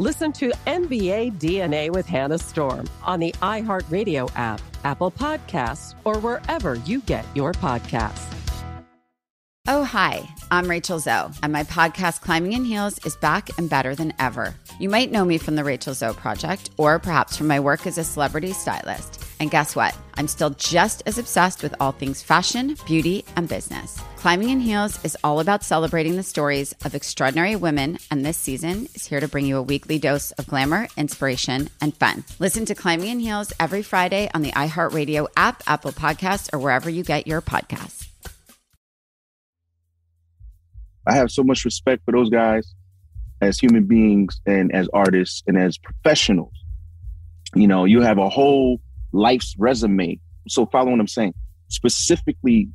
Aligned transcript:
Listen 0.00 0.32
to 0.32 0.50
NBA 0.66 1.34
DNA 1.38 1.88
with 1.88 2.04
Hannah 2.04 2.38
Storm 2.38 2.90
on 3.04 3.20
the 3.20 3.30
iHeartRadio 3.40 4.28
app, 4.34 4.60
Apple 4.82 5.12
Podcasts, 5.12 5.94
or 6.02 6.18
wherever 6.18 6.74
you 6.74 7.00
get 7.02 7.24
your 7.36 7.52
podcasts. 7.52 8.26
Oh, 9.68 9.84
hi, 9.84 10.28
I'm 10.50 10.68
Rachel 10.68 10.98
Zoe, 10.98 11.30
and 11.44 11.52
my 11.52 11.62
podcast, 11.62 12.22
Climbing 12.22 12.54
in 12.54 12.64
Heels, 12.64 12.98
is 13.06 13.14
back 13.16 13.56
and 13.56 13.70
better 13.70 13.94
than 13.94 14.12
ever. 14.18 14.52
You 14.80 14.88
might 14.88 15.12
know 15.12 15.24
me 15.24 15.38
from 15.38 15.54
the 15.54 15.62
Rachel 15.62 15.94
Zoe 15.94 16.12
Project, 16.12 16.70
or 16.76 16.98
perhaps 16.98 17.36
from 17.36 17.46
my 17.46 17.60
work 17.60 17.86
as 17.86 17.96
a 17.96 18.02
celebrity 18.02 18.52
stylist. 18.52 19.23
And 19.44 19.50
guess 19.50 19.76
what? 19.76 19.94
I'm 20.14 20.26
still 20.26 20.48
just 20.56 21.02
as 21.04 21.18
obsessed 21.18 21.62
with 21.62 21.74
all 21.78 21.92
things 21.92 22.22
fashion, 22.22 22.78
beauty, 22.86 23.26
and 23.36 23.46
business. 23.46 24.00
Climbing 24.16 24.48
in 24.48 24.58
Heels 24.58 24.98
is 25.04 25.18
all 25.22 25.38
about 25.38 25.62
celebrating 25.62 26.16
the 26.16 26.22
stories 26.22 26.74
of 26.82 26.94
extraordinary 26.94 27.54
women, 27.54 27.98
and 28.10 28.24
this 28.24 28.38
season 28.38 28.88
is 28.94 29.06
here 29.06 29.20
to 29.20 29.28
bring 29.28 29.44
you 29.44 29.58
a 29.58 29.62
weekly 29.62 29.98
dose 29.98 30.30
of 30.30 30.46
glamour, 30.46 30.88
inspiration, 30.96 31.68
and 31.82 31.94
fun. 31.94 32.24
Listen 32.38 32.64
to 32.64 32.74
Climbing 32.74 33.08
in 33.08 33.18
Heels 33.18 33.52
every 33.60 33.82
Friday 33.82 34.30
on 34.32 34.40
the 34.40 34.50
iHeartRadio 34.52 35.26
app, 35.36 35.62
Apple 35.66 35.92
Podcasts, 35.92 36.48
or 36.54 36.58
wherever 36.58 36.88
you 36.88 37.04
get 37.04 37.26
your 37.26 37.42
podcasts. 37.42 38.08
I 41.06 41.16
have 41.16 41.30
so 41.30 41.42
much 41.42 41.66
respect 41.66 42.02
for 42.06 42.12
those 42.12 42.30
guys 42.30 42.74
as 43.42 43.58
human 43.58 43.84
beings 43.84 44.40
and 44.46 44.74
as 44.74 44.88
artists 44.94 45.42
and 45.46 45.58
as 45.58 45.76
professionals. 45.76 46.54
You 47.54 47.68
know, 47.68 47.84
you 47.84 48.00
have 48.00 48.16
a 48.16 48.30
whole 48.30 48.80
life's 49.14 49.54
resume. 49.58 50.18
So 50.48 50.66
follow 50.66 50.90
what 50.90 51.00
I'm 51.00 51.08
saying. 51.08 51.34
Specifically 51.68 52.68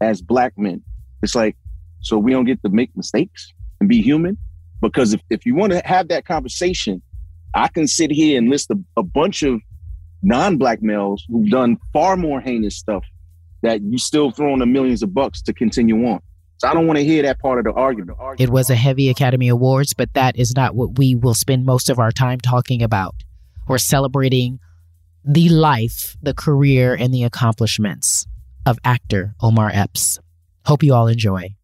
as 0.00 0.22
black 0.22 0.54
men, 0.56 0.82
it's 1.22 1.34
like, 1.34 1.56
so 2.00 2.16
we 2.16 2.32
don't 2.32 2.46
get 2.46 2.62
to 2.62 2.70
make 2.70 2.96
mistakes 2.96 3.52
and 3.80 3.88
be 3.88 4.00
human. 4.00 4.38
Because 4.80 5.12
if, 5.12 5.20
if 5.28 5.44
you 5.44 5.54
want 5.54 5.72
to 5.72 5.82
have 5.84 6.08
that 6.08 6.24
conversation, 6.24 7.02
I 7.54 7.68
can 7.68 7.86
sit 7.86 8.10
here 8.10 8.38
and 8.38 8.48
list 8.48 8.70
a, 8.70 8.78
a 8.96 9.02
bunch 9.02 9.42
of 9.42 9.60
non-black 10.22 10.82
males 10.82 11.24
who've 11.28 11.50
done 11.50 11.76
far 11.92 12.16
more 12.16 12.40
heinous 12.40 12.76
stuff 12.76 13.04
that 13.62 13.82
you 13.82 13.98
still 13.98 14.30
throwing 14.30 14.60
them 14.60 14.72
millions 14.72 15.02
of 15.02 15.12
bucks 15.12 15.42
to 15.42 15.52
continue 15.52 16.06
on. 16.06 16.20
So 16.58 16.68
I 16.68 16.74
don't 16.74 16.86
want 16.86 16.98
to 16.98 17.04
hear 17.04 17.22
that 17.22 17.38
part 17.38 17.58
of 17.58 17.64
the 17.64 17.78
argument. 17.78 18.18
It 18.38 18.50
was 18.50 18.70
a 18.70 18.74
heavy 18.74 19.08
Academy 19.08 19.48
Awards, 19.48 19.94
but 19.94 20.12
that 20.14 20.36
is 20.36 20.54
not 20.54 20.74
what 20.74 20.98
we 20.98 21.14
will 21.14 21.34
spend 21.34 21.64
most 21.64 21.90
of 21.90 21.98
our 21.98 22.12
time 22.12 22.38
talking 22.38 22.82
about. 22.82 23.14
We're 23.66 23.78
celebrating 23.78 24.60
the 25.24 25.48
life, 25.48 26.16
the 26.22 26.34
career, 26.34 26.94
and 26.94 27.12
the 27.12 27.24
accomplishments 27.24 28.26
of 28.66 28.78
actor 28.84 29.34
Omar 29.40 29.70
Epps. 29.72 30.18
Hope 30.64 30.82
you 30.82 30.94
all 30.94 31.06
enjoy. 31.06 31.56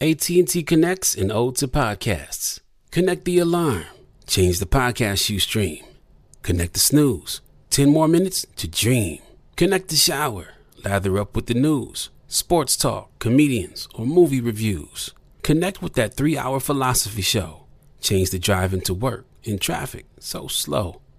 AT&T 0.00 0.62
connects 0.64 1.14
and 1.14 1.30
ode 1.32 1.56
to 1.56 1.68
podcasts. 1.68 2.60
Connect 2.90 3.24
the 3.24 3.38
alarm. 3.38 3.84
Change 4.26 4.58
the 4.58 4.66
podcast 4.66 5.30
you 5.30 5.38
stream. 5.38 5.84
Connect 6.42 6.72
the 6.72 6.78
snooze. 6.78 7.40
10 7.70 7.90
more 7.90 8.08
minutes 8.08 8.46
to 8.56 8.68
dream. 8.68 9.20
Connect 9.56 9.88
the 9.88 9.96
shower. 9.96 10.48
Lather 10.84 11.18
up 11.18 11.34
with 11.34 11.46
the 11.46 11.54
news, 11.54 12.10
sports 12.28 12.76
talk, 12.76 13.18
comedians, 13.18 13.88
or 13.94 14.04
movie 14.04 14.40
reviews. 14.40 15.12
Connect 15.42 15.80
with 15.80 15.94
that 15.94 16.14
three 16.14 16.36
hour 16.36 16.60
philosophy 16.60 17.22
show. 17.22 17.64
Change 18.00 18.30
the 18.30 18.38
drive 18.38 18.74
into 18.74 18.92
work 18.92 19.26
in 19.44 19.58
traffic 19.58 20.06
so 20.18 20.46
slow. 20.46 21.00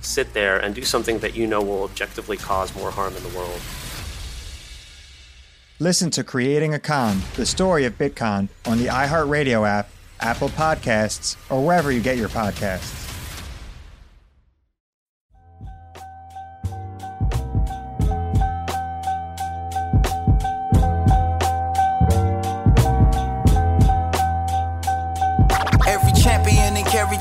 sit 0.00 0.32
there 0.34 0.58
and 0.58 0.74
do 0.74 0.82
something 0.82 1.18
that 1.20 1.36
you 1.36 1.46
know 1.46 1.62
will 1.62 1.84
objectively 1.84 2.36
cause 2.36 2.74
more 2.74 2.90
harm 2.90 3.16
in 3.16 3.22
the 3.22 3.30
world? 3.30 3.60
Listen 5.80 6.10
to 6.10 6.24
Creating 6.24 6.74
a 6.74 6.78
Con, 6.78 7.20
the 7.36 7.46
story 7.46 7.84
of 7.84 7.96
Bitcoin, 7.96 8.48
on 8.66 8.78
the 8.78 8.86
iHeartRadio 8.86 9.66
app, 9.66 9.90
Apple 10.20 10.48
Podcasts, 10.48 11.36
or 11.50 11.64
wherever 11.64 11.92
you 11.92 12.00
get 12.00 12.16
your 12.16 12.28
podcasts. 12.28 13.07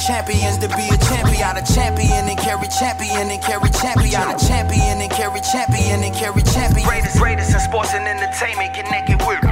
Champions 0.07 0.57
to 0.59 0.69
be 0.69 0.87
a 0.87 0.97
champion. 1.11 1.57
A 1.57 1.63
champion 1.67 2.29
and 2.31 2.39
Cari 2.39 2.69
Champion 2.69 3.27
and 3.27 3.41
Cari 3.41 3.69
Champion. 3.71 4.23
A 4.23 4.39
champion 4.39 5.01
and 5.03 5.11
Cari 5.11 5.41
Champion 5.41 6.01
and 6.01 6.15
Cari 6.15 6.41
Champion. 6.43 6.87
Greatest, 6.87 7.19
greatest 7.19 7.53
in 7.53 7.59
sports 7.59 7.93
and 7.93 8.07
entertainment 8.07 8.73
connected 8.73 9.19
with. 9.27 9.43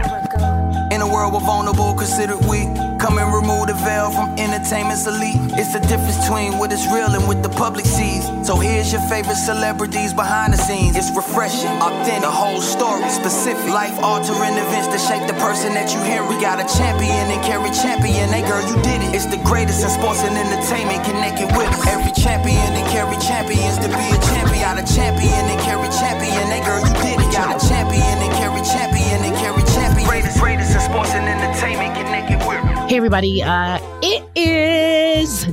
In 0.93 1.01
a 1.01 1.07
world 1.11 1.33
where 1.33 1.43
vulnerable 1.43 1.93
considered 1.93 2.39
weak, 2.47 2.71
come 3.03 3.19
and 3.19 3.35
remove 3.35 3.67
the 3.67 3.73
veil 3.83 4.11
from 4.11 4.31
entertainment's 4.39 5.05
elite. 5.05 5.35
It's 5.59 5.73
the 5.73 5.81
difference 5.81 6.23
between 6.23 6.57
what 6.57 6.71
is 6.71 6.87
real 6.87 7.11
and 7.13 7.27
what 7.27 7.43
the 7.43 7.49
public 7.49 7.85
sees. 7.85 8.14
So 8.45 8.61
here's 8.61 8.93
your 8.93 9.01
favorite 9.09 9.41
celebrities 9.41 10.13
behind 10.13 10.53
the 10.53 10.61
scenes. 10.61 10.93
It's 10.93 11.09
refreshing, 11.17 11.73
authentic, 11.81 12.21
the 12.21 12.29
whole 12.29 12.61
story, 12.61 13.09
specific, 13.09 13.65
life 13.73 13.97
altering 14.05 14.53
events 14.53 14.85
that 14.93 15.01
shape 15.01 15.25
the 15.25 15.33
person 15.41 15.73
that 15.73 15.89
you 15.89 15.97
hear. 16.05 16.21
We 16.29 16.37
got 16.37 16.61
a 16.61 16.67
champion 16.77 17.25
and 17.33 17.41
Cari 17.41 17.73
Champion. 17.73 18.29
Hey 18.29 18.45
girl, 18.45 18.61
you 18.61 18.77
did 18.85 19.01
it. 19.01 19.17
It's 19.17 19.25
the 19.25 19.41
greatest 19.41 19.81
in 19.81 19.89
sports 19.89 20.21
and 20.21 20.37
entertainment 20.37 21.01
connected 21.01 21.49
with. 21.57 21.73
Every 21.89 22.13
champion 22.13 22.69
and 22.77 22.85
carry 22.93 23.17
champions 23.17 23.81
to 23.81 23.89
be 23.89 24.05
a 24.13 24.19
champion. 24.29 24.61
Got 24.61 24.77
a 24.77 24.85
champion 24.93 25.41
and 25.49 25.59
Cari 25.65 25.89
Champion. 25.89 26.45
Hey 26.45 26.61
girl, 26.61 26.85
you 26.85 26.93
did 27.01 27.17
it. 27.17 27.29
Got 27.33 27.49
a 27.49 27.57
champion 27.65 28.13
and 28.21 28.29
Cari 28.37 28.61
Champion 28.61 29.25
and 29.25 29.33
Cari 29.41 29.65
Champion. 29.73 30.05
Greatest, 30.05 30.37
greatest 30.37 30.69
in 30.69 30.85
sports 30.85 31.17
and 31.17 31.25
entertainment 31.25 31.97
connected 31.97 32.37
with. 32.45 32.61
Hey, 32.93 33.01
everybody. 33.01 33.41
Uh, 33.41 33.81
it 34.05 34.21
is 34.37 35.04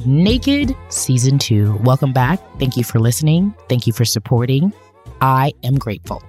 Naked 0.05 0.77
Season 0.91 1.39
2. 1.39 1.77
Welcome 1.77 2.13
back. 2.13 2.39
Thank 2.59 2.77
you 2.77 2.85
for 2.85 2.99
listening. 2.99 3.55
Thank 3.71 3.87
you 3.87 3.95
for 3.95 4.05
supporting. 4.05 4.71
I 5.23 5.55
am 5.63 5.77
grateful. 5.77 6.23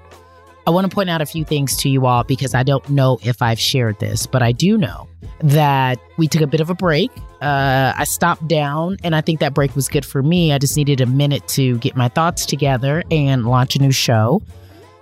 I 0.65 0.69
want 0.69 0.89
to 0.89 0.95
point 0.95 1.09
out 1.09 1.21
a 1.21 1.25
few 1.25 1.43
things 1.43 1.75
to 1.77 1.89
you 1.89 2.05
all 2.05 2.23
because 2.23 2.55
I 2.55 2.63
don't 2.63 2.87
know 2.89 3.19
if 3.21 3.41
I've 3.41 3.59
shared 3.59 3.99
this, 3.99 4.25
but 4.25 4.41
I 4.41 4.53
do 4.53 4.77
know 4.77 5.09
that 5.41 5.99
we 6.17 6.29
took 6.29 6.41
a 6.41 6.47
bit 6.47 6.61
of 6.61 6.69
a 6.69 6.73
break. 6.73 7.11
Uh, 7.41 7.91
I 7.97 8.05
stopped 8.05 8.47
down, 8.47 8.95
and 9.03 9.13
I 9.13 9.19
think 9.19 9.41
that 9.41 9.53
break 9.53 9.75
was 9.75 9.89
good 9.89 10.05
for 10.05 10.23
me. 10.23 10.53
I 10.53 10.57
just 10.57 10.77
needed 10.77 11.01
a 11.01 11.05
minute 11.05 11.45
to 11.49 11.77
get 11.79 11.97
my 11.97 12.07
thoughts 12.07 12.45
together 12.45 13.03
and 13.11 13.45
launch 13.45 13.75
a 13.75 13.79
new 13.79 13.91
show. 13.91 14.41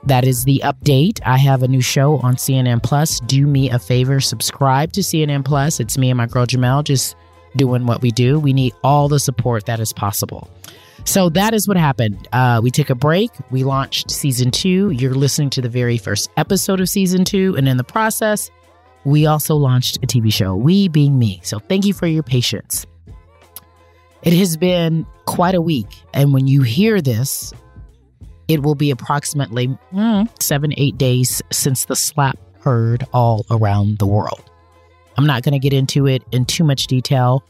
That 0.06 0.26
is 0.26 0.46
the 0.46 0.64
update. 0.66 1.20
I 1.24 1.38
have 1.38 1.62
a 1.62 1.68
new 1.68 1.82
show 1.82 2.18
on 2.18 2.38
CNN 2.38 2.82
Plus. 2.82 3.20
Do 3.20 3.46
me 3.46 3.70
a 3.70 3.78
favor, 3.78 4.20
subscribe 4.20 4.94
to 4.94 5.02
CNN 5.02 5.46
Plus. 5.46 5.80
It's 5.80 5.96
me 5.96 6.10
and 6.10 6.18
my 6.18 6.26
girl 6.26 6.48
Jemele 6.48 6.84
just 6.84 7.16
doing 7.56 7.86
what 7.86 8.02
we 8.02 8.12
do. 8.12 8.40
We 8.40 8.54
need 8.54 8.74
all 8.84 9.08
the 9.08 9.20
support 9.20 9.66
that 9.66 9.80
is 9.80 9.94
possible. 9.94 10.50
So 11.04 11.30
that 11.30 11.54
is 11.54 11.68
what 11.68 11.78
happened. 11.78 12.28
Uh, 12.32 12.60
we 12.64 12.72
took 12.72 12.90
a 12.90 12.96
break. 12.96 13.32
We 13.50 13.64
launched 13.64 14.12
season 14.12 14.52
two. 14.52 14.92
You're 14.92 15.16
listening 15.16 15.50
to 15.52 15.62
the 15.62 15.70
very 15.70 15.98
first 15.98 16.30
episode 16.38 16.80
of 16.80 16.90
season 16.90 17.26
two. 17.26 17.56
And 17.58 17.68
in 17.68 17.78
the 17.78 17.84
process, 17.84 18.52
we 19.04 19.26
also 19.26 19.56
launched 19.56 19.98
a 19.98 20.08
TV 20.08 20.32
show, 20.32 20.56
we 20.56 20.88
being 20.88 21.18
me. 21.18 21.40
So 21.44 21.60
thank 21.60 21.86
you 21.86 21.94
for 21.94 22.06
your 22.06 22.24
patience. 22.24 22.86
It 24.22 24.34
has 24.34 24.58
been 24.58 25.08
quite 25.26 25.56
a 25.56 25.62
week. 25.62 25.88
And 26.14 26.34
when 26.34 26.46
you 26.48 26.62
hear 26.62 27.02
this, 27.02 27.54
it 28.48 28.62
will 28.62 28.76
be 28.76 28.92
approximately 28.92 29.70
mm, 29.92 30.30
seven, 30.42 30.74
eight 30.78 30.98
days 30.98 31.42
since 31.52 31.86
the 31.86 31.96
slap 31.96 32.38
heard 32.60 33.08
all 33.12 33.46
around 33.50 33.98
the 33.98 34.06
world. 34.06 34.51
I'm 35.22 35.28
not 35.28 35.44
going 35.44 35.54
to 35.54 35.60
get 35.60 35.72
into 35.72 36.08
it 36.08 36.24
in 36.32 36.46
too 36.46 36.64
much 36.64 36.88
detail 36.88 37.44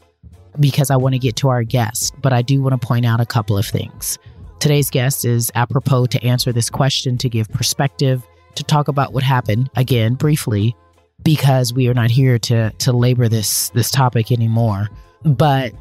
because 0.60 0.90
I 0.90 0.96
want 0.96 1.14
to 1.14 1.18
get 1.18 1.36
to 1.36 1.48
our 1.48 1.62
guest, 1.62 2.12
but 2.20 2.30
I 2.30 2.42
do 2.42 2.60
want 2.60 2.78
to 2.78 2.86
point 2.86 3.06
out 3.06 3.18
a 3.18 3.24
couple 3.24 3.56
of 3.56 3.64
things. 3.64 4.18
Today's 4.60 4.90
guest 4.90 5.24
is 5.24 5.50
apropos 5.54 6.04
to 6.08 6.22
answer 6.22 6.52
this 6.52 6.68
question, 6.68 7.16
to 7.16 7.30
give 7.30 7.48
perspective, 7.48 8.22
to 8.56 8.62
talk 8.62 8.88
about 8.88 9.14
what 9.14 9.22
happened 9.22 9.70
again 9.74 10.16
briefly, 10.16 10.76
because 11.22 11.72
we 11.72 11.88
are 11.88 11.94
not 11.94 12.10
here 12.10 12.38
to 12.40 12.68
to 12.72 12.92
labor 12.92 13.26
this 13.26 13.70
this 13.70 13.90
topic 13.90 14.30
anymore. 14.30 14.90
But 15.22 15.72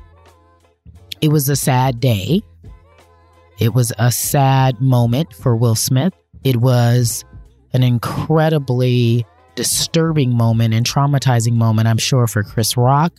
it 1.19 1.27
was 1.27 1.49
a 1.49 1.57
sad 1.57 1.99
day. 1.99 2.41
It 3.59 3.73
was 3.73 3.91
a 3.99 4.13
sad 4.13 4.79
moment 4.79 5.33
for 5.33 5.57
Will 5.57 5.75
Smith. 5.75 6.13
It 6.45 6.55
was 6.55 7.25
an 7.73 7.83
incredibly 7.83 9.25
disturbing 9.55 10.35
moment 10.35 10.73
and 10.73 10.85
traumatizing 10.85 11.53
moment, 11.53 11.87
I'm 11.87 11.97
sure, 11.97 12.27
for 12.27 12.43
Chris 12.43 12.77
Rock 12.77 13.13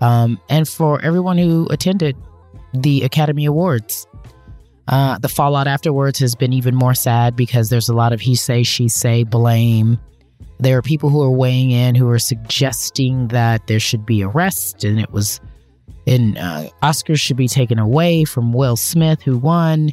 um, 0.00 0.40
and 0.48 0.68
for 0.68 1.00
everyone 1.02 1.38
who 1.38 1.66
attended 1.70 2.16
the 2.72 3.02
Academy 3.02 3.44
Awards. 3.44 4.06
Uh, 4.88 5.18
the 5.18 5.28
fallout 5.28 5.68
afterwards 5.68 6.18
has 6.18 6.34
been 6.34 6.52
even 6.52 6.74
more 6.74 6.94
sad 6.94 7.36
because 7.36 7.70
there's 7.70 7.88
a 7.88 7.94
lot 7.94 8.12
of 8.12 8.20
he 8.20 8.34
say, 8.34 8.62
she 8.62 8.88
say, 8.88 9.22
blame. 9.22 9.98
There 10.58 10.76
are 10.76 10.82
people 10.82 11.10
who 11.10 11.22
are 11.22 11.30
weighing 11.30 11.70
in 11.70 11.94
who 11.94 12.08
are 12.08 12.18
suggesting 12.18 13.28
that 13.28 13.66
there 13.66 13.80
should 13.80 14.04
be 14.04 14.22
arrest 14.22 14.84
and 14.84 15.00
it 15.00 15.12
was 15.12 15.40
and 16.06 16.38
uh, 16.38 16.68
Oscars 16.82 17.20
should 17.20 17.36
be 17.36 17.46
taken 17.46 17.78
away 17.78 18.24
from 18.24 18.52
Will 18.52 18.76
Smith, 18.76 19.22
who 19.22 19.38
won. 19.38 19.92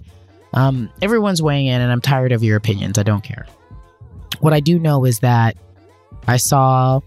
Um, 0.53 0.89
everyone's 1.01 1.41
weighing 1.41 1.67
in, 1.67 1.79
and 1.79 1.91
I'm 1.91 2.01
tired 2.01 2.31
of 2.31 2.43
your 2.43 2.57
opinions. 2.57 2.98
I 2.98 3.03
don't 3.03 3.24
care. 3.24 3.46
What 4.39 4.53
I 4.53 4.60
do 4.60 4.79
know 4.79 5.05
is 5.05 5.19
that 5.19 5.57
I 6.27 6.38
saw 6.38 7.00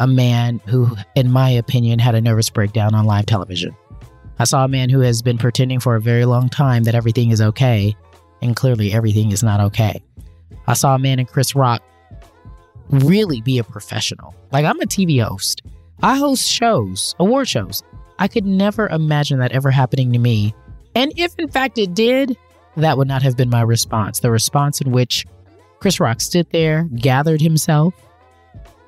a 0.00 0.06
man 0.06 0.60
who, 0.66 0.96
in 1.14 1.30
my 1.30 1.50
opinion, 1.50 1.98
had 1.98 2.14
a 2.14 2.20
nervous 2.20 2.50
breakdown 2.50 2.94
on 2.94 3.04
live 3.04 3.26
television. 3.26 3.76
I 4.38 4.44
saw 4.44 4.64
a 4.64 4.68
man 4.68 4.88
who 4.88 5.00
has 5.00 5.22
been 5.22 5.38
pretending 5.38 5.80
for 5.80 5.96
a 5.96 6.00
very 6.00 6.24
long 6.24 6.48
time 6.48 6.84
that 6.84 6.94
everything 6.94 7.30
is 7.30 7.40
okay, 7.40 7.96
and 8.42 8.54
clearly 8.54 8.92
everything 8.92 9.32
is 9.32 9.42
not 9.42 9.60
okay. 9.60 10.02
I 10.66 10.74
saw 10.74 10.94
a 10.94 10.98
man 10.98 11.18
in 11.18 11.26
Chris 11.26 11.54
Rock 11.54 11.82
really 12.90 13.40
be 13.40 13.58
a 13.58 13.64
professional. 13.64 14.34
Like, 14.52 14.64
I'm 14.64 14.80
a 14.80 14.86
TV 14.86 15.22
host, 15.22 15.62
I 16.02 16.16
host 16.16 16.48
shows, 16.48 17.14
award 17.18 17.48
shows. 17.48 17.82
I 18.20 18.28
could 18.28 18.46
never 18.46 18.88
imagine 18.88 19.38
that 19.40 19.52
ever 19.52 19.70
happening 19.70 20.12
to 20.12 20.18
me. 20.18 20.54
And 20.94 21.12
if 21.16 21.34
in 21.38 21.48
fact 21.48 21.78
it 21.78 21.94
did, 21.94 22.36
that 22.76 22.96
would 22.96 23.08
not 23.08 23.22
have 23.22 23.36
been 23.36 23.50
my 23.50 23.62
response. 23.62 24.20
The 24.20 24.30
response 24.30 24.80
in 24.80 24.90
which 24.90 25.26
Chris 25.80 26.00
Rock 26.00 26.20
stood 26.20 26.48
there, 26.50 26.88
gathered 26.96 27.40
himself, 27.40 27.94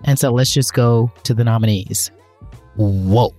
and 0.04 0.19
so 0.19 0.33
let's 0.33 0.52
just 0.52 0.75
go 0.75 1.11
to 1.25 1.35
the 1.35 1.45
nominees. 1.45 2.11
Whoa. 2.76 3.35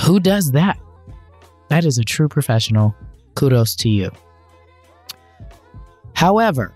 Who 0.00 0.20
does 0.20 0.52
that? 0.52 0.78
That 1.68 1.84
is 1.84 1.98
a 1.98 2.04
true 2.04 2.28
professional. 2.28 2.94
Kudos 3.34 3.74
to 3.76 3.88
you. 3.88 4.10
However, 6.14 6.74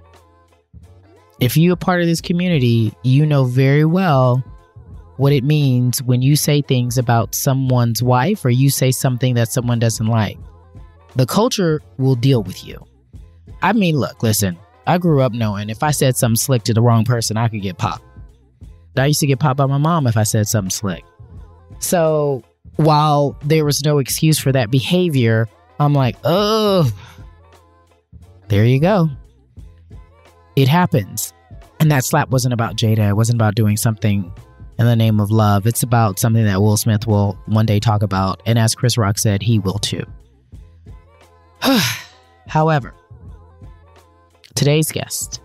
if 1.41 1.57
you're 1.57 1.75
a 1.75 1.77
part 1.77 2.01
of 2.01 2.07
this 2.07 2.21
community, 2.21 2.93
you 3.03 3.27
know 3.27 3.45
very 3.45 3.85
well 3.85 4.43
what 5.17 5.33
it 5.33 5.45
means 5.45 6.03
when 6.03 6.23
you 6.23 6.37
say 6.37 6.63
things 6.63 6.99
about 6.99 7.35
someone's 7.35 8.03
wife 8.03 8.45
or 8.45 8.51
you 8.51 8.71
say 8.71 8.91
something 8.91 9.35
that 9.35 9.49
someone 9.49 9.79
doesn't 9.79 10.07
like. 10.07 10.39
The 11.17 11.27
culture 11.27 11.81
will 11.99 12.15
deal 12.15 12.43
with 12.43 12.65
you. 12.65 12.85
I 13.61 13.73
mean, 13.73 13.97
look, 13.97 14.23
listen, 14.23 14.57
I 14.87 14.99
grew 14.99 15.23
up 15.23 15.33
knowing 15.33 15.71
if 15.71 15.83
I 15.83 15.91
said 15.91 16.17
something 16.17 16.37
slick 16.37 16.65
to 16.65 16.75
the 16.75 16.83
wrong 16.83 17.05
person, 17.05 17.37
I 17.37 17.49
could 17.49 17.63
get 17.63 17.79
popped. 17.79 18.05
I 18.97 19.07
used 19.07 19.21
to 19.21 19.27
get 19.27 19.39
popped 19.39 19.59
by 19.59 19.67
my 19.67 19.79
mom 19.79 20.07
if 20.07 20.17
I 20.17 20.23
said 20.23 20.49
something 20.49 20.71
slick. 20.71 21.05
So 21.79 22.43
while 22.77 23.37
there 23.45 23.65
was 23.65 23.85
no 23.85 23.99
excuse 23.99 24.39
for 24.39 24.53
that 24.53 24.71
behavior, 24.71 25.49
I'm 25.79 25.95
like, 25.95 26.17
oh, 26.25 26.93
there 28.49 28.65
you 28.65 28.81
go. 28.81 29.09
It 30.57 30.69
happens. 30.69 31.33
And 31.81 31.91
that 31.91 32.05
slap 32.05 32.29
wasn't 32.31 32.55
about 32.55 32.77
Jada. 32.77 33.09
It 33.09 33.17
wasn't 33.17 33.37
about 33.37 33.55
doing 33.55 33.77
something 33.77 34.33
in 34.79 34.87
the 34.87 34.97
name 34.97 35.21
of 35.21 35.31
love. 35.31 35.67
It's 35.67 35.83
about 35.83 36.19
something 36.19 36.45
that 36.45 36.61
Will 36.61 36.77
Smith 36.77 37.07
will 37.07 37.39
one 37.47 37.67
day 37.67 37.81
talk 37.81 38.03
about. 38.03 38.43
And 38.47 38.59
as 38.59 38.75
Chris 38.75 38.99
Rock 38.99 39.19
said, 39.19 39.43
he 39.43 39.59
will 39.59 39.79
too. 39.79 40.05
However, 42.47 42.95
today's 44.63 44.93
guest, 44.93 45.41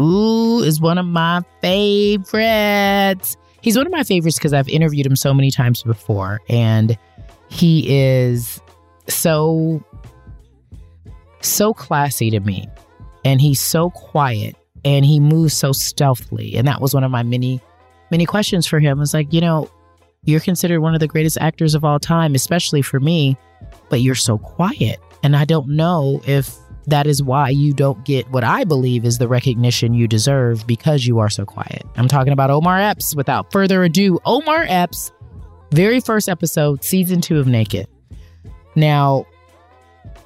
ooh, 0.00 0.62
is 0.62 0.80
one 0.80 0.96
of 0.96 1.06
my 1.06 1.42
favorites. 1.60 3.36
He's 3.62 3.76
one 3.76 3.84
of 3.84 3.90
my 3.90 4.04
favorites 4.04 4.38
because 4.38 4.52
I've 4.52 4.68
interviewed 4.68 5.04
him 5.04 5.16
so 5.16 5.34
many 5.34 5.50
times 5.50 5.82
before. 5.82 6.40
And 6.48 6.96
he 7.48 7.84
is 7.88 8.60
so, 9.08 9.82
so 11.40 11.74
classy 11.74 12.30
to 12.30 12.38
me. 12.38 12.68
And 13.24 13.40
he's 13.40 13.60
so 13.60 13.90
quiet 13.90 14.54
and 14.84 15.04
he 15.04 15.18
moves 15.18 15.54
so 15.54 15.72
stealthily. 15.72 16.54
And 16.54 16.68
that 16.68 16.80
was 16.80 16.94
one 16.94 17.02
of 17.02 17.10
my 17.10 17.24
many, 17.24 17.60
many 18.12 18.24
questions 18.24 18.68
for 18.68 18.78
him. 18.78 19.00
Was 19.00 19.12
like, 19.12 19.32
you 19.32 19.40
know, 19.40 19.68
you're 20.22 20.38
considered 20.38 20.80
one 20.80 20.94
of 20.94 21.00
the 21.00 21.08
greatest 21.08 21.38
actors 21.40 21.74
of 21.74 21.84
all 21.84 21.98
time, 21.98 22.36
especially 22.36 22.82
for 22.82 23.00
me, 23.00 23.36
but 23.88 24.00
you're 24.00 24.14
so 24.14 24.38
quiet. 24.38 25.00
And 25.24 25.34
I 25.34 25.44
don't 25.44 25.70
know 25.70 26.22
if 26.24 26.56
that 26.88 27.06
is 27.06 27.22
why 27.22 27.50
you 27.50 27.72
don't 27.72 28.02
get 28.04 28.28
what 28.30 28.44
I 28.44 28.64
believe 28.64 29.04
is 29.04 29.18
the 29.18 29.28
recognition 29.28 29.94
you 29.94 30.08
deserve 30.08 30.66
because 30.66 31.06
you 31.06 31.18
are 31.18 31.28
so 31.28 31.44
quiet. 31.44 31.84
I'm 31.96 32.08
talking 32.08 32.32
about 32.32 32.50
Omar 32.50 32.78
Epps. 32.80 33.14
Without 33.14 33.52
further 33.52 33.84
ado, 33.84 34.18
Omar 34.24 34.64
Epps, 34.68 35.12
very 35.70 36.00
first 36.00 36.28
episode, 36.28 36.82
season 36.82 37.20
two 37.20 37.38
of 37.38 37.46
Naked. 37.46 37.86
Now, 38.74 39.26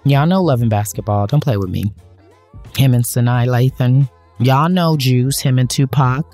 y'all 0.04 0.26
know 0.26 0.42
loving 0.42 0.68
Basketball. 0.68 1.26
Don't 1.26 1.42
play 1.42 1.56
with 1.56 1.70
me. 1.70 1.92
Him 2.76 2.94
and 2.94 3.04
Sanaa 3.04 3.46
Lathan. 3.46 4.08
Y'all 4.38 4.68
know 4.68 4.96
Juice, 4.96 5.40
him 5.40 5.58
and 5.58 5.68
Tupac. 5.68 6.24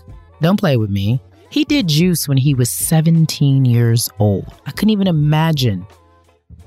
Don't 0.41 0.59
play 0.59 0.77
with 0.77 0.91
me. 0.91 1.21
He 1.51 1.65
did 1.65 1.89
Juice 1.89 2.29
when 2.29 2.37
he 2.37 2.55
was 2.55 2.69
17 2.71 3.65
years 3.65 4.11
old. 4.19 4.47
I 4.67 4.71
couldn't 4.73 4.91
even 4.91 5.07
imagine 5.07 5.87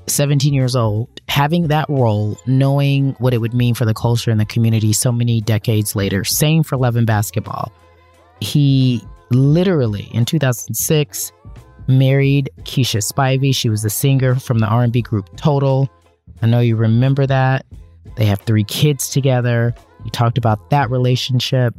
17 0.06 0.52
years 0.52 0.74
old, 0.74 1.08
having 1.28 1.68
that 1.68 1.88
role, 1.88 2.38
knowing 2.46 3.12
what 3.18 3.34
it 3.34 3.38
would 3.38 3.54
mean 3.54 3.74
for 3.74 3.84
the 3.84 3.94
culture 3.94 4.30
and 4.30 4.40
the 4.40 4.44
community 4.44 4.92
so 4.92 5.12
many 5.12 5.40
decades 5.40 5.94
later. 5.94 6.24
Same 6.24 6.62
for 6.62 6.76
Love 6.76 6.96
and 6.96 7.06
Basketball. 7.06 7.72
He 8.40 9.02
literally 9.30 10.08
in 10.12 10.24
2006 10.24 11.32
married 11.86 12.50
Keisha 12.60 13.00
Spivey. 13.02 13.54
She 13.54 13.68
was 13.68 13.82
the 13.82 13.90
singer 13.90 14.34
from 14.34 14.58
the 14.58 14.66
R&B 14.66 15.02
group 15.02 15.34
Total. 15.36 15.90
I 16.42 16.46
know 16.46 16.60
you 16.60 16.76
remember 16.76 17.26
that. 17.26 17.64
They 18.16 18.26
have 18.26 18.40
three 18.40 18.64
kids 18.64 19.08
together. 19.10 19.74
You 20.04 20.10
talked 20.10 20.38
about 20.38 20.70
that 20.70 20.90
relationship. 20.90 21.74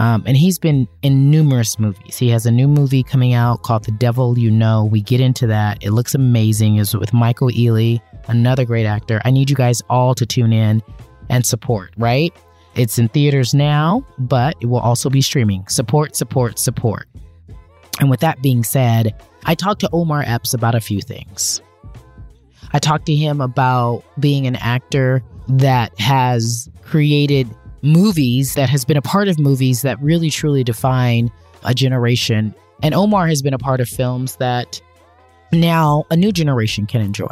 Um, 0.00 0.24
and 0.26 0.36
he's 0.36 0.58
been 0.58 0.88
in 1.02 1.30
numerous 1.30 1.78
movies. 1.78 2.18
He 2.18 2.28
has 2.30 2.46
a 2.46 2.50
new 2.50 2.66
movie 2.66 3.02
coming 3.02 3.32
out 3.32 3.62
called 3.62 3.84
The 3.84 3.92
Devil 3.92 4.38
You 4.38 4.50
Know. 4.50 4.84
We 4.84 5.00
get 5.00 5.20
into 5.20 5.46
that. 5.46 5.82
It 5.82 5.90
looks 5.90 6.14
amazing. 6.14 6.76
It's 6.76 6.94
with 6.94 7.12
Michael 7.12 7.48
Ealy, 7.48 8.00
another 8.26 8.64
great 8.64 8.86
actor. 8.86 9.20
I 9.24 9.30
need 9.30 9.50
you 9.50 9.56
guys 9.56 9.82
all 9.88 10.14
to 10.16 10.26
tune 10.26 10.52
in 10.52 10.82
and 11.30 11.46
support, 11.46 11.92
right? 11.96 12.34
It's 12.74 12.98
in 12.98 13.08
theaters 13.08 13.54
now, 13.54 14.04
but 14.18 14.56
it 14.60 14.66
will 14.66 14.80
also 14.80 15.08
be 15.08 15.22
streaming. 15.22 15.66
Support, 15.68 16.16
support, 16.16 16.58
support. 16.58 17.08
And 18.00 18.10
with 18.10 18.20
that 18.20 18.42
being 18.42 18.64
said, 18.64 19.14
I 19.44 19.54
talked 19.54 19.80
to 19.82 19.90
Omar 19.92 20.24
Epps 20.26 20.54
about 20.54 20.74
a 20.74 20.80
few 20.80 21.00
things. 21.00 21.62
I 22.72 22.80
talked 22.80 23.06
to 23.06 23.14
him 23.14 23.40
about 23.40 24.02
being 24.18 24.48
an 24.48 24.56
actor 24.56 25.22
that 25.46 25.98
has 26.00 26.68
created 26.82 27.48
movies 27.84 28.54
that 28.54 28.68
has 28.70 28.84
been 28.84 28.96
a 28.96 29.02
part 29.02 29.28
of 29.28 29.38
movies 29.38 29.82
that 29.82 30.00
really 30.00 30.30
truly 30.30 30.64
define 30.64 31.30
a 31.64 31.74
generation. 31.74 32.54
And 32.82 32.94
Omar 32.94 33.28
has 33.28 33.42
been 33.42 33.54
a 33.54 33.58
part 33.58 33.80
of 33.80 33.88
films 33.88 34.36
that 34.36 34.80
now 35.52 36.04
a 36.10 36.16
new 36.16 36.32
generation 36.32 36.86
can 36.86 37.00
enjoy. 37.02 37.30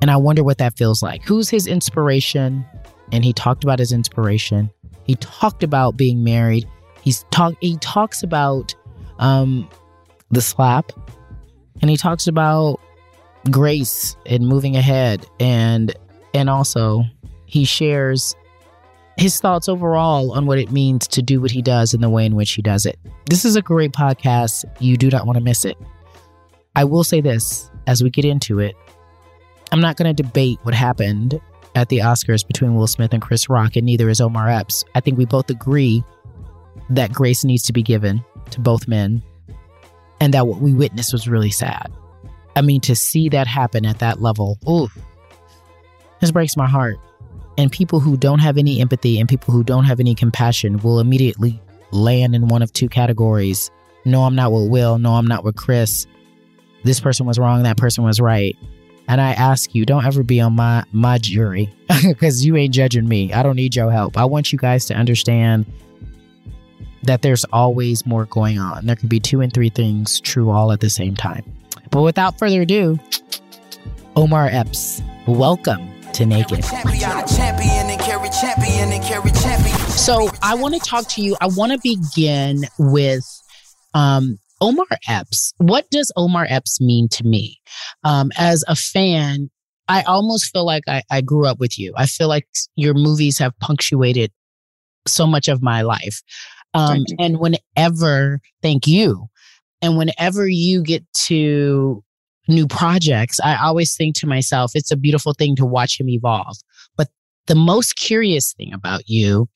And 0.00 0.10
I 0.10 0.16
wonder 0.16 0.44
what 0.44 0.58
that 0.58 0.76
feels 0.76 1.02
like. 1.02 1.24
Who's 1.24 1.50
his 1.50 1.66
inspiration? 1.66 2.64
And 3.10 3.24
he 3.24 3.32
talked 3.32 3.64
about 3.64 3.80
his 3.80 3.92
inspiration. 3.92 4.70
He 5.04 5.16
talked 5.16 5.62
about 5.62 5.96
being 5.96 6.22
married. 6.22 6.68
He's 7.02 7.24
talk 7.30 7.54
he 7.60 7.76
talks 7.78 8.22
about 8.22 8.74
um 9.18 9.68
the 10.30 10.40
slap. 10.40 10.92
And 11.80 11.90
he 11.90 11.96
talks 11.96 12.26
about 12.26 12.80
grace 13.50 14.16
and 14.26 14.46
moving 14.46 14.76
ahead 14.76 15.26
and 15.40 15.94
and 16.34 16.50
also 16.50 17.02
he 17.46 17.64
shares 17.64 18.36
his 19.18 19.40
thoughts 19.40 19.68
overall 19.68 20.32
on 20.32 20.46
what 20.46 20.58
it 20.58 20.70
means 20.70 21.06
to 21.08 21.22
do 21.22 21.40
what 21.40 21.50
he 21.50 21.60
does 21.60 21.92
and 21.92 22.02
the 22.02 22.08
way 22.08 22.24
in 22.24 22.36
which 22.36 22.52
he 22.52 22.62
does 22.62 22.86
it. 22.86 22.98
This 23.28 23.44
is 23.44 23.56
a 23.56 23.62
great 23.62 23.92
podcast. 23.92 24.64
You 24.80 24.96
do 24.96 25.10
not 25.10 25.26
want 25.26 25.36
to 25.36 25.44
miss 25.44 25.64
it. 25.64 25.76
I 26.76 26.84
will 26.84 27.04
say 27.04 27.20
this 27.20 27.70
as 27.86 28.02
we 28.02 28.10
get 28.10 28.24
into 28.24 28.60
it 28.60 28.76
I'm 29.72 29.80
not 29.80 29.96
going 29.96 30.14
to 30.14 30.22
debate 30.22 30.58
what 30.62 30.74
happened 30.74 31.40
at 31.74 31.88
the 31.88 31.98
Oscars 31.98 32.46
between 32.46 32.74
Will 32.74 32.86
Smith 32.86 33.12
and 33.12 33.22
Chris 33.22 33.48
Rock, 33.48 33.76
and 33.76 33.84
neither 33.84 34.08
is 34.08 34.20
Omar 34.20 34.48
Epps. 34.48 34.84
I 34.94 35.00
think 35.00 35.18
we 35.18 35.26
both 35.26 35.50
agree 35.50 36.02
that 36.90 37.12
grace 37.12 37.44
needs 37.44 37.64
to 37.64 37.72
be 37.72 37.82
given 37.82 38.24
to 38.50 38.60
both 38.60 38.88
men 38.88 39.22
and 40.20 40.32
that 40.32 40.46
what 40.46 40.60
we 40.60 40.72
witnessed 40.72 41.12
was 41.12 41.28
really 41.28 41.50
sad. 41.50 41.92
I 42.56 42.62
mean, 42.62 42.80
to 42.82 42.96
see 42.96 43.28
that 43.28 43.46
happen 43.46 43.84
at 43.84 43.98
that 43.98 44.20
level, 44.22 44.58
ooh, 44.68 44.88
this 46.20 46.30
breaks 46.30 46.56
my 46.56 46.66
heart. 46.66 46.96
And 47.58 47.72
people 47.72 47.98
who 47.98 48.16
don't 48.16 48.38
have 48.38 48.56
any 48.56 48.80
empathy 48.80 49.18
and 49.18 49.28
people 49.28 49.52
who 49.52 49.64
don't 49.64 49.84
have 49.84 49.98
any 49.98 50.14
compassion 50.14 50.78
will 50.78 51.00
immediately 51.00 51.60
land 51.90 52.36
in 52.36 52.46
one 52.46 52.62
of 52.62 52.72
two 52.72 52.88
categories. 52.88 53.70
No, 54.04 54.22
I'm 54.22 54.36
not 54.36 54.52
with 54.52 54.70
Will. 54.70 54.98
No, 54.98 55.14
I'm 55.14 55.26
not 55.26 55.42
with 55.42 55.56
Chris. 55.56 56.06
This 56.84 57.00
person 57.00 57.26
was 57.26 57.36
wrong. 57.36 57.64
That 57.64 57.76
person 57.76 58.04
was 58.04 58.20
right. 58.20 58.56
And 59.08 59.20
I 59.20 59.32
ask 59.32 59.74
you, 59.74 59.84
don't 59.84 60.06
ever 60.06 60.22
be 60.22 60.40
on 60.40 60.54
my 60.54 60.84
my 60.92 61.18
jury 61.18 61.74
because 62.04 62.46
you 62.46 62.56
ain't 62.56 62.74
judging 62.74 63.08
me. 63.08 63.32
I 63.32 63.42
don't 63.42 63.56
need 63.56 63.74
your 63.74 63.90
help. 63.90 64.16
I 64.16 64.24
want 64.24 64.52
you 64.52 64.58
guys 64.58 64.84
to 64.86 64.94
understand 64.94 65.66
that 67.02 67.22
there's 67.22 67.44
always 67.46 68.06
more 68.06 68.26
going 68.26 68.58
on. 68.58 68.86
There 68.86 68.94
could 68.94 69.08
be 69.08 69.18
two 69.18 69.40
and 69.40 69.52
three 69.52 69.70
things 69.70 70.20
true 70.20 70.50
all 70.50 70.70
at 70.70 70.80
the 70.80 70.90
same 70.90 71.16
time. 71.16 71.44
But 71.90 72.02
without 72.02 72.38
further 72.38 72.62
ado, 72.62 73.00
Omar 74.14 74.48
Epps, 74.52 75.02
welcome 75.26 75.97
to 76.18 76.26
Naked. 76.26 76.64
So 79.90 80.28
I 80.42 80.56
want 80.56 80.74
to 80.74 80.80
talk 80.80 81.08
to 81.10 81.22
you. 81.22 81.36
I 81.40 81.46
want 81.46 81.70
to 81.72 81.78
begin 81.80 82.64
with 82.76 83.24
um, 83.94 84.38
Omar 84.60 84.86
Epps. 85.08 85.54
What 85.58 85.88
does 85.90 86.10
Omar 86.16 86.46
Epps 86.48 86.80
mean 86.80 87.08
to 87.10 87.24
me? 87.24 87.60
Um, 88.02 88.32
as 88.36 88.64
a 88.66 88.74
fan, 88.74 89.48
I 89.86 90.02
almost 90.02 90.50
feel 90.52 90.66
like 90.66 90.82
I, 90.88 91.02
I 91.08 91.20
grew 91.20 91.46
up 91.46 91.60
with 91.60 91.78
you. 91.78 91.94
I 91.96 92.06
feel 92.06 92.26
like 92.26 92.48
your 92.74 92.94
movies 92.94 93.38
have 93.38 93.56
punctuated 93.60 94.32
so 95.06 95.24
much 95.24 95.46
of 95.46 95.62
my 95.62 95.82
life. 95.82 96.20
Um, 96.74 97.04
and 97.20 97.38
whenever, 97.38 98.40
thank 98.60 98.88
you. 98.88 99.28
And 99.80 99.96
whenever 99.96 100.48
you 100.48 100.82
get 100.82 101.04
to 101.26 102.02
new 102.48 102.66
projects, 102.66 103.38
I 103.40 103.56
always 103.56 103.96
think 103.96 104.16
to 104.16 104.26
myself, 104.26 104.72
it's 104.74 104.90
a 104.90 104.96
beautiful 104.96 105.34
thing 105.34 105.56
to 105.56 105.66
watch 105.66 106.00
him 106.00 106.08
evolve. 106.08 106.56
But 106.96 107.08
the 107.46 107.54
most 107.54 107.96
curious 107.96 108.52
thing 108.54 108.72
about 108.72 109.08
you 109.08 109.48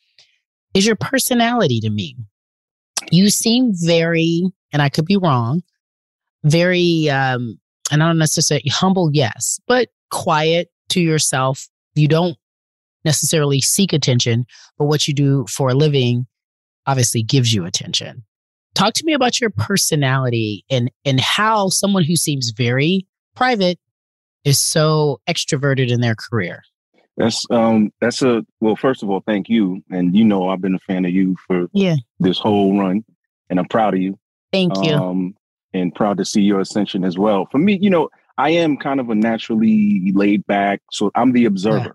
is 0.74 0.86
your 0.86 0.96
personality 0.96 1.80
to 1.80 1.90
me. 1.90 2.16
You 3.10 3.28
seem 3.30 3.72
very, 3.74 4.42
and 4.72 4.80
I 4.80 4.88
could 4.88 5.06
be 5.06 5.16
wrong, 5.16 5.62
very, 6.44 7.10
um, 7.10 7.58
and 7.90 8.02
I 8.02 8.06
don't 8.06 8.18
necessarily 8.18 8.70
humble, 8.70 9.10
yes, 9.12 9.60
but 9.66 9.88
quiet 10.10 10.70
to 10.90 11.00
yourself. 11.00 11.68
You 11.94 12.08
don't 12.08 12.36
necessarily 13.04 13.60
seek 13.60 13.92
attention, 13.92 14.46
but 14.78 14.86
what 14.86 15.08
you 15.08 15.14
do 15.14 15.44
for 15.48 15.70
a 15.70 15.74
living 15.74 16.26
obviously 16.86 17.22
gives 17.22 17.52
you 17.52 17.64
attention. 17.64 18.24
Talk 18.74 18.94
to 18.94 19.04
me 19.04 19.12
about 19.12 19.40
your 19.40 19.50
personality 19.50 20.64
and 20.70 20.90
and 21.04 21.20
how 21.20 21.68
someone 21.68 22.04
who 22.04 22.16
seems 22.16 22.50
very 22.56 23.06
private 23.34 23.78
is 24.44 24.60
so 24.60 25.20
extroverted 25.28 25.90
in 25.90 26.00
their 26.00 26.14
career. 26.14 26.62
That's 27.16 27.44
um 27.50 27.92
that's 28.00 28.22
a 28.22 28.44
well 28.60 28.76
first 28.76 29.02
of 29.02 29.10
all 29.10 29.22
thank 29.26 29.48
you 29.48 29.82
and 29.90 30.16
you 30.16 30.24
know 30.24 30.48
I've 30.48 30.62
been 30.62 30.74
a 30.74 30.80
fan 30.80 31.04
of 31.04 31.12
you 31.12 31.36
for 31.46 31.66
yeah 31.72 31.96
this 32.18 32.38
whole 32.38 32.78
run 32.78 33.04
and 33.50 33.58
I'm 33.58 33.68
proud 33.68 33.94
of 33.94 34.00
you. 34.00 34.18
Thank 34.52 34.72
you. 34.82 34.94
Um 34.94 35.34
and 35.74 35.94
proud 35.94 36.18
to 36.18 36.24
see 36.24 36.42
your 36.42 36.60
ascension 36.60 37.04
as 37.04 37.18
well. 37.18 37.46
For 37.50 37.58
me, 37.58 37.78
you 37.80 37.90
know, 37.90 38.08
I 38.38 38.50
am 38.50 38.76
kind 38.76 39.00
of 39.00 39.10
a 39.10 39.14
naturally 39.14 40.12
laid 40.14 40.46
back 40.46 40.80
so 40.90 41.10
I'm 41.14 41.32
the 41.32 41.44
observer. 41.44 41.94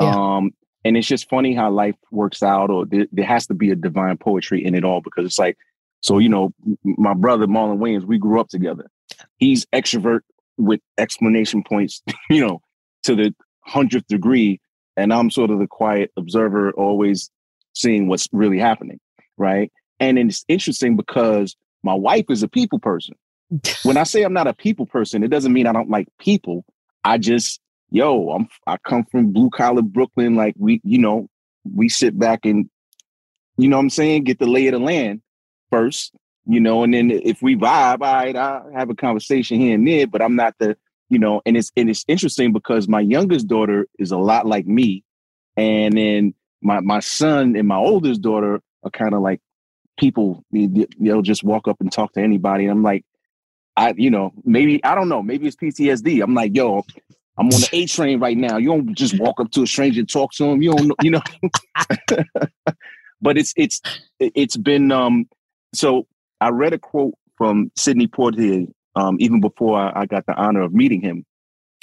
Yeah. 0.00 0.06
Yeah. 0.06 0.14
Um 0.14 0.52
and 0.84 0.96
it's 0.96 1.08
just 1.08 1.28
funny 1.28 1.54
how 1.54 1.70
life 1.70 1.94
works 2.10 2.42
out 2.42 2.70
or 2.70 2.86
there, 2.86 3.06
there 3.12 3.24
has 3.24 3.46
to 3.48 3.54
be 3.54 3.70
a 3.70 3.76
divine 3.76 4.16
poetry 4.16 4.64
in 4.64 4.74
it 4.74 4.84
all 4.84 5.00
because 5.00 5.24
it's 5.26 5.38
like 5.38 5.56
so, 6.02 6.18
you 6.18 6.28
know, 6.28 6.52
my 6.84 7.14
brother 7.14 7.46
Marlon 7.46 7.78
Williams, 7.78 8.04
we 8.04 8.18
grew 8.18 8.40
up 8.40 8.48
together. 8.48 8.90
He's 9.38 9.64
extrovert 9.66 10.20
with 10.58 10.80
explanation 10.98 11.62
points, 11.62 12.02
you 12.30 12.44
know, 12.46 12.60
to 13.04 13.14
the 13.14 13.34
hundredth 13.60 14.08
degree. 14.08 14.60
And 14.96 15.12
I'm 15.12 15.30
sort 15.30 15.50
of 15.50 15.58
the 15.58 15.66
quiet 15.66 16.10
observer, 16.18 16.72
always 16.72 17.30
seeing 17.74 18.08
what's 18.08 18.28
really 18.32 18.58
happening. 18.58 18.98
Right. 19.38 19.72
And 20.00 20.18
it's 20.18 20.44
interesting 20.48 20.96
because 20.96 21.56
My 21.84 21.94
wife 21.94 22.26
is 22.28 22.42
a 22.42 22.48
people 22.48 22.78
person. 22.80 23.14
when 23.84 23.96
I 23.96 24.02
say 24.12 24.22
I'm 24.22 24.32
not 24.32 24.48
a 24.48 24.54
people 24.54 24.86
person, 24.86 25.22
it 25.22 25.28
doesn't 25.28 25.52
mean 25.52 25.66
I 25.66 25.72
don't 25.72 25.90
like 25.90 26.08
people. 26.18 26.64
I 27.04 27.18
just, 27.18 27.60
yo, 27.90 28.30
I'm 28.30 28.48
I 28.66 28.76
come 28.78 29.04
from 29.04 29.32
blue 29.32 29.50
collar 29.50 29.82
Brooklyn. 29.82 30.34
Like 30.34 30.54
we, 30.58 30.80
you 30.84 30.98
know, 30.98 31.28
we 31.64 31.88
sit 31.88 32.18
back 32.18 32.40
and, 32.44 32.68
you 33.56 33.68
know 33.68 33.76
what 33.76 33.82
I'm 33.84 33.90
saying, 33.90 34.24
get 34.24 34.38
the 34.40 34.46
lay 34.46 34.66
of 34.66 34.72
the 34.72 34.80
land 34.80 35.22
first, 35.72 36.12
you 36.46 36.60
know, 36.60 36.84
and 36.84 36.92
then 36.92 37.10
if 37.10 37.40
we 37.42 37.56
vibe, 37.56 38.02
all 38.02 38.14
right, 38.14 38.36
I 38.36 38.62
have 38.74 38.90
a 38.90 38.94
conversation 38.94 39.58
here 39.58 39.74
and 39.74 39.88
there, 39.88 40.06
but 40.06 40.22
I'm 40.22 40.36
not 40.36 40.54
the, 40.58 40.76
you 41.08 41.18
know, 41.18 41.40
and 41.46 41.56
it's 41.56 41.72
and 41.76 41.88
it's 41.90 42.04
interesting 42.06 42.52
because 42.52 42.88
my 42.88 43.00
youngest 43.00 43.48
daughter 43.48 43.86
is 43.98 44.12
a 44.12 44.18
lot 44.18 44.46
like 44.46 44.66
me. 44.66 45.04
And 45.56 45.96
then 45.96 46.34
my 46.60 46.80
my 46.80 47.00
son 47.00 47.56
and 47.56 47.66
my 47.66 47.76
oldest 47.76 48.22
daughter 48.22 48.60
are 48.82 48.90
kind 48.90 49.14
of 49.14 49.22
like 49.22 49.40
people 49.98 50.44
they'll 50.50 51.22
just 51.22 51.44
walk 51.44 51.68
up 51.68 51.80
and 51.80 51.92
talk 51.92 52.12
to 52.12 52.20
anybody. 52.20 52.64
And 52.64 52.72
I'm 52.72 52.82
like, 52.82 53.04
I, 53.76 53.94
you 53.96 54.10
know, 54.10 54.32
maybe 54.44 54.82
I 54.84 54.94
don't 54.94 55.08
know, 55.08 55.22
maybe 55.22 55.46
it's 55.46 55.56
PTSD. 55.56 56.22
I'm 56.22 56.34
like, 56.34 56.54
yo, 56.54 56.84
I'm 57.38 57.46
on 57.46 57.60
the 57.60 57.68
A 57.72 57.86
train 57.86 58.20
right 58.20 58.36
now. 58.36 58.56
You 58.58 58.68
don't 58.68 58.94
just 58.94 59.18
walk 59.18 59.40
up 59.40 59.50
to 59.52 59.62
a 59.62 59.66
stranger 59.66 60.00
and 60.00 60.10
talk 60.10 60.32
to 60.34 60.44
him. 60.44 60.62
You 60.62 60.74
don't 60.74 60.92
you 61.02 61.10
know. 61.12 61.22
but 63.22 63.38
it's 63.38 63.54
it's 63.56 63.80
it's 64.18 64.56
been 64.56 64.92
um 64.92 65.26
so 65.74 66.06
I 66.40 66.50
read 66.50 66.72
a 66.72 66.78
quote 66.78 67.14
from 67.36 67.70
Sidney 67.76 68.06
Poitier 68.06 68.66
um 68.94 69.16
even 69.20 69.40
before 69.40 69.78
I, 69.78 70.02
I 70.02 70.06
got 70.06 70.26
the 70.26 70.34
honor 70.34 70.62
of 70.62 70.72
meeting 70.72 71.00
him 71.00 71.24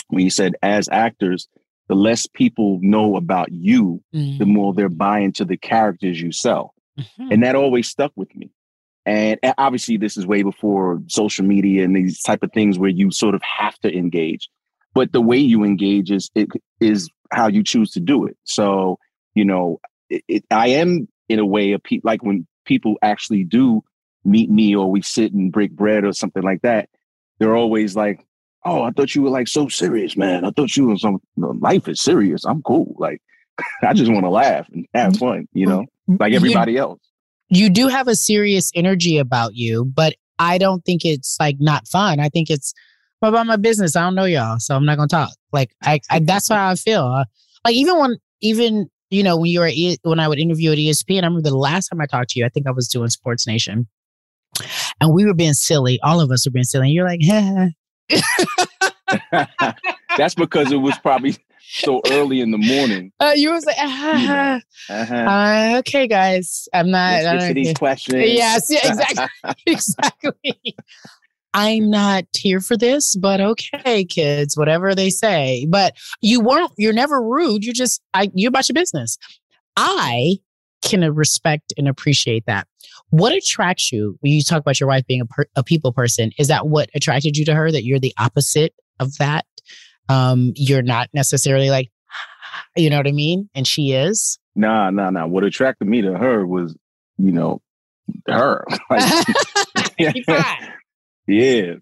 when 0.07 0.23
he 0.23 0.29
said 0.29 0.55
as 0.61 0.89
actors 0.91 1.47
the 1.87 1.95
less 1.95 2.27
people 2.27 2.79
know 2.81 3.15
about 3.15 3.51
you 3.51 4.03
mm. 4.13 4.37
the 4.37 4.45
more 4.45 4.73
they're 4.73 4.89
buying 4.89 5.33
to 5.33 5.45
the 5.45 5.57
characters 5.57 6.21
you 6.21 6.31
sell 6.31 6.73
mm-hmm. 6.99 7.31
and 7.31 7.43
that 7.43 7.55
always 7.55 7.89
stuck 7.89 8.11
with 8.15 8.33
me 8.35 8.51
and 9.09 9.39
obviously, 9.57 9.97
this 9.97 10.17
is 10.17 10.27
way 10.27 10.43
before 10.43 11.01
social 11.07 11.43
media 11.43 11.83
and 11.83 11.95
these 11.95 12.21
type 12.21 12.43
of 12.43 12.51
things 12.51 12.77
where 12.77 12.91
you 12.91 13.09
sort 13.09 13.33
of 13.33 13.41
have 13.41 13.75
to 13.79 13.91
engage. 13.91 14.49
But 14.93 15.13
the 15.13 15.21
way 15.21 15.37
you 15.37 15.63
engage 15.63 16.11
is 16.11 16.29
it 16.35 16.49
is 16.79 17.09
how 17.31 17.47
you 17.47 17.63
choose 17.63 17.89
to 17.91 17.99
do 17.99 18.25
it. 18.25 18.37
So 18.43 18.99
you 19.33 19.45
know, 19.45 19.79
it, 20.11 20.23
it, 20.27 20.45
I 20.51 20.67
am 20.69 21.07
in 21.27 21.39
a 21.39 21.45
way 21.45 21.71
a 21.71 21.79
pe- 21.79 22.01
like 22.03 22.23
when 22.23 22.45
people 22.69 22.95
actually 23.01 23.43
do 23.43 23.83
meet 24.23 24.49
me 24.49 24.73
or 24.75 24.89
we 24.89 25.01
sit 25.01 25.33
and 25.33 25.51
break 25.51 25.71
bread 25.71 26.05
or 26.05 26.13
something 26.13 26.43
like 26.43 26.61
that. 26.61 26.87
They're 27.39 27.57
always 27.57 27.95
like, 27.97 28.25
"Oh, 28.65 28.83
I 28.83 28.91
thought 28.91 29.13
you 29.13 29.23
were 29.23 29.29
like 29.29 29.49
so 29.49 29.67
serious, 29.67 30.15
man. 30.15 30.45
I 30.45 30.51
thought 30.51 30.77
you 30.77 30.87
were 30.87 30.97
some 30.97 31.19
life 31.35 31.89
is 31.89 32.01
serious. 32.01 32.45
I'm 32.45 32.61
cool. 32.61 32.95
Like, 32.97 33.21
I 33.83 33.93
just 33.93 34.11
want 34.11 34.23
to 34.23 34.29
laugh 34.29 34.67
and 34.71 34.85
have 34.93 35.13
mm-hmm. 35.13 35.25
fun, 35.25 35.47
you 35.51 35.65
know, 35.65 35.85
like 36.07 36.33
everybody 36.33 36.77
else." 36.77 37.01
you 37.49 37.69
do 37.69 37.87
have 37.87 38.07
a 38.07 38.15
serious 38.15 38.71
energy 38.75 39.17
about 39.17 39.55
you, 39.55 39.85
but 39.85 40.15
I 40.37 40.57
don't 40.57 40.85
think 40.85 41.03
it's 41.03 41.35
like 41.39 41.57
not 41.59 41.87
fun. 41.87 42.19
I 42.19 42.29
think 42.29 42.49
it's 42.49 42.73
about 43.21 43.47
my 43.47 43.57
business. 43.57 43.95
I 43.95 44.01
don't 44.01 44.15
know 44.15 44.25
y'all, 44.25 44.59
so 44.59 44.75
I'm 44.75 44.85
not 44.85 44.97
gonna 44.97 45.07
talk. 45.07 45.31
Like 45.51 45.71
I, 45.83 45.99
I 46.09 46.19
that's 46.19 46.47
how 46.47 46.69
I 46.69 46.75
feel. 46.75 47.09
Like 47.65 47.73
even 47.73 47.99
when 47.99 48.17
even 48.41 48.89
you 49.09 49.23
know 49.23 49.37
when 49.37 49.51
you 49.51 49.59
were 49.59 49.71
when 50.03 50.19
I 50.19 50.27
would 50.27 50.39
interview 50.39 50.71
at 50.71 50.77
ESPN, 50.77 51.23
I 51.23 51.27
remember 51.27 51.49
the 51.49 51.57
last 51.57 51.89
time 51.89 52.01
I 52.01 52.05
talked 52.05 52.31
to 52.31 52.39
you. 52.39 52.45
I 52.45 52.49
think 52.49 52.67
I 52.67 52.71
was 52.71 52.87
doing 52.87 53.09
Sports 53.09 53.47
Nation, 53.47 53.87
and 55.01 55.13
we 55.13 55.25
were 55.25 55.33
being 55.33 55.53
silly. 55.53 55.99
All 56.01 56.21
of 56.21 56.31
us 56.31 56.45
were 56.45 56.51
being 56.51 56.63
silly. 56.63 56.87
And 56.87 56.93
you're 56.93 57.05
like, 57.05 57.21
that's 60.17 60.35
because 60.35 60.71
it 60.71 60.77
was 60.77 60.97
probably 60.99 61.37
so 61.69 62.01
early 62.11 62.41
in 62.41 62.51
the 62.51 62.57
morning. 62.57 63.11
Uh, 63.19 63.33
you 63.35 63.51
was 63.51 63.65
like, 63.65 63.77
uh, 63.77 64.59
uh-huh. 64.89 65.15
uh, 65.15 65.75
okay, 65.79 66.07
guys, 66.07 66.67
I'm 66.73 66.89
not. 66.89 67.23
Let's 67.23 67.43
get 67.43 67.47
to 67.49 67.53
these 67.53 67.73
questions. 67.73 68.25
Yes, 68.25 68.67
yeah, 68.69 68.79
exactly, 68.85 69.55
exactly. 69.67 70.75
I'm 71.53 71.89
not 71.89 72.25
here 72.35 72.59
for 72.59 72.77
this, 72.77 73.15
but 73.15 73.41
okay, 73.41 74.05
kids, 74.05 74.55
whatever 74.55 74.93
they 74.93 75.09
say. 75.09 75.65
But 75.67 75.95
you 76.21 76.41
weren't. 76.41 76.71
You're 76.77 76.93
never 76.93 77.21
rude. 77.21 77.63
You're 77.63 77.73
just, 77.73 78.01
I, 78.13 78.31
you're 78.33 78.49
about 78.49 78.69
your 78.69 78.75
business. 78.75 79.17
I 79.75 80.37
can 80.81 81.13
respect 81.13 81.73
and 81.77 81.87
appreciate 81.87 82.45
that. 82.45 82.67
What 83.09 83.33
attracts 83.33 83.91
you 83.91 84.17
when 84.21 84.31
you 84.31 84.43
talk 84.43 84.59
about 84.59 84.79
your 84.79 84.87
wife 84.87 85.05
being 85.07 85.21
a, 85.21 85.25
per, 85.25 85.45
a 85.55 85.63
people 85.63 85.91
person? 85.91 86.31
Is 86.37 86.47
that 86.49 86.67
what 86.67 86.89
attracted 86.93 87.37
you 87.37 87.45
to 87.45 87.55
her? 87.55 87.71
That 87.71 87.83
you're 87.83 87.99
the 87.99 88.13
opposite 88.17 88.73
of 88.99 89.17
that? 89.17 89.45
um, 90.09 90.51
you're 90.55 90.81
not 90.81 91.07
necessarily 91.13 91.69
like, 91.69 91.91
you 92.75 92.89
know 92.89 92.97
what 92.97 93.07
I 93.07 93.11
mean? 93.11 93.49
And 93.55 93.65
she 93.65 93.93
is. 93.93 94.39
Nah, 94.55 94.89
nah, 94.89 95.11
nah. 95.11 95.27
What 95.27 95.43
attracted 95.43 95.87
me 95.87 96.01
to 96.01 96.17
her 96.17 96.45
was, 96.45 96.75
you 97.17 97.31
know, 97.31 97.61
her. 98.27 98.65
like, 98.89 99.25
yeah. 99.99 100.73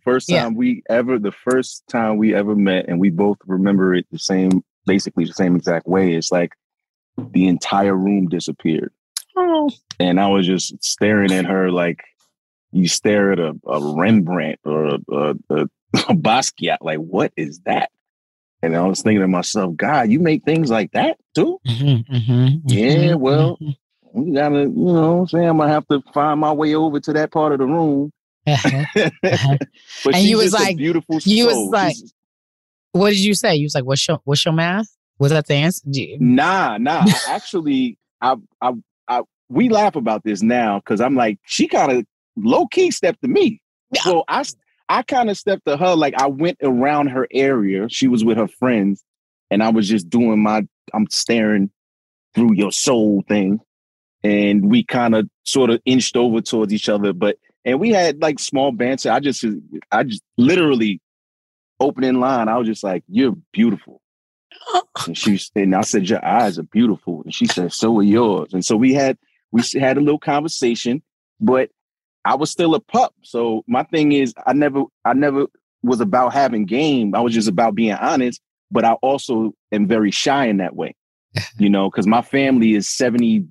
First 0.03 0.29
time 0.29 0.53
yeah. 0.53 0.57
we 0.57 0.83
ever, 0.89 1.19
the 1.19 1.31
first 1.31 1.83
time 1.87 2.17
we 2.17 2.33
ever 2.33 2.55
met, 2.55 2.87
and 2.87 2.99
we 2.99 3.09
both 3.09 3.37
remember 3.45 3.93
it 3.93 4.05
the 4.11 4.19
same, 4.19 4.63
basically 4.85 5.25
the 5.25 5.33
same 5.33 5.55
exact 5.55 5.87
way. 5.87 6.13
It's 6.13 6.31
like 6.31 6.53
the 7.17 7.47
entire 7.47 7.95
room 7.95 8.27
disappeared. 8.27 8.91
Oh. 9.35 9.69
And 9.99 10.19
I 10.19 10.27
was 10.27 10.45
just 10.45 10.83
staring 10.83 11.31
at 11.31 11.45
her 11.45 11.71
like 11.71 12.03
you 12.71 12.87
stare 12.87 13.31
at 13.31 13.39
a, 13.39 13.55
a 13.67 13.93
Rembrandt 13.95 14.59
or 14.65 14.85
a, 14.85 14.99
a, 15.11 15.35
a, 15.49 15.61
a 15.93 16.15
Basquiat. 16.15 16.77
Like, 16.81 16.99
what 16.99 17.31
is 17.37 17.59
that? 17.61 17.91
And 18.61 18.75
I 18.75 18.85
was 18.87 19.01
thinking 19.01 19.21
to 19.21 19.27
myself, 19.27 19.75
God, 19.75 20.09
you 20.09 20.19
make 20.19 20.43
things 20.43 20.71
like 20.71 20.91
that 20.93 21.17
too? 21.35 21.59
Mm-hmm, 21.67 22.15
mm-hmm, 22.15 22.57
yeah, 22.67 22.89
mm-hmm, 22.89 23.19
well, 23.19 23.57
mm-hmm. 23.61 24.21
we 24.21 24.33
gotta, 24.33 24.61
you 24.61 24.71
know 24.71 25.19
I'm 25.21 25.27
saying? 25.27 25.47
I'm 25.47 25.57
gonna 25.57 25.71
have 25.71 25.87
to 25.89 26.01
find 26.13 26.39
my 26.39 26.51
way 26.51 26.73
over 26.73 26.99
to 26.99 27.13
that 27.13 27.31
part 27.31 27.53
of 27.53 27.59
the 27.59 27.65
room. 27.65 28.11
Uh-huh. 28.47 28.85
uh-huh. 29.23 29.57
but 30.05 30.15
and 30.15 30.23
you 30.23 30.37
was 30.37 30.53
like, 30.53 30.77
beautiful 30.77 31.19
you 31.23 31.47
was 31.47 31.57
like, 31.69 31.95
what 32.93 33.09
did 33.09 33.19
you 33.19 33.33
say? 33.33 33.55
You 33.55 33.65
was 33.65 33.75
like, 33.75 33.85
what's 33.85 34.07
your, 34.07 34.19
what's 34.23 34.45
your 34.45 34.53
math? 34.53 34.87
Was 35.19 35.31
that 35.31 35.47
the 35.47 35.55
answer? 35.55 35.83
Nah, 36.19 36.77
nah. 36.77 37.05
actually, 37.27 37.97
I, 38.21 38.35
I, 38.61 38.73
I, 39.07 39.21
we 39.49 39.69
laugh 39.69 39.95
about 39.95 40.23
this 40.23 40.41
now 40.41 40.79
because 40.79 41.01
I'm 41.01 41.15
like, 41.15 41.39
she 41.43 41.67
kind 41.67 41.91
of 41.91 42.05
low 42.35 42.67
key 42.67 42.91
stepped 42.91 43.21
to 43.21 43.27
me. 43.27 43.61
So 43.95 44.23
I, 44.27 44.43
I 44.89 45.01
kind 45.01 45.29
of 45.29 45.37
stepped 45.37 45.65
to 45.65 45.77
her 45.77 45.95
like 45.95 46.13
I 46.19 46.27
went 46.27 46.57
around 46.61 47.07
her 47.07 47.27
area. 47.31 47.87
She 47.89 48.07
was 48.07 48.23
with 48.23 48.37
her 48.37 48.47
friends, 48.47 49.03
and 49.49 49.63
I 49.63 49.69
was 49.69 49.87
just 49.87 50.09
doing 50.09 50.41
my 50.41 50.67
I'm 50.93 51.07
staring 51.09 51.71
through 52.35 52.53
your 52.53 52.71
soul 52.71 53.23
thing. 53.27 53.59
And 54.23 54.69
we 54.69 54.83
kind 54.83 55.15
of 55.15 55.29
sort 55.45 55.69
of 55.69 55.81
inched 55.85 56.17
over 56.17 56.41
towards 56.41 56.73
each 56.73 56.89
other, 56.89 57.13
but 57.13 57.37
and 57.67 57.81
we 57.81 57.91
had 57.91 58.21
like 58.21 58.39
small 58.39 58.71
banter. 58.71 59.11
I 59.11 59.19
just 59.19 59.45
I 59.91 60.03
just 60.03 60.23
literally 60.37 61.01
opening 61.79 62.19
line, 62.19 62.47
I 62.47 62.57
was 62.57 62.67
just 62.67 62.83
like, 62.83 63.03
You're 63.07 63.35
beautiful. 63.51 64.01
and 65.05 65.17
she 65.17 65.39
and 65.53 65.75
I 65.75 65.81
said, 65.81 66.09
Your 66.09 66.25
eyes 66.25 66.57
are 66.57 66.63
beautiful. 66.63 67.21
And 67.23 67.35
she 67.35 67.45
said, 67.45 67.73
So 67.73 67.99
are 67.99 68.03
yours. 68.03 68.53
And 68.53 68.63
so 68.63 68.77
we 68.77 68.93
had 68.93 69.17
we 69.51 69.61
had 69.79 69.97
a 69.97 70.01
little 70.01 70.17
conversation, 70.17 71.03
but 71.41 71.69
I 72.23 72.35
was 72.35 72.49
still 72.49 72.73
a 72.73 72.79
pup. 72.79 73.13
So 73.23 73.63
my 73.67 73.83
thing 73.83 74.13
is 74.13 74.33
I 74.45 74.53
never 74.53 74.83
I 75.03 75.13
never 75.13 75.47
was 75.83 75.99
about 75.99 76.33
having 76.33 76.65
game. 76.65 77.13
I 77.13 77.19
was 77.19 77.33
just 77.33 77.49
about 77.49 77.75
being 77.75 77.93
honest, 77.93 78.41
but 78.71 78.85
I 78.85 78.93
also 78.93 79.53
am 79.73 79.87
very 79.87 80.11
shy 80.11 80.45
in 80.45 80.57
that 80.57 80.75
way. 80.75 80.95
you 81.59 81.69
know, 81.69 81.89
because 81.89 82.07
my 82.07 82.21
family 82.21 82.73
is 82.73 82.87
70, 82.87 83.45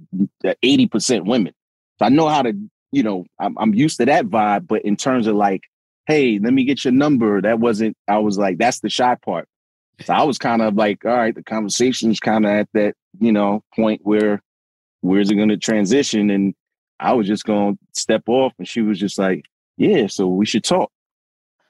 uh, 0.45 0.55
80% 0.65 1.27
women. 1.27 1.53
So 1.99 2.07
I 2.07 2.09
know 2.09 2.27
how 2.27 2.43
to, 2.43 2.55
you 2.97 3.03
know, 3.03 3.27
I'm, 3.39 3.59
I'm 3.59 3.75
used 3.75 3.99
to 3.99 4.07
that 4.07 4.25
vibe. 4.25 4.67
But 4.67 4.83
in 4.83 4.97
terms 4.97 5.27
of 5.27 5.37
like, 5.37 5.65
hey, 6.07 6.39
let 6.39 6.55
me 6.55 6.65
get 6.65 6.83
your 6.83 6.93
number, 6.93 7.43
that 7.43 7.61
wasn't, 7.61 7.95
I 8.09 8.19
was 8.19 8.39
like, 8.39 8.57
that's 8.57 8.81
the 8.81 8.89
shy 8.89 9.17
part. 9.17 9.47
So 10.05 10.15
I 10.15 10.23
was 10.23 10.39
kind 10.39 10.63
of 10.63 10.77
like, 10.77 11.05
all 11.05 11.13
right, 11.13 11.35
the 11.35 11.43
conversation's 11.43 12.21
kind 12.21 12.47
of 12.47 12.51
at 12.51 12.69
that, 12.73 12.95
you 13.21 13.33
know, 13.33 13.63
point 13.75 14.01
where 14.03 14.43
where's 15.03 15.31
it 15.31 15.35
going 15.35 15.51
to 15.51 15.59
transition? 15.59 16.31
And 16.31 16.55
I 16.99 17.13
was 17.13 17.27
just 17.27 17.45
going 17.45 17.75
to 17.77 17.81
step 17.93 18.23
off 18.29 18.55
and 18.59 18.67
she 18.67 18.81
was 18.81 18.99
just 18.99 19.19
like, 19.19 19.45
yeah, 19.77 20.07
so 20.07 20.27
we 20.27 20.47
should 20.47 20.65
talk. 20.65 20.91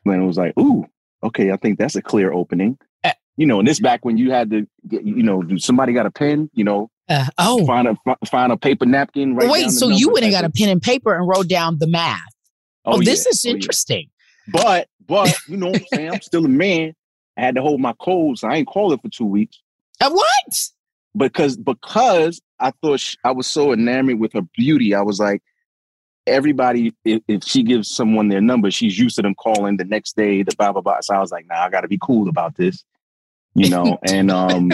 And 0.04 0.22
it 0.22 0.26
was 0.26 0.38
like, 0.38 0.56
ooh, 0.56 0.86
okay, 1.24 1.50
I 1.50 1.56
think 1.56 1.76
that's 1.76 1.96
a 1.96 2.02
clear 2.02 2.32
opening. 2.32 2.78
Uh, 3.02 3.12
you 3.36 3.46
know, 3.46 3.58
and 3.58 3.66
this 3.66 3.80
back 3.80 4.04
when 4.04 4.16
you 4.16 4.30
had 4.30 4.50
to, 4.50 4.68
get, 4.86 5.02
you 5.02 5.24
know, 5.24 5.42
somebody 5.56 5.92
got 5.92 6.06
a 6.06 6.10
pen, 6.12 6.50
you 6.54 6.62
know, 6.62 6.88
uh, 7.08 7.26
oh, 7.38 7.64
find 7.66 7.88
a 7.88 7.96
find 8.26 8.52
a 8.52 8.56
paper 8.56 8.86
napkin. 8.86 9.36
Wait, 9.36 9.70
so 9.70 9.88
you 9.88 10.10
went 10.10 10.24
and 10.24 10.32
got 10.32 10.44
a 10.44 10.50
pen 10.50 10.68
and 10.68 10.82
paper 10.82 11.14
and 11.14 11.26
wrote 11.26 11.48
down 11.48 11.78
the 11.78 11.86
math. 11.86 12.20
Oh, 12.84 12.94
oh 12.94 13.02
this 13.02 13.24
yeah. 13.26 13.30
is 13.30 13.44
interesting. 13.44 14.08
Oh, 14.54 14.58
yeah. 14.58 14.62
But 14.62 14.88
but 15.06 15.48
you 15.48 15.56
know 15.56 15.68
what 15.68 15.80
I'm 15.80 15.86
saying? 15.92 16.10
I'm 16.10 16.20
still 16.22 16.44
a 16.44 16.48
man. 16.48 16.94
I 17.36 17.42
had 17.42 17.54
to 17.56 17.62
hold 17.62 17.80
my 17.80 17.94
cold, 18.00 18.38
so 18.38 18.48
I 18.48 18.56
ain't 18.56 18.68
call 18.68 18.92
it 18.92 19.02
for 19.02 19.08
two 19.08 19.26
weeks. 19.26 19.60
At 20.00 20.12
what? 20.12 20.60
Because 21.16 21.56
because 21.56 22.40
I 22.58 22.72
thought 22.82 23.00
she, 23.00 23.16
I 23.24 23.32
was 23.32 23.46
so 23.46 23.72
enamored 23.72 24.18
with 24.18 24.32
her 24.32 24.42
beauty. 24.42 24.94
I 24.94 25.02
was 25.02 25.20
like, 25.20 25.42
everybody, 26.26 26.92
if, 27.04 27.22
if, 27.28 27.44
she 27.44 27.62
gives 27.62 27.88
someone 27.88 28.28
their 28.28 28.40
number, 28.40 28.70
she's 28.70 28.98
used 28.98 29.16
to 29.16 29.22
them 29.22 29.34
calling 29.34 29.76
the 29.76 29.84
next 29.84 30.16
day, 30.16 30.42
the 30.42 30.54
blah, 30.56 30.72
blah, 30.72 30.82
blah. 30.82 31.00
So 31.00 31.14
I 31.14 31.20
was 31.20 31.30
like, 31.30 31.46
nah, 31.46 31.64
I 31.64 31.70
got 31.70 31.82
to 31.82 31.88
be 31.88 31.98
cool 32.00 32.28
about 32.28 32.56
this, 32.56 32.84
you 33.54 33.70
know? 33.70 33.98
and, 34.08 34.30
um, 34.30 34.72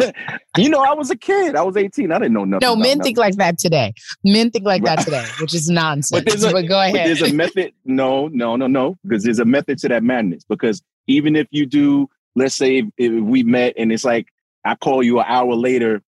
you 0.56 0.68
know, 0.68 0.80
I 0.80 0.94
was 0.94 1.10
a 1.10 1.16
kid. 1.16 1.56
I 1.56 1.62
was 1.62 1.76
18. 1.76 2.12
I 2.12 2.18
didn't 2.18 2.32
know 2.32 2.44
nothing. 2.44 2.66
No, 2.66 2.74
men 2.76 2.98
nothing. 2.98 3.02
think 3.02 3.18
like 3.18 3.36
that 3.36 3.58
today. 3.58 3.92
Men 4.24 4.50
think 4.50 4.64
like 4.64 4.82
that 4.84 5.00
today, 5.00 5.24
which 5.40 5.54
is 5.54 5.68
nonsense. 5.68 6.10
But 6.10 6.24
But, 6.24 6.40
there's 6.40 6.44
a, 6.44 6.62
go 6.62 6.68
but 6.68 6.94
ahead. 6.94 7.06
there's 7.06 7.22
a 7.22 7.34
method. 7.34 7.72
No, 7.84 8.28
no, 8.28 8.56
no, 8.56 8.66
no. 8.66 8.96
Because 9.02 9.24
there's 9.24 9.40
a 9.40 9.44
method 9.44 9.78
to 9.78 9.88
that 9.88 10.02
madness. 10.04 10.44
Because 10.44 10.82
even 11.06 11.34
if 11.34 11.48
you 11.50 11.66
do, 11.66 12.08
let's 12.36 12.54
say 12.54 12.78
if, 12.78 12.86
if 12.98 13.24
we 13.24 13.42
met 13.42 13.74
and 13.76 13.92
it's 13.92 14.04
like 14.04 14.28
I 14.64 14.74
call 14.76 15.02
you 15.02 15.18
an 15.18 15.26
hour 15.28 15.54
later. 15.54 16.02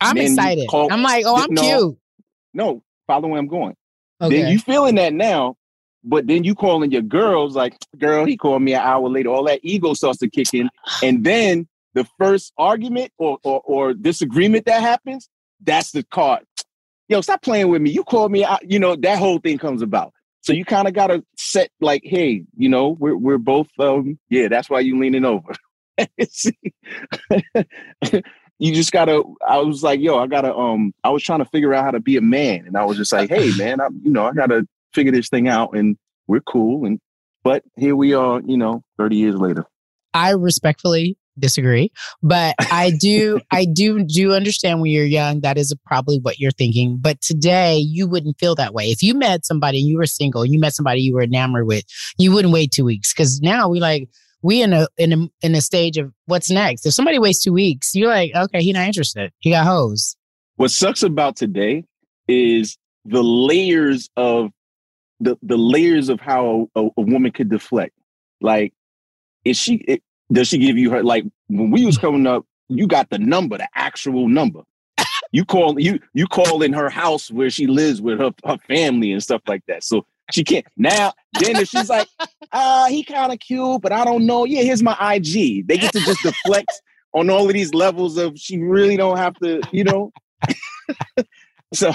I'm 0.00 0.16
excited. 0.16 0.68
call- 0.68 0.92
I'm 0.92 1.02
like, 1.02 1.24
oh, 1.26 1.36
I'm 1.36 1.54
no, 1.54 1.62
cute. 1.62 1.98
No, 2.54 2.82
follow 3.06 3.28
where 3.28 3.38
I'm 3.38 3.46
going. 3.46 3.76
Okay. 4.20 4.42
Then 4.42 4.52
you 4.52 4.58
feeling 4.58 4.96
that 4.96 5.12
now, 5.12 5.56
but 6.04 6.26
then 6.26 6.44
you 6.44 6.54
calling 6.54 6.90
your 6.90 7.02
girls 7.02 7.54
like, 7.54 7.76
girl, 7.98 8.24
he 8.24 8.36
called 8.36 8.62
me 8.62 8.74
an 8.74 8.80
hour 8.80 9.08
later. 9.08 9.28
All 9.28 9.44
that 9.44 9.60
ego 9.62 9.94
starts 9.94 10.18
to 10.20 10.28
kick 10.28 10.52
in, 10.54 10.68
and 11.02 11.24
then 11.24 11.68
the 11.94 12.06
first 12.18 12.52
argument 12.58 13.12
or 13.18 13.38
or, 13.42 13.60
or 13.64 13.94
disagreement 13.94 14.66
that 14.66 14.80
happens, 14.80 15.28
that's 15.60 15.92
the 15.92 16.02
card. 16.04 16.44
Yo, 17.08 17.20
stop 17.20 17.42
playing 17.42 17.68
with 17.68 17.82
me. 17.82 17.90
You 17.90 18.04
called 18.04 18.32
me. 18.32 18.44
out. 18.44 18.68
You 18.70 18.78
know 18.78 18.96
that 18.96 19.18
whole 19.18 19.38
thing 19.38 19.58
comes 19.58 19.82
about. 19.82 20.12
So 20.40 20.52
you 20.52 20.64
kind 20.64 20.88
of 20.88 20.94
gotta 20.94 21.22
set 21.36 21.70
like, 21.80 22.02
hey, 22.04 22.44
you 22.56 22.68
know, 22.68 22.90
we're 22.90 23.16
we're 23.16 23.38
both. 23.38 23.68
um 23.78 24.18
Yeah, 24.28 24.48
that's 24.48 24.70
why 24.70 24.80
you 24.80 24.98
leaning 24.98 25.24
over. 25.24 25.52
You 28.62 28.72
just 28.72 28.92
gotta. 28.92 29.24
I 29.48 29.58
was 29.58 29.82
like, 29.82 29.98
yo, 29.98 30.20
I 30.20 30.28
gotta. 30.28 30.54
Um, 30.54 30.94
I 31.02 31.10
was 31.10 31.24
trying 31.24 31.40
to 31.40 31.44
figure 31.46 31.74
out 31.74 31.84
how 31.84 31.90
to 31.90 31.98
be 31.98 32.16
a 32.16 32.20
man, 32.20 32.64
and 32.64 32.76
I 32.76 32.84
was 32.84 32.96
just 32.96 33.12
like, 33.12 33.28
hey, 33.28 33.50
man, 33.56 33.80
I, 33.80 33.88
you 34.04 34.12
know, 34.12 34.24
I 34.24 34.32
gotta 34.32 34.64
figure 34.94 35.10
this 35.10 35.28
thing 35.28 35.48
out, 35.48 35.76
and 35.76 35.96
we're 36.28 36.42
cool. 36.42 36.86
And 36.86 37.00
but 37.42 37.64
here 37.76 37.96
we 37.96 38.14
are, 38.14 38.40
you 38.46 38.56
know, 38.56 38.84
thirty 38.98 39.16
years 39.16 39.34
later. 39.34 39.64
I 40.14 40.30
respectfully 40.30 41.16
disagree, 41.38 41.90
but 42.22 42.54
I 42.58 42.92
do, 43.00 43.40
I 43.50 43.64
do, 43.64 44.04
do 44.04 44.32
understand 44.32 44.80
when 44.80 44.90
you're 44.90 45.04
young. 45.04 45.40
That 45.40 45.58
is 45.58 45.74
probably 45.86 46.18
what 46.18 46.38
you're 46.38 46.50
thinking. 46.50 46.98
But 47.00 47.20
today, 47.20 47.76
you 47.76 48.06
wouldn't 48.06 48.38
feel 48.38 48.54
that 48.56 48.74
way. 48.74 48.90
If 48.90 49.02
you 49.02 49.14
met 49.14 49.44
somebody 49.44 49.80
and 49.80 49.88
you 49.88 49.98
were 49.98 50.06
single, 50.06 50.44
you 50.44 50.58
met 50.58 50.74
somebody 50.74 51.00
you 51.00 51.14
were 51.14 51.22
enamored 51.22 51.66
with, 51.66 51.84
you 52.18 52.32
wouldn't 52.32 52.52
wait 52.52 52.70
two 52.70 52.84
weeks 52.84 53.12
because 53.12 53.40
now 53.40 53.68
we 53.68 53.80
like 53.80 54.08
we 54.42 54.60
in 54.60 54.72
a 54.72 54.88
in 54.98 55.12
a 55.12 55.46
in 55.46 55.54
a 55.54 55.60
stage 55.60 55.96
of 55.96 56.12
what's 56.26 56.50
next. 56.50 56.84
If 56.84 56.94
somebody 56.94 57.18
waits 57.18 57.40
two 57.40 57.52
weeks, 57.52 57.94
you're 57.94 58.08
like, 58.08 58.32
okay, 58.34 58.62
he 58.62 58.72
not 58.72 58.86
interested. 58.86 59.32
He 59.38 59.50
got 59.50 59.66
hose. 59.66 60.16
What 60.56 60.70
sucks 60.70 61.02
about 61.02 61.36
today 61.36 61.84
is 62.28 62.76
the 63.04 63.22
layers 63.22 64.10
of 64.16 64.50
the 65.20 65.38
the 65.42 65.56
layers 65.56 66.08
of 66.08 66.20
how 66.20 66.68
a, 66.74 66.88
a 66.96 67.00
woman 67.00 67.30
could 67.32 67.48
deflect. 67.48 67.94
Like, 68.40 68.74
is 69.44 69.56
she? 69.56 69.76
It, 69.76 70.02
does 70.32 70.48
she 70.48 70.58
give 70.58 70.76
you 70.78 70.90
her 70.90 71.02
like 71.02 71.24
when 71.48 71.70
we 71.70 71.84
was 71.84 71.98
coming 71.98 72.26
up? 72.26 72.44
You 72.68 72.86
got 72.86 73.10
the 73.10 73.18
number, 73.18 73.58
the 73.58 73.68
actual 73.74 74.28
number. 74.28 74.62
You 75.34 75.46
call 75.46 75.80
you 75.80 75.98
you 76.12 76.26
call 76.26 76.62
in 76.62 76.74
her 76.74 76.90
house 76.90 77.30
where 77.30 77.48
she 77.48 77.66
lives 77.66 78.02
with 78.02 78.18
her, 78.18 78.32
her 78.44 78.58
family 78.68 79.12
and 79.12 79.22
stuff 79.22 79.40
like 79.46 79.64
that. 79.66 79.82
So 79.82 80.04
she 80.30 80.44
can't 80.44 80.66
now. 80.76 81.14
Then 81.40 81.56
if 81.56 81.68
she's 81.68 81.88
like, 81.88 82.06
ah, 82.52 82.86
he 82.90 83.02
kind 83.02 83.32
of 83.32 83.38
cute, 83.38 83.80
but 83.80 83.92
I 83.92 84.04
don't 84.04 84.26
know. 84.26 84.44
Yeah, 84.44 84.62
here's 84.62 84.82
my 84.82 84.96
IG. 85.14 85.66
They 85.66 85.78
get 85.78 85.92
to 85.92 86.00
just 86.00 86.22
deflect 86.22 86.82
on 87.14 87.30
all 87.30 87.46
of 87.46 87.54
these 87.54 87.72
levels 87.72 88.18
of 88.18 88.38
she 88.38 88.58
really 88.58 88.98
don't 88.98 89.16
have 89.16 89.34
to, 89.36 89.62
you 89.70 89.84
know. 89.84 90.12
so 91.72 91.92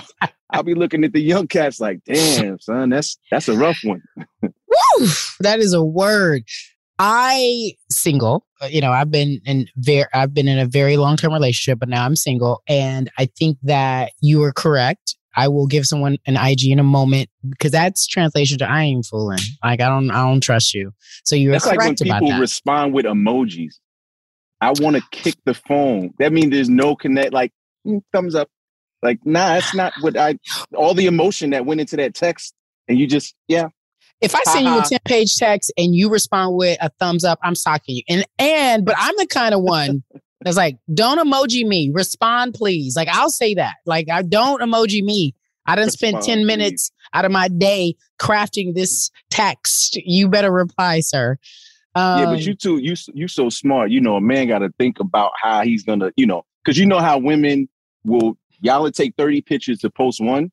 I'll 0.49 0.63
be 0.63 0.73
looking 0.73 1.03
at 1.03 1.13
the 1.13 1.21
young 1.21 1.47
cats 1.47 1.79
like, 1.79 2.03
damn, 2.05 2.59
son, 2.59 2.89
that's 2.89 3.17
that's 3.29 3.47
a 3.49 3.57
rough 3.57 3.79
one. 3.83 4.01
Woo! 4.41 5.07
That 5.41 5.59
is 5.59 5.73
a 5.73 5.83
word. 5.83 6.43
I 6.99 7.75
single. 8.07 8.45
uh, 8.61 8.67
You 8.67 8.81
know, 8.81 8.91
I've 8.91 9.11
been 9.11 9.41
in 9.45 9.67
very 9.77 10.05
I've 10.13 10.33
been 10.33 10.47
in 10.47 10.59
a 10.59 10.65
very 10.65 10.97
long 10.97 11.17
term 11.17 11.33
relationship, 11.33 11.79
but 11.79 11.89
now 11.89 12.05
I'm 12.05 12.15
single, 12.15 12.61
and 12.67 13.09
I 13.17 13.25
think 13.25 13.57
that 13.63 14.11
you 14.21 14.43
are 14.43 14.53
correct. 14.53 15.15
I 15.35 15.47
will 15.49 15.67
give 15.67 15.85
someone 15.85 16.17
an 16.25 16.35
IG 16.35 16.65
in 16.65 16.79
a 16.79 16.83
moment 16.83 17.29
because 17.47 17.71
that's 17.71 18.07
translation 18.07 18.57
to 18.57 18.69
I 18.69 18.83
ain't 18.83 19.05
fooling. 19.05 19.39
Like 19.63 19.81
I 19.81 19.87
don't 19.87 20.09
I 20.09 20.23
don't 20.23 20.41
trust 20.41 20.73
you. 20.73 20.91
So 21.25 21.35
you're 21.35 21.53
That's 21.53 21.67
like 21.67 21.77
when 21.77 21.89
about 21.89 22.21
people 22.21 22.29
that. 22.29 22.39
respond 22.39 22.93
with 22.93 23.05
emojis. 23.05 23.75
I 24.59 24.71
want 24.71 24.95
to 24.95 25.03
kick 25.11 25.35
the 25.45 25.53
phone. 25.53 26.13
That 26.17 26.33
means 26.33 26.49
there's 26.49 26.69
no 26.69 26.95
connect. 26.95 27.33
Like 27.33 27.51
mm, 27.85 28.01
thumbs 28.11 28.33
up. 28.33 28.49
Like 29.03 29.19
nah, 29.25 29.53
that's 29.53 29.75
not 29.75 29.93
what 30.01 30.17
I. 30.17 30.39
All 30.75 30.95
the 30.95 31.05
emotion 31.05 31.51
that 31.51 31.65
went 31.67 31.81
into 31.81 31.97
that 31.97 32.15
text, 32.15 32.55
and 32.87 32.97
you 32.97 33.05
just 33.05 33.35
yeah. 33.47 33.67
If 34.21 34.33
I 34.33 34.43
send 34.43 34.65
you 34.65 34.79
a 34.79 34.83
10 34.83 34.99
page 35.05 35.35
text 35.35 35.71
and 35.77 35.93
you 35.95 36.09
respond 36.09 36.55
with 36.55 36.77
a 36.81 36.89
thumbs 36.99 37.23
up, 37.23 37.39
I'm 37.43 37.55
stalking 37.55 37.97
you. 37.97 38.03
And 38.09 38.25
and 38.39 38.85
but 38.85 38.95
I'm 38.97 39.13
the 39.17 39.27
kind 39.27 39.53
of 39.53 39.61
one 39.61 40.03
that's 40.41 40.57
like, 40.57 40.77
don't 40.93 41.19
emoji 41.19 41.65
me. 41.65 41.91
Respond, 41.93 42.53
please. 42.53 42.95
Like 42.95 43.07
I'll 43.09 43.29
say 43.29 43.53
that. 43.55 43.75
Like 43.85 44.09
I 44.09 44.23
don't 44.23 44.61
emoji 44.61 45.03
me. 45.03 45.35
I 45.67 45.75
done 45.75 45.89
spent 45.89 46.15
Respond, 46.15 46.39
10 46.39 46.45
minutes 46.45 46.91
out 47.13 47.25
of 47.25 47.31
my 47.31 47.49
day 47.49 47.95
crafting 48.19 48.73
this 48.73 49.11
text. 49.29 49.97
You 49.97 50.29
better 50.29 50.51
reply, 50.51 51.01
sir. 51.01 51.37
Um, 51.93 52.19
yeah, 52.19 52.25
but 52.25 52.45
you 52.45 52.53
too, 52.53 52.77
you 52.77 52.95
you 53.13 53.27
so 53.27 53.49
smart. 53.49 53.89
You 53.89 53.99
know, 53.99 54.15
a 54.15 54.21
man 54.21 54.47
got 54.47 54.59
to 54.59 54.69
think 54.77 54.99
about 54.99 55.31
how 55.41 55.63
he's 55.63 55.83
gonna, 55.83 56.11
you 56.15 56.27
know, 56.27 56.45
because 56.63 56.77
you 56.77 56.85
know 56.85 56.99
how 56.99 57.17
women 57.17 57.67
will 58.03 58.37
y'all 58.61 58.83
will 58.83 58.91
take 58.91 59.15
thirty 59.17 59.41
pictures 59.41 59.79
to 59.79 59.89
post 59.89 60.21
one. 60.21 60.51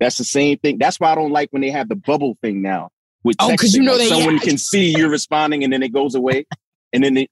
That's 0.00 0.16
the 0.18 0.24
same 0.24 0.58
thing. 0.58 0.78
That's 0.78 0.98
why 0.98 1.12
I 1.12 1.14
don't 1.14 1.30
like 1.30 1.50
when 1.50 1.62
they 1.62 1.70
have 1.70 1.88
the 1.88 1.94
bubble 1.96 2.36
thing 2.42 2.62
now. 2.62 2.90
With 3.22 3.36
Oh, 3.38 3.54
'cause 3.56 3.74
you 3.74 3.82
know 3.82 3.92
Like, 3.92 4.00
they- 4.00 4.08
someone 4.08 4.34
yeah. 4.36 4.40
can 4.40 4.56
see 4.58 4.96
you're 4.96 5.10
responding 5.10 5.62
and 5.62 5.70
then 5.72 5.82
it 5.82 5.92
goes 5.92 6.14
away, 6.14 6.46
and 6.92 7.04
then 7.04 7.16
it. 7.18 7.30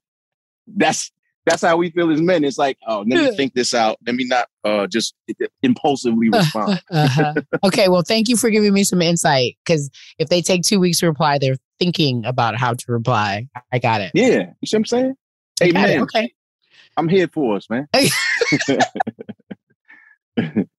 That's 0.67 1.11
that's 1.47 1.63
how 1.63 1.79
we 1.79 1.89
feel 1.89 2.11
as 2.11 2.21
men. 2.21 2.45
It's 2.45 2.59
like, 2.59 2.77
oh, 2.87 2.99
let 3.09 3.25
me 3.25 3.35
think 3.35 3.55
this 3.55 3.73
out. 3.73 3.97
Let 4.07 4.15
me 4.17 4.27
not 4.27 4.49
uh 4.65 4.87
just 4.87 5.15
impulsively 5.63 6.29
respond. 6.29 6.83
uh-huh. 6.91 7.35
Okay, 7.65 7.89
well, 7.89 8.03
thank 8.03 8.29
you 8.29 8.37
for 8.37 8.51
giving 8.51 8.75
me 8.75 8.85
some 8.85 9.01
insight. 9.01 9.57
Because 9.65 9.89
if 10.19 10.29
they 10.29 10.43
take 10.43 10.61
two 10.63 10.79
weeks 10.79 10.99
to 11.01 11.07
reply, 11.07 11.39
they're 11.39 11.57
thinking 11.79 12.23
about 12.27 12.57
how 12.57 12.75
to 12.75 12.85
reply. 12.93 13.49
I 13.73 13.79
got 13.79 14.03
it. 14.03 14.11
Yeah, 14.13 14.51
you 14.61 14.67
see 14.67 14.77
what 14.77 14.81
I'm 14.81 14.85
saying? 14.85 15.15
Hey 15.59 15.73
got 15.73 15.89
it. 15.89 15.95
man, 15.95 16.03
Okay. 16.03 16.35
I'm 16.99 17.09
here 17.09 17.29
for 17.29 17.57
us, 17.57 17.67
man. 17.71 17.89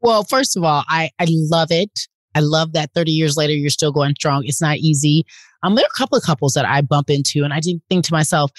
Well, 0.00 0.24
first 0.24 0.56
of 0.56 0.64
all, 0.64 0.84
I 0.88 1.10
I 1.18 1.26
love 1.28 1.70
it. 1.70 1.90
I 2.34 2.40
love 2.40 2.72
that 2.74 2.90
30 2.94 3.10
years 3.10 3.36
later 3.36 3.52
you're 3.52 3.70
still 3.70 3.90
going 3.92 4.14
strong. 4.14 4.42
It's 4.44 4.60
not 4.62 4.76
easy. 4.78 5.24
Um, 5.62 5.74
there 5.74 5.84
are 5.84 5.92
a 5.92 5.98
couple 5.98 6.16
of 6.16 6.22
couples 6.24 6.52
that 6.54 6.64
I 6.64 6.82
bump 6.82 7.10
into, 7.10 7.42
and 7.42 7.52
I 7.52 7.58
didn't 7.60 7.82
think 7.90 8.04
to 8.04 8.12
myself, 8.12 8.52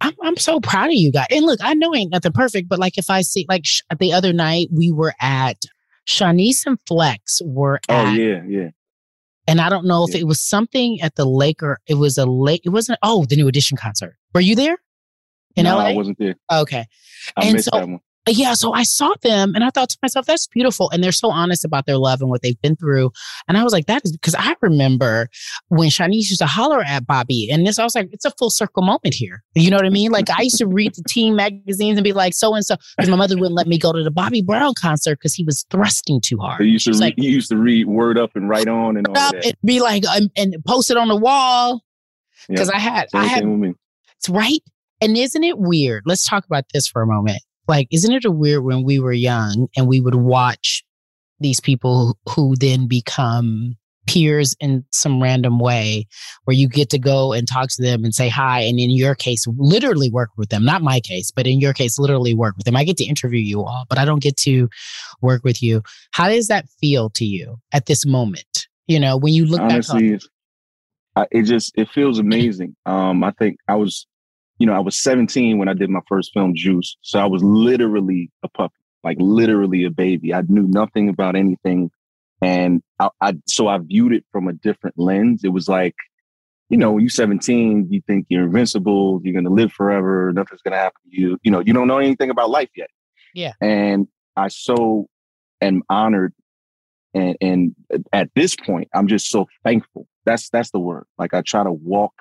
I'm 0.00 0.12
I'm 0.22 0.36
so 0.36 0.60
proud 0.60 0.86
of 0.88 0.92
you 0.94 1.10
guys. 1.12 1.26
And 1.30 1.46
look, 1.46 1.60
I 1.62 1.74
know 1.74 1.94
ain't 1.94 2.10
nothing 2.12 2.32
perfect, 2.32 2.68
but 2.68 2.78
like 2.78 2.98
if 2.98 3.08
I 3.08 3.22
see 3.22 3.46
like 3.48 3.64
sh- 3.64 3.80
the 3.98 4.12
other 4.12 4.32
night 4.32 4.68
we 4.70 4.90
were 4.92 5.14
at 5.20 5.62
Shanice 6.06 6.66
and 6.66 6.78
Flex 6.86 7.40
were 7.44 7.80
Oh 7.88 8.10
yeah, 8.12 8.42
yeah. 8.46 8.68
and 9.46 9.60
I 9.60 9.70
don't 9.70 9.86
know 9.86 10.04
if 10.06 10.14
it 10.14 10.26
was 10.26 10.40
something 10.40 11.00
at 11.00 11.14
the 11.14 11.24
lake 11.24 11.62
or 11.62 11.78
it 11.86 11.94
was 11.94 12.18
a 12.18 12.26
lake. 12.26 12.62
It 12.64 12.70
wasn't. 12.70 12.98
Oh, 13.02 13.24
the 13.24 13.36
New 13.36 13.48
Edition 13.48 13.78
concert. 13.78 14.16
Were 14.34 14.40
you 14.40 14.56
there 14.56 14.76
in 15.56 15.64
no, 15.64 15.76
LA? 15.76 15.84
I 15.84 15.92
wasn't 15.94 16.18
there. 16.18 16.34
Okay. 16.52 16.84
I 17.36 17.44
And 17.44 17.52
missed 17.54 17.70
so- 17.72 17.78
that 17.78 17.88
one. 17.88 18.00
Yeah, 18.28 18.54
so 18.54 18.72
I 18.72 18.84
saw 18.84 19.12
them 19.22 19.54
and 19.56 19.64
I 19.64 19.70
thought 19.70 19.88
to 19.90 19.98
myself, 20.00 20.26
that's 20.26 20.46
beautiful. 20.46 20.88
And 20.90 21.02
they're 21.02 21.10
so 21.10 21.30
honest 21.30 21.64
about 21.64 21.86
their 21.86 21.96
love 21.98 22.20
and 22.20 22.30
what 22.30 22.40
they've 22.42 22.60
been 22.62 22.76
through. 22.76 23.10
And 23.48 23.58
I 23.58 23.64
was 23.64 23.72
like, 23.72 23.86
that 23.86 24.02
is 24.04 24.12
because 24.12 24.36
I 24.36 24.54
remember 24.60 25.28
when 25.68 25.88
Shanice 25.88 26.30
used 26.30 26.38
to 26.38 26.46
holler 26.46 26.82
at 26.82 27.04
Bobby. 27.04 27.48
And 27.50 27.66
this, 27.66 27.80
I 27.80 27.84
was 27.84 27.96
like, 27.96 28.10
it's 28.12 28.24
a 28.24 28.30
full 28.38 28.50
circle 28.50 28.84
moment 28.84 29.14
here. 29.14 29.42
You 29.56 29.70
know 29.70 29.76
what 29.76 29.86
I 29.86 29.90
mean? 29.90 30.12
Like 30.12 30.30
I 30.30 30.42
used 30.42 30.58
to 30.58 30.68
read 30.68 30.94
the 30.94 31.02
teen 31.08 31.34
magazines 31.34 31.98
and 31.98 32.04
be 32.04 32.12
like, 32.12 32.32
so 32.32 32.54
and 32.54 32.64
so, 32.64 32.76
because 32.96 33.10
my 33.10 33.16
mother 33.16 33.34
wouldn't 33.34 33.56
let 33.56 33.66
me 33.66 33.76
go 33.76 33.92
to 33.92 34.04
the 34.04 34.10
Bobby 34.12 34.40
Brown 34.40 34.74
concert 34.80 35.16
because 35.16 35.34
he 35.34 35.42
was 35.42 35.66
thrusting 35.70 36.20
too 36.20 36.38
hard. 36.38 36.60
You 36.60 36.66
used 36.66 36.84
to 36.84 36.92
read, 36.92 37.00
like, 37.00 37.14
you 37.16 37.30
used 37.30 37.48
to 37.50 37.56
read 37.56 37.88
word 37.88 38.18
up 38.18 38.36
and 38.36 38.48
Right 38.48 38.68
On 38.68 38.96
and 38.96 39.08
all 39.08 39.14
that. 39.14 39.44
and 39.44 39.54
be 39.64 39.80
like, 39.80 40.06
um, 40.06 40.28
and 40.36 40.54
post 40.64 40.92
it 40.92 40.96
on 40.96 41.08
the 41.08 41.16
wall. 41.16 41.82
Because 42.48 42.68
Yeah, 42.68 42.76
I 42.76 42.78
had, 42.78 43.10
same 43.10 43.20
I 43.20 43.24
had 43.24 43.40
thing 43.40 43.60
with 43.60 43.70
me. 43.70 43.74
it's 44.16 44.28
right. 44.28 44.60
And 45.00 45.16
isn't 45.16 45.42
it 45.42 45.58
weird? 45.58 46.04
Let's 46.06 46.24
talk 46.24 46.44
about 46.46 46.64
this 46.72 46.86
for 46.86 47.02
a 47.02 47.06
moment. 47.06 47.42
Like, 47.68 47.88
isn't 47.90 48.12
it 48.12 48.24
a 48.24 48.30
weird 48.30 48.64
when 48.64 48.84
we 48.84 48.98
were 48.98 49.12
young 49.12 49.68
and 49.76 49.86
we 49.86 50.00
would 50.00 50.14
watch 50.14 50.84
these 51.40 51.60
people 51.60 52.18
who, 52.28 52.54
then 52.56 52.86
become 52.86 53.76
peers 54.06 54.54
in 54.60 54.84
some 54.90 55.22
random 55.22 55.58
way 55.60 56.06
where 56.44 56.56
you 56.56 56.68
get 56.68 56.90
to 56.90 56.98
go 56.98 57.32
and 57.32 57.46
talk 57.46 57.68
to 57.68 57.80
them 57.80 58.04
and 58.04 58.12
say 58.12 58.28
hi 58.28 58.60
and 58.60 58.80
in 58.80 58.90
your 58.90 59.14
case 59.14 59.46
literally 59.56 60.10
work 60.10 60.30
with 60.36 60.48
them 60.48 60.64
not 60.64 60.82
my 60.82 60.98
case 60.98 61.30
but 61.30 61.46
in 61.46 61.60
your 61.60 61.72
case 61.72 62.00
literally 62.00 62.34
work 62.34 62.56
with 62.56 62.64
them. 62.64 62.74
I 62.74 62.82
get 62.82 62.96
to 62.96 63.04
interview 63.04 63.38
you 63.38 63.62
all 63.62 63.84
but 63.88 63.98
i 63.98 64.04
don't 64.04 64.22
get 64.22 64.36
to 64.38 64.68
work 65.20 65.44
with 65.44 65.62
you. 65.62 65.82
How 66.10 66.28
does 66.28 66.48
that 66.48 66.66
feel 66.80 67.10
to 67.10 67.24
you 67.24 67.60
at 67.72 67.86
this 67.86 68.04
moment? 68.04 68.66
You 68.88 68.98
know 68.98 69.16
when 69.16 69.34
you 69.34 69.46
look 69.46 69.60
back 69.60 69.70
honestly 69.70 70.08
on 70.08 70.14
it's, 70.14 70.28
I, 71.14 71.26
it 71.30 71.42
just 71.44 71.72
it 71.76 71.88
feels 71.88 72.18
amazing. 72.26 72.74
Um 72.86 73.22
i 73.22 73.30
think 73.30 73.58
i 73.68 73.76
was 73.76 74.06
you 74.58 74.66
know 74.66 74.72
i 74.72 74.80
was 74.80 74.96
17 75.00 75.58
when 75.58 75.68
i 75.68 75.74
did 75.74 75.90
my 75.90 76.00
first 76.08 76.32
film 76.32 76.54
juice 76.54 76.96
so 77.02 77.18
i 77.18 77.24
was 77.24 77.42
literally 77.42 78.30
a 78.42 78.48
puppy 78.48 78.74
like 79.04 79.16
literally 79.20 79.84
a 79.84 79.90
baby 79.90 80.32
i 80.32 80.42
knew 80.48 80.66
nothing 80.68 81.08
about 81.08 81.36
anything 81.36 81.90
and 82.40 82.82
I, 82.98 83.08
I 83.20 83.34
so 83.46 83.68
i 83.68 83.78
viewed 83.78 84.12
it 84.12 84.24
from 84.32 84.48
a 84.48 84.52
different 84.52 84.98
lens 84.98 85.42
it 85.44 85.52
was 85.52 85.68
like 85.68 85.94
you 86.72 86.78
know, 86.78 86.92
when 86.92 87.02
you're 87.02 87.10
17, 87.10 87.88
you 87.90 88.00
think 88.06 88.24
you're 88.30 88.44
invincible, 88.44 89.20
you're 89.22 89.34
going 89.34 89.44
to 89.44 89.50
live 89.50 89.70
forever, 89.70 90.32
nothing's 90.32 90.62
going 90.62 90.72
to 90.72 90.78
happen 90.78 91.02
to 91.04 91.20
you. 91.20 91.38
You 91.42 91.50
know, 91.50 91.60
you 91.60 91.74
don't 91.74 91.86
know 91.86 91.98
anything 91.98 92.30
about 92.30 92.48
life 92.48 92.70
yet. 92.74 92.88
Yeah. 93.34 93.52
And 93.60 94.08
I 94.36 94.48
so 94.48 95.06
am 95.60 95.82
honored. 95.90 96.32
And, 97.12 97.36
and 97.42 97.74
at 98.14 98.30
this 98.34 98.56
point, 98.56 98.88
I'm 98.94 99.06
just 99.06 99.28
so 99.28 99.48
thankful. 99.62 100.06
That's, 100.24 100.48
that's 100.48 100.70
the 100.70 100.78
word. 100.78 101.04
Like 101.18 101.34
I 101.34 101.42
try 101.42 101.62
to 101.62 101.70
walk 101.70 102.14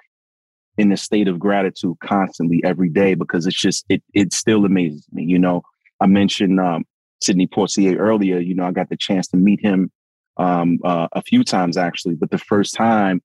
in 0.78 0.92
a 0.92 0.98
state 0.98 1.28
of 1.28 1.40
gratitude 1.40 1.96
constantly 2.04 2.62
every 2.64 2.90
day 2.90 3.14
because 3.14 3.46
it's 3.46 3.60
just, 3.60 3.86
it, 3.90 4.02
it 4.14 4.34
still 4.34 4.66
amazes 4.66 5.06
me. 5.12 5.24
You 5.24 5.40
know, 5.40 5.64
I 6.00 6.08
mentioned, 6.08 6.60
um, 6.60 6.86
Sidney 7.22 7.48
Poitier 7.48 8.00
earlier, 8.00 8.40
you 8.40 8.56
know, 8.56 8.66
I 8.66 8.72
got 8.72 8.90
the 8.90 8.98
chance 8.98 9.28
to 9.28 9.38
meet 9.38 9.62
him 9.62 9.92
um, 10.38 10.80
uh, 10.84 11.08
a 11.12 11.22
few 11.22 11.44
times 11.44 11.78
actually, 11.78 12.16
but 12.16 12.32
the 12.32 12.38
first 12.38 12.74
time 12.74 13.22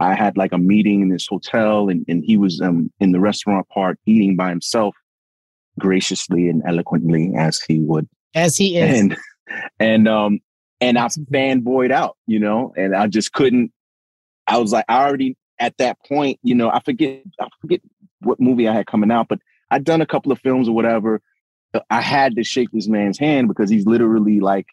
I 0.00 0.14
had 0.14 0.36
like 0.36 0.52
a 0.52 0.58
meeting 0.58 1.02
in 1.02 1.08
this 1.10 1.26
hotel 1.28 1.88
and, 1.88 2.04
and 2.08 2.24
he 2.24 2.36
was 2.36 2.60
um, 2.60 2.90
in 3.00 3.12
the 3.12 3.20
restaurant 3.20 3.68
part 3.68 3.98
eating 4.06 4.34
by 4.34 4.48
himself 4.48 4.94
graciously 5.78 6.48
and 6.48 6.62
eloquently 6.66 7.32
as 7.36 7.60
he 7.60 7.80
would. 7.80 8.08
As 8.34 8.56
he 8.56 8.78
is. 8.78 9.00
And, 9.00 9.16
and, 9.78 10.08
um, 10.08 10.40
and 10.80 10.98
I 10.98 11.08
fanboyed 11.08 11.92
out, 11.92 12.16
you 12.26 12.38
know, 12.38 12.72
and 12.76 12.96
I 12.96 13.08
just 13.08 13.32
couldn't, 13.32 13.72
I 14.46 14.58
was 14.58 14.72
like, 14.72 14.84
I 14.88 15.04
already 15.04 15.36
at 15.58 15.76
that 15.78 15.98
point, 16.06 16.38
you 16.42 16.54
know, 16.54 16.70
I 16.70 16.80
forget, 16.80 17.22
I 17.40 17.48
forget 17.60 17.80
what 18.20 18.40
movie 18.40 18.68
I 18.68 18.72
had 18.72 18.86
coming 18.86 19.10
out, 19.10 19.28
but 19.28 19.40
I'd 19.70 19.84
done 19.84 20.00
a 20.00 20.06
couple 20.06 20.32
of 20.32 20.40
films 20.40 20.68
or 20.68 20.74
whatever. 20.74 21.20
I 21.90 22.00
had 22.00 22.36
to 22.36 22.44
shake 22.44 22.70
this 22.72 22.88
man's 22.88 23.18
hand 23.18 23.48
because 23.48 23.68
he's 23.68 23.86
literally 23.86 24.40
like 24.40 24.66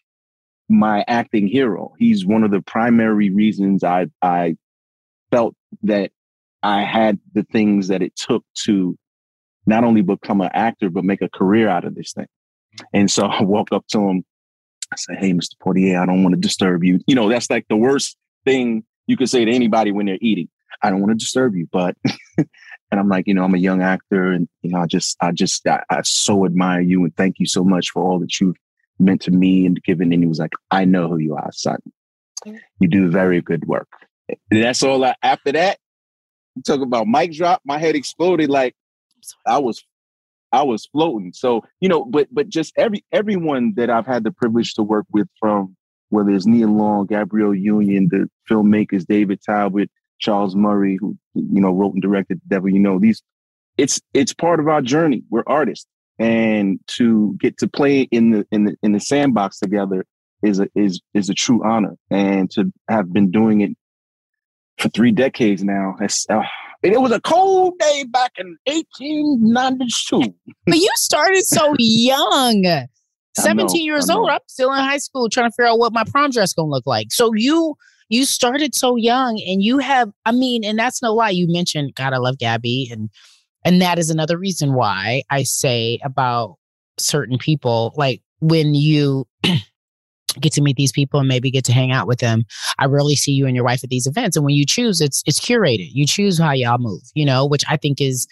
my 0.68 1.04
acting 1.08 1.46
hero. 1.46 1.92
He's 1.98 2.24
one 2.24 2.44
of 2.44 2.50
the 2.50 2.62
primary 2.62 3.30
reasons 3.30 3.84
I 3.84 4.06
I 4.20 4.56
felt 5.30 5.54
that 5.82 6.12
I 6.62 6.82
had 6.82 7.18
the 7.34 7.42
things 7.42 7.88
that 7.88 8.02
it 8.02 8.14
took 8.14 8.44
to 8.64 8.96
not 9.66 9.84
only 9.84 10.02
become 10.02 10.40
an 10.40 10.50
actor 10.52 10.90
but 10.90 11.04
make 11.04 11.22
a 11.22 11.28
career 11.28 11.68
out 11.68 11.84
of 11.84 11.94
this 11.94 12.12
thing. 12.12 12.28
And 12.92 13.10
so 13.10 13.26
I 13.26 13.42
walk 13.42 13.68
up 13.72 13.86
to 13.88 14.08
him. 14.08 14.24
I 14.92 14.96
say, 14.96 15.14
"Hey, 15.16 15.32
Mr. 15.32 15.56
Poitier, 15.62 16.00
I 16.00 16.06
don't 16.06 16.22
want 16.22 16.34
to 16.34 16.40
disturb 16.40 16.84
you." 16.84 17.00
You 17.06 17.14
know, 17.14 17.28
that's 17.28 17.50
like 17.50 17.66
the 17.68 17.76
worst 17.76 18.16
thing 18.44 18.84
you 19.06 19.16
could 19.16 19.28
say 19.28 19.44
to 19.44 19.50
anybody 19.50 19.90
when 19.90 20.06
they're 20.06 20.18
eating. 20.20 20.48
I 20.82 20.90
don't 20.90 21.00
want 21.00 21.10
to 21.12 21.16
disturb 21.16 21.54
you, 21.54 21.68
but 21.70 21.96
and 22.38 22.48
I'm 23.00 23.08
like, 23.08 23.26
you 23.26 23.34
know, 23.34 23.44
I'm 23.44 23.54
a 23.54 23.58
young 23.58 23.82
actor, 23.82 24.32
and 24.32 24.48
you 24.62 24.70
know, 24.70 24.80
I 24.80 24.86
just, 24.86 25.16
I 25.20 25.32
just, 25.32 25.66
I, 25.66 25.82
I 25.90 26.02
so 26.02 26.44
admire 26.44 26.80
you, 26.80 27.04
and 27.04 27.16
thank 27.16 27.38
you 27.38 27.46
so 27.46 27.64
much 27.64 27.90
for 27.90 28.02
all 28.02 28.18
that 28.20 28.40
you've 28.40 28.56
meant 28.98 29.22
to 29.22 29.30
me 29.30 29.66
and 29.66 29.82
given. 29.82 30.12
And 30.12 30.22
he 30.22 30.28
was 30.28 30.38
like, 30.38 30.52
I 30.70 30.84
know 30.84 31.08
who 31.08 31.18
you 31.18 31.34
are, 31.34 31.50
son. 31.52 31.78
You 32.80 32.88
do 32.88 33.10
very 33.10 33.40
good 33.40 33.66
work. 33.66 33.88
And 34.50 34.62
that's 34.62 34.82
all. 34.82 35.04
I, 35.04 35.14
after 35.22 35.52
that, 35.52 35.78
talk 36.66 36.80
about 36.80 37.06
mic 37.06 37.32
drop. 37.32 37.62
My 37.64 37.78
head 37.78 37.94
exploded 37.94 38.50
like 38.50 38.74
I 39.46 39.58
was, 39.58 39.84
I 40.52 40.62
was 40.62 40.86
floating. 40.86 41.32
So 41.32 41.62
you 41.80 41.88
know, 41.88 42.04
but 42.04 42.28
but 42.30 42.48
just 42.48 42.72
every 42.76 43.04
everyone 43.12 43.74
that 43.76 43.90
I've 43.90 44.06
had 44.06 44.24
the 44.24 44.32
privilege 44.32 44.74
to 44.74 44.82
work 44.82 45.06
with, 45.12 45.28
from 45.38 45.76
whether 46.10 46.30
it's 46.30 46.46
Nia 46.46 46.66
Long, 46.66 47.06
Gabrielle 47.06 47.54
Union, 47.54 48.08
the 48.10 48.28
filmmakers, 48.50 49.06
David 49.06 49.40
Talbot, 49.42 49.90
Charles 50.22 50.56
Murray, 50.56 50.96
who 50.98 51.16
you 51.34 51.60
know 51.60 51.72
wrote 51.72 51.92
and 51.92 52.02
directed 52.02 52.40
The 52.42 52.54
Devil 52.54 52.70
You 52.70 52.78
Know. 52.78 52.98
These, 52.98 53.22
it's 53.76 54.00
it's 54.14 54.32
part 54.32 54.60
of 54.60 54.68
our 54.68 54.80
journey. 54.80 55.22
We're 55.28 55.42
artists, 55.46 55.86
and 56.18 56.78
to 56.88 57.36
get 57.40 57.58
to 57.58 57.68
play 57.68 58.02
in 58.02 58.30
the 58.30 58.46
in 58.50 58.64
the 58.64 58.76
in 58.82 58.92
the 58.92 59.00
sandbox 59.00 59.58
together 59.58 60.06
is 60.42 60.60
a 60.60 60.68
is 60.74 61.00
is 61.12 61.28
a 61.28 61.34
true 61.34 61.60
honor. 61.64 61.96
And 62.10 62.50
to 62.52 62.72
have 62.88 63.12
been 63.12 63.30
doing 63.30 63.60
it 63.60 63.72
for 64.78 64.88
three 64.88 65.12
decades 65.12 65.62
now, 65.62 65.96
it's, 66.00 66.26
uh, 66.30 66.42
it 66.82 67.00
was 67.00 67.12
a 67.12 67.20
cold 67.20 67.78
day 67.78 68.04
back 68.08 68.32
in 68.38 68.56
1892. 68.66 70.34
But 70.66 70.76
you 70.76 70.90
started 70.94 71.44
so 71.44 71.74
young. 71.78 72.86
17 73.38 73.82
years 73.82 74.10
old. 74.10 74.28
I'm 74.28 74.40
still 74.46 74.72
in 74.72 74.78
high 74.78 74.98
school 74.98 75.30
trying 75.30 75.50
to 75.50 75.54
figure 75.54 75.70
out 75.70 75.78
what 75.78 75.92
my 75.92 76.04
prom 76.04 76.30
dress 76.30 76.52
gonna 76.52 76.68
look 76.68 76.86
like. 76.86 77.06
So 77.10 77.32
you 77.34 77.76
you 78.12 78.26
started 78.26 78.74
so 78.74 78.96
young 78.96 79.42
and 79.48 79.62
you 79.62 79.78
have, 79.78 80.12
I 80.26 80.32
mean, 80.32 80.64
and 80.64 80.78
that's 80.78 81.00
no 81.00 81.14
lie. 81.14 81.30
You 81.30 81.46
mentioned, 81.48 81.94
God, 81.94 82.12
I 82.12 82.18
love 82.18 82.36
Gabby. 82.36 82.88
And 82.92 83.08
and 83.64 83.80
that 83.80 83.98
is 83.98 84.10
another 84.10 84.36
reason 84.36 84.74
why 84.74 85.22
I 85.30 85.44
say 85.44 85.98
about 86.04 86.56
certain 86.98 87.38
people, 87.38 87.94
like 87.96 88.20
when 88.40 88.74
you 88.74 89.26
get 90.40 90.52
to 90.54 90.60
meet 90.60 90.76
these 90.76 90.92
people 90.92 91.20
and 91.20 91.28
maybe 91.28 91.50
get 91.50 91.64
to 91.66 91.72
hang 91.72 91.90
out 91.90 92.06
with 92.06 92.18
them. 92.18 92.44
I 92.78 92.84
rarely 92.84 93.16
see 93.16 93.32
you 93.32 93.46
and 93.46 93.54
your 93.54 93.64
wife 93.64 93.82
at 93.82 93.90
these 93.90 94.06
events. 94.06 94.36
And 94.36 94.44
when 94.44 94.54
you 94.54 94.66
choose, 94.66 95.00
it's 95.00 95.22
it's 95.26 95.40
curated. 95.40 95.88
You 95.92 96.06
choose 96.06 96.38
how 96.38 96.52
y'all 96.52 96.78
move, 96.78 97.02
you 97.14 97.24
know, 97.24 97.46
which 97.46 97.64
I 97.66 97.78
think 97.78 98.00
is 98.00 98.26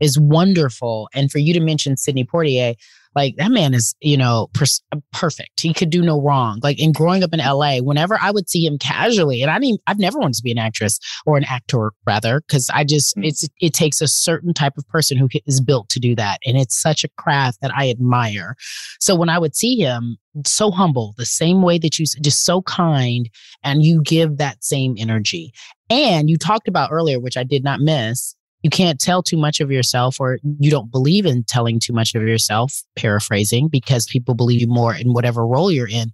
is 0.00 0.18
wonderful. 0.18 1.08
And 1.12 1.30
for 1.30 1.38
you 1.38 1.52
to 1.54 1.60
mention 1.60 1.96
Sidney 1.96 2.24
Poitier, 2.24 2.76
like 3.14 3.36
that 3.36 3.50
man 3.50 3.74
is, 3.74 3.94
you 4.00 4.16
know, 4.16 4.48
per- 4.52 4.64
perfect. 5.12 5.60
He 5.60 5.72
could 5.72 5.90
do 5.90 6.02
no 6.02 6.20
wrong. 6.20 6.60
Like 6.62 6.80
in 6.80 6.92
growing 6.92 7.22
up 7.22 7.32
in 7.32 7.40
LA, 7.40 7.78
whenever 7.78 8.18
I 8.20 8.30
would 8.30 8.48
see 8.48 8.64
him 8.64 8.78
casually, 8.78 9.42
and 9.42 9.50
I 9.50 9.58
didn't, 9.58 9.80
I've 9.86 9.98
never 9.98 10.18
wanted 10.18 10.34
to 10.34 10.42
be 10.42 10.52
an 10.52 10.58
actress 10.58 10.98
or 11.26 11.36
an 11.36 11.44
actor 11.44 11.92
rather, 12.06 12.40
because 12.40 12.70
I 12.70 12.84
just, 12.84 13.16
mm. 13.16 13.26
it's, 13.26 13.48
it 13.60 13.74
takes 13.74 14.00
a 14.00 14.08
certain 14.08 14.54
type 14.54 14.74
of 14.78 14.86
person 14.88 15.16
who 15.16 15.28
is 15.46 15.60
built 15.60 15.88
to 15.90 16.00
do 16.00 16.14
that. 16.16 16.40
And 16.44 16.56
it's 16.56 16.80
such 16.80 17.04
a 17.04 17.08
craft 17.16 17.60
that 17.60 17.72
I 17.74 17.90
admire. 17.90 18.56
So 19.00 19.14
when 19.14 19.28
I 19.28 19.38
would 19.38 19.56
see 19.56 19.76
him, 19.76 20.18
so 20.44 20.70
humble, 20.70 21.14
the 21.16 21.26
same 21.26 21.62
way 21.62 21.78
that 21.78 21.98
you 21.98 22.06
just 22.06 22.44
so 22.44 22.62
kind, 22.62 23.30
and 23.62 23.84
you 23.84 24.02
give 24.02 24.38
that 24.38 24.64
same 24.64 24.96
energy. 24.98 25.52
And 25.90 26.28
you 26.28 26.36
talked 26.38 26.66
about 26.66 26.90
earlier, 26.90 27.20
which 27.20 27.36
I 27.36 27.44
did 27.44 27.62
not 27.62 27.80
miss, 27.80 28.34
you 28.64 28.70
can't 28.70 28.98
tell 28.98 29.22
too 29.22 29.36
much 29.36 29.60
of 29.60 29.70
yourself 29.70 30.18
or 30.18 30.38
you 30.58 30.70
don't 30.70 30.90
believe 30.90 31.26
in 31.26 31.44
telling 31.44 31.78
too 31.78 31.92
much 31.92 32.14
of 32.14 32.22
yourself, 32.22 32.82
paraphrasing, 32.96 33.68
because 33.68 34.06
people 34.06 34.34
believe 34.34 34.62
you 34.62 34.66
more 34.66 34.94
in 34.94 35.12
whatever 35.12 35.46
role 35.46 35.70
you're 35.70 35.86
in. 35.86 36.10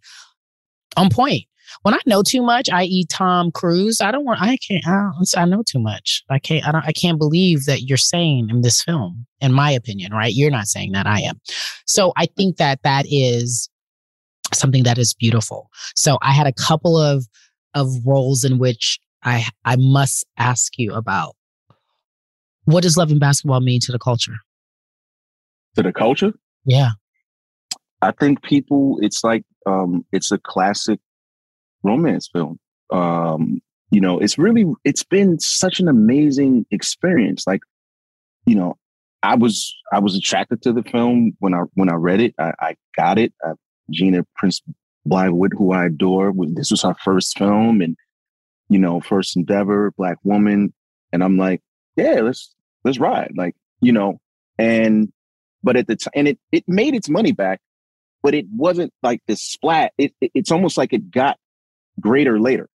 On 0.97 1.09
point. 1.09 1.45
When 1.83 1.95
I 1.95 2.01
know 2.05 2.25
too 2.25 2.43
much, 2.43 2.69
i.e., 2.69 3.07
Tom 3.09 3.53
Cruise, 3.53 4.01
I 4.01 4.11
don't 4.11 4.25
want. 4.25 4.43
I 4.43 4.57
can't. 4.57 4.85
I, 4.85 5.11
I 5.37 5.45
know 5.45 5.63
too 5.63 5.79
much. 5.79 6.25
I 6.29 6.41
can't. 6.41 6.67
I 6.67 6.73
don't. 6.73 6.85
I 6.85 6.91
can't 6.91 7.17
believe 7.17 7.67
that 7.67 7.83
you're 7.83 7.97
saying 7.97 8.51
in 8.51 8.63
this 8.63 8.83
film. 8.83 9.25
In 9.41 9.53
my 9.53 9.71
opinion, 9.71 10.13
right? 10.13 10.35
You're 10.35 10.51
not 10.51 10.67
saying 10.67 10.91
that. 10.93 11.07
I 11.07 11.21
am. 11.21 11.41
So 11.87 12.13
I 12.17 12.27
think 12.37 12.57
that 12.57 12.83
that 12.83 13.07
is 13.09 13.71
something 14.53 14.83
that 14.83 14.99
is 14.99 15.15
beautiful. 15.15 15.71
So 15.95 16.19
I 16.21 16.33
had 16.33 16.49
a 16.49 16.53
couple 16.53 16.99
of 16.99 17.27
of 17.75 17.89
roles 18.05 18.43
in 18.43 18.59
which 18.59 18.99
I 19.23 19.47
I 19.65 19.77
must 19.77 20.27
ask 20.37 20.77
you 20.77 20.93
about 20.93 21.37
what 22.73 22.83
does 22.83 22.97
love 22.97 23.11
and 23.11 23.21
basketball 23.21 23.61
mean 23.61 23.81
to 23.81 23.93
the 23.93 23.99
culture? 23.99 24.37
To 25.77 25.83
the 25.83 25.93
culture? 25.93 26.33
Yeah. 26.65 26.91
I 28.03 28.13
think 28.13 28.43
people, 28.43 28.99
it's 29.03 29.23
like, 29.23 29.45
um, 29.67 30.05
it's 30.13 30.33
a 30.33 30.39
classic 30.39 31.01
romance 31.83 32.29
film. 32.33 32.59
Um, 32.93 33.61
you 33.91 34.01
know, 34.01 34.19
it's 34.19 34.39
really, 34.39 34.67
it's 34.85 35.05
been 35.05 35.39
such 35.39 35.81
an 35.81 35.89
amazing 35.89 36.67
experience. 36.71 37.47
Like, 37.47 37.61
you 38.47 38.55
know, 38.55 38.77
I 39.23 39.35
was, 39.37 39.75
I 39.93 39.99
was 39.99 40.17
attracted 40.17 40.63
to 40.63 40.73
the 40.73 40.83
film 40.83 41.33
when 41.41 41.55
I, 41.55 41.63
when 41.75 41.91
I 41.91 41.95
read 41.95 42.21
it, 42.21 42.35
I, 42.39 42.53
I 42.61 42.77
got 42.97 43.19
it. 43.19 43.33
I, 43.45 43.53
Gina 43.91 44.25
Prince 44.37 44.63
Bythewood, 45.07 45.53
who 45.57 45.73
I 45.73 45.87
adore, 45.87 46.33
this 46.55 46.71
was 46.71 46.83
her 46.83 46.95
first 47.03 47.37
film 47.37 47.81
and, 47.81 47.97
you 48.69 48.79
know, 48.79 49.01
first 49.01 49.37
endeavor, 49.37 49.93
black 49.97 50.17
woman. 50.23 50.73
And 51.13 51.25
I'm 51.25 51.37
like, 51.37 51.61
yeah, 51.97 52.21
let's 52.21 52.55
let's 52.85 52.99
ride. 52.99 53.33
Like, 53.37 53.55
you 53.81 53.93
know, 53.93 54.21
and 54.59 55.13
but 55.63 55.77
at 55.77 55.87
the 55.87 55.97
time 55.97 56.13
and 56.15 56.29
it 56.29 56.39
it 56.53 56.65
made 56.67 56.95
its 56.95 57.09
money 57.09 57.33
back, 57.33 57.61
but 58.23 58.35
it 58.35 58.47
wasn't 58.55 58.93
like 59.03 59.23
the 59.27 59.37
splat. 59.37 59.93
It, 59.99 60.13
it 60.21 60.31
it's 60.35 60.51
almost 60.51 60.77
like 60.77 60.93
it 60.93 61.11
got 61.11 61.39
greater 61.99 62.41
later. 62.41 62.69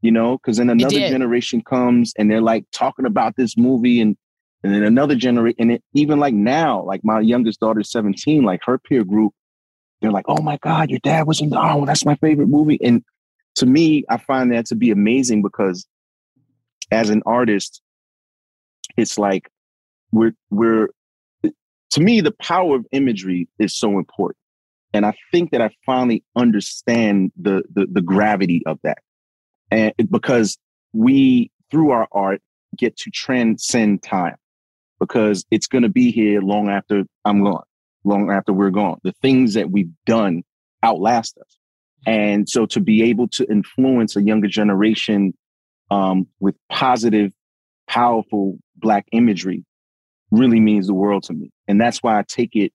You 0.00 0.10
know, 0.10 0.36
because 0.36 0.58
then 0.58 0.68
another 0.68 0.98
generation 0.98 1.62
comes 1.62 2.12
and 2.18 2.30
they're 2.30 2.42
like 2.42 2.66
talking 2.72 3.06
about 3.06 3.36
this 3.36 3.56
movie 3.56 4.00
and 4.00 4.16
and 4.62 4.74
then 4.74 4.82
another 4.82 5.14
generation 5.14 5.56
and 5.58 5.72
it, 5.72 5.84
even 5.94 6.18
like 6.18 6.34
now, 6.34 6.82
like 6.82 7.02
my 7.04 7.20
youngest 7.20 7.60
daughter's 7.60 7.90
17, 7.90 8.42
like 8.42 8.60
her 8.64 8.78
peer 8.78 9.04
group, 9.04 9.32
they're 10.00 10.12
like, 10.12 10.26
oh 10.28 10.42
my 10.42 10.58
God, 10.58 10.90
your 10.90 11.00
dad 11.00 11.26
was 11.26 11.40
in 11.40 11.48
the 11.48 11.58
oh, 11.58 11.86
that's 11.86 12.04
my 12.04 12.16
favorite 12.16 12.48
movie. 12.48 12.78
And 12.82 13.02
to 13.56 13.66
me, 13.66 14.04
I 14.08 14.18
find 14.18 14.52
that 14.52 14.66
to 14.66 14.74
be 14.74 14.90
amazing 14.90 15.42
because 15.42 15.86
as 16.90 17.10
an 17.10 17.22
artist, 17.24 17.80
it's 18.96 19.18
like 19.18 19.48
we're 20.12 20.34
we're 20.50 20.88
to 21.90 22.00
me 22.00 22.20
the 22.20 22.32
power 22.32 22.76
of 22.76 22.86
imagery 22.92 23.48
is 23.58 23.74
so 23.74 23.98
important. 23.98 24.38
And 24.92 25.04
i 25.04 25.14
think 25.32 25.50
that 25.50 25.60
i 25.60 25.70
finally 25.84 26.24
understand 26.36 27.32
the 27.36 27.62
the, 27.72 27.86
the 27.90 28.02
gravity 28.02 28.62
of 28.66 28.78
that. 28.82 28.98
And 29.70 29.92
because 30.10 30.58
we 30.92 31.50
through 31.70 31.90
our 31.90 32.08
art 32.12 32.40
get 32.76 32.96
to 32.98 33.10
transcend 33.10 34.02
time. 34.02 34.36
Because 35.00 35.44
it's 35.50 35.66
going 35.66 35.82
to 35.82 35.88
be 35.88 36.10
here 36.10 36.40
long 36.40 36.68
after 36.68 37.04
i'm 37.24 37.42
gone 37.42 37.64
long 38.04 38.30
after 38.30 38.52
we're 38.52 38.70
gone. 38.70 38.98
The 39.02 39.14
things 39.22 39.54
that 39.54 39.70
we've 39.70 39.90
done 40.06 40.42
outlast 40.82 41.38
us. 41.38 41.56
And 42.06 42.48
so 42.48 42.66
to 42.66 42.80
be 42.80 43.02
able 43.02 43.28
to 43.28 43.50
influence 43.50 44.14
a 44.14 44.22
younger 44.22 44.48
generation 44.48 45.32
um, 45.90 46.26
with 46.38 46.54
positive 46.70 47.32
powerful 47.88 48.58
black 48.84 49.06
imagery 49.10 49.64
really 50.30 50.60
means 50.60 50.86
the 50.86 50.94
world 50.94 51.24
to 51.24 51.32
me. 51.32 51.50
And 51.66 51.80
that's 51.80 52.02
why 52.02 52.18
I 52.18 52.22
take 52.22 52.54
it 52.54 52.72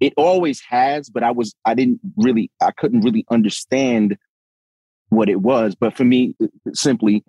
it 0.00 0.12
always 0.16 0.60
has, 0.68 1.08
but 1.08 1.22
I 1.22 1.30
was 1.30 1.54
I 1.64 1.74
didn't 1.74 2.00
really 2.16 2.50
I 2.60 2.70
couldn't 2.70 3.00
really 3.00 3.24
understand 3.30 4.16
what 5.08 5.28
it 5.28 5.40
was. 5.40 5.74
But 5.74 5.96
for 5.96 6.04
me, 6.04 6.34
simply, 6.72 7.24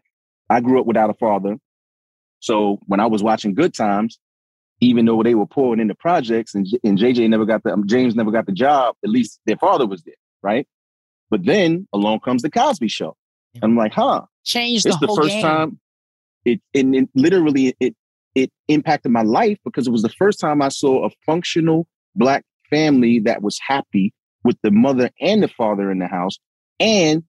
I 0.50 0.60
grew 0.62 0.80
up 0.80 0.86
without 0.86 1.10
a 1.10 1.14
father. 1.14 1.58
So 2.40 2.80
when 2.86 3.00
I 3.00 3.06
was 3.06 3.24
watching 3.24 3.54
Good 3.54 3.74
Times, 3.74 4.20
even 4.82 5.06
though 5.06 5.24
they 5.24 5.34
were 5.34 5.46
pouring 5.46 5.80
into 5.80 5.96
projects 5.96 6.54
and, 6.54 6.68
and 6.84 6.98
JJ 6.98 7.30
never 7.30 7.46
got 7.46 7.64
the 7.64 7.72
um, 7.74 7.88
James 7.88 8.16
never 8.16 8.32
got 8.32 8.46
the 8.46 8.52
job, 8.52 8.96
at 9.04 9.10
least 9.10 9.40
their 9.46 9.58
father 9.58 9.88
was 9.88 10.04
there, 10.04 10.16
right? 10.44 10.68
But 11.30 11.46
then 11.46 11.88
along 11.94 12.20
comes 12.20 12.42
the 12.42 12.52
Cosby 12.52 12.90
Show. 12.90 13.16
I'm 13.62 13.76
like, 13.76 13.94
huh? 13.94 14.24
Changed 14.44 14.86
it's 14.86 15.00
the, 15.00 15.08
the 15.08 15.16
first 15.16 15.30
game. 15.30 15.42
time. 15.42 15.80
It 16.46 16.62
and 16.74 16.96
it 16.96 17.10
literally 17.16 17.76
it 17.80 17.96
it 18.38 18.52
impacted 18.68 19.12
my 19.12 19.24
life 19.24 19.58
because 19.66 19.88
it 19.88 19.92
was 19.92 20.04
the 20.04 20.10
first 20.10 20.40
time 20.40 20.62
I 20.62 20.70
saw 20.70 21.06
a 21.06 21.10
functional 21.26 21.88
black 22.16 22.44
family 22.70 23.20
that 23.22 23.42
was 23.42 23.60
happy 23.66 24.14
with 24.44 24.58
the 24.62 24.70
mother 24.70 25.10
and 25.20 25.42
the 25.42 25.48
father 25.48 25.90
in 25.90 26.00
the 26.00 26.08
house, 26.08 26.38
and 26.80 27.24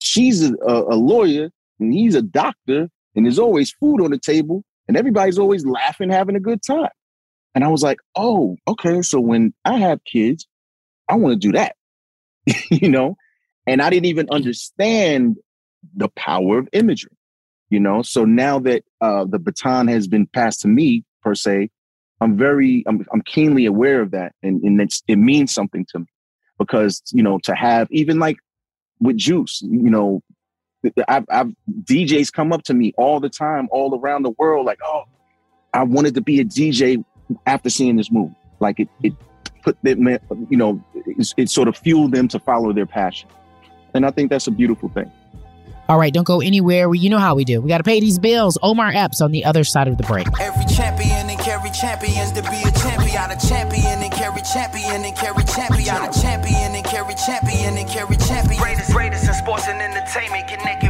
she's 0.00 0.42
a, 0.42 0.54
a 0.66 0.96
lawyer 0.96 1.50
and 1.78 1.92
he's 1.92 2.14
a 2.14 2.22
doctor, 2.22 2.88
and 3.14 3.26
there's 3.26 3.38
always 3.38 3.70
food 3.72 4.00
on 4.02 4.10
the 4.10 4.18
table, 4.18 4.64
and 4.88 4.96
everybody's 4.96 5.38
always 5.38 5.66
laughing, 5.66 6.10
having 6.10 6.36
a 6.36 6.40
good 6.40 6.62
time. 6.62 6.90
And 7.54 7.62
I 7.62 7.68
was 7.68 7.82
like, 7.82 7.98
oh, 8.16 8.56
okay. 8.66 9.02
So 9.02 9.20
when 9.20 9.52
I 9.64 9.78
have 9.78 10.04
kids, 10.04 10.46
I 11.08 11.16
want 11.16 11.32
to 11.32 11.48
do 11.48 11.52
that, 11.52 11.76
you 12.70 12.88
know? 12.88 13.16
And 13.66 13.82
I 13.82 13.90
didn't 13.90 14.06
even 14.06 14.28
understand 14.30 15.36
the 15.94 16.08
power 16.08 16.58
of 16.58 16.68
imagery, 16.72 17.16
you 17.70 17.80
know? 17.80 18.02
So 18.02 18.24
now 18.24 18.58
that 18.60 18.84
uh, 19.00 19.24
the 19.24 19.38
baton 19.38 19.88
has 19.88 20.06
been 20.06 20.26
passed 20.26 20.60
to 20.62 20.68
me, 20.68 21.04
per 21.22 21.34
se, 21.34 21.70
I'm 22.20 22.36
very, 22.36 22.84
I'm, 22.86 23.04
I'm 23.12 23.22
keenly 23.22 23.66
aware 23.66 24.02
of 24.02 24.10
that. 24.10 24.32
And, 24.42 24.62
and 24.62 24.80
it 25.08 25.16
means 25.16 25.54
something 25.54 25.86
to 25.92 26.00
me 26.00 26.06
because, 26.58 27.02
you 27.12 27.22
know, 27.22 27.38
to 27.44 27.54
have 27.54 27.88
even 27.90 28.18
like 28.18 28.36
with 29.00 29.16
Juice, 29.16 29.62
you 29.62 29.90
know, 29.90 30.22
I've, 31.08 31.24
I've 31.30 31.52
DJs 31.84 32.32
come 32.32 32.52
up 32.52 32.62
to 32.64 32.74
me 32.74 32.92
all 32.96 33.20
the 33.20 33.28
time, 33.28 33.68
all 33.70 33.98
around 33.98 34.22
the 34.22 34.30
world, 34.30 34.66
like, 34.66 34.78
oh, 34.84 35.04
I 35.72 35.84
wanted 35.84 36.14
to 36.14 36.20
be 36.20 36.40
a 36.40 36.44
DJ 36.44 37.02
after 37.46 37.70
seeing 37.70 37.96
this 37.96 38.10
movie. 38.10 38.34
Like 38.60 38.80
it, 38.80 38.88
it 39.02 39.14
put 39.62 39.76
them, 39.82 40.06
you 40.48 40.56
know, 40.56 40.82
it, 40.94 41.34
it 41.36 41.50
sort 41.50 41.68
of 41.68 41.76
fueled 41.76 42.12
them 42.12 42.28
to 42.28 42.38
follow 42.40 42.72
their 42.72 42.86
passion, 42.86 43.28
and 43.94 44.04
I 44.04 44.10
think 44.10 44.30
that's 44.30 44.46
a 44.46 44.50
beautiful 44.50 44.88
thing. 44.90 45.10
All 45.90 45.98
right, 45.98 46.14
don't 46.14 46.22
go 46.22 46.40
anywhere. 46.40 46.94
You 46.94 47.10
know 47.10 47.18
how 47.18 47.34
we 47.34 47.44
do. 47.44 47.60
We 47.60 47.68
got 47.68 47.78
to 47.78 47.82
pay 47.82 47.98
these 47.98 48.20
bills. 48.20 48.56
Omar 48.62 48.92
Epps 48.94 49.20
on 49.20 49.32
the 49.32 49.44
other 49.44 49.64
side 49.64 49.88
of 49.88 49.96
the 49.96 50.04
break. 50.04 50.28
Every 50.40 50.64
champion 50.66 51.28
and 51.28 51.36
Cari 51.40 51.68
Champions 51.72 52.30
to 52.30 52.42
be 52.42 52.62
a 52.62 52.70
champion. 52.78 53.28
A 53.28 53.36
champion 53.36 53.98
and 53.98 54.12
Cari 54.12 54.40
Champion 54.42 55.04
and 55.04 55.16
Cari 55.16 55.42
Champion. 55.42 55.96
A 55.96 56.12
champion 56.12 56.76
and 56.76 56.84
Cari 56.84 57.14
Champion 57.16 57.76
and 57.76 57.88
Cari 57.88 58.16
Champion. 58.18 58.62
Greatest, 58.62 58.92
greatest 58.92 59.26
in 59.26 59.34
sports 59.34 59.66
and 59.66 59.82
entertainment. 59.82 60.46
Connected 60.46 60.89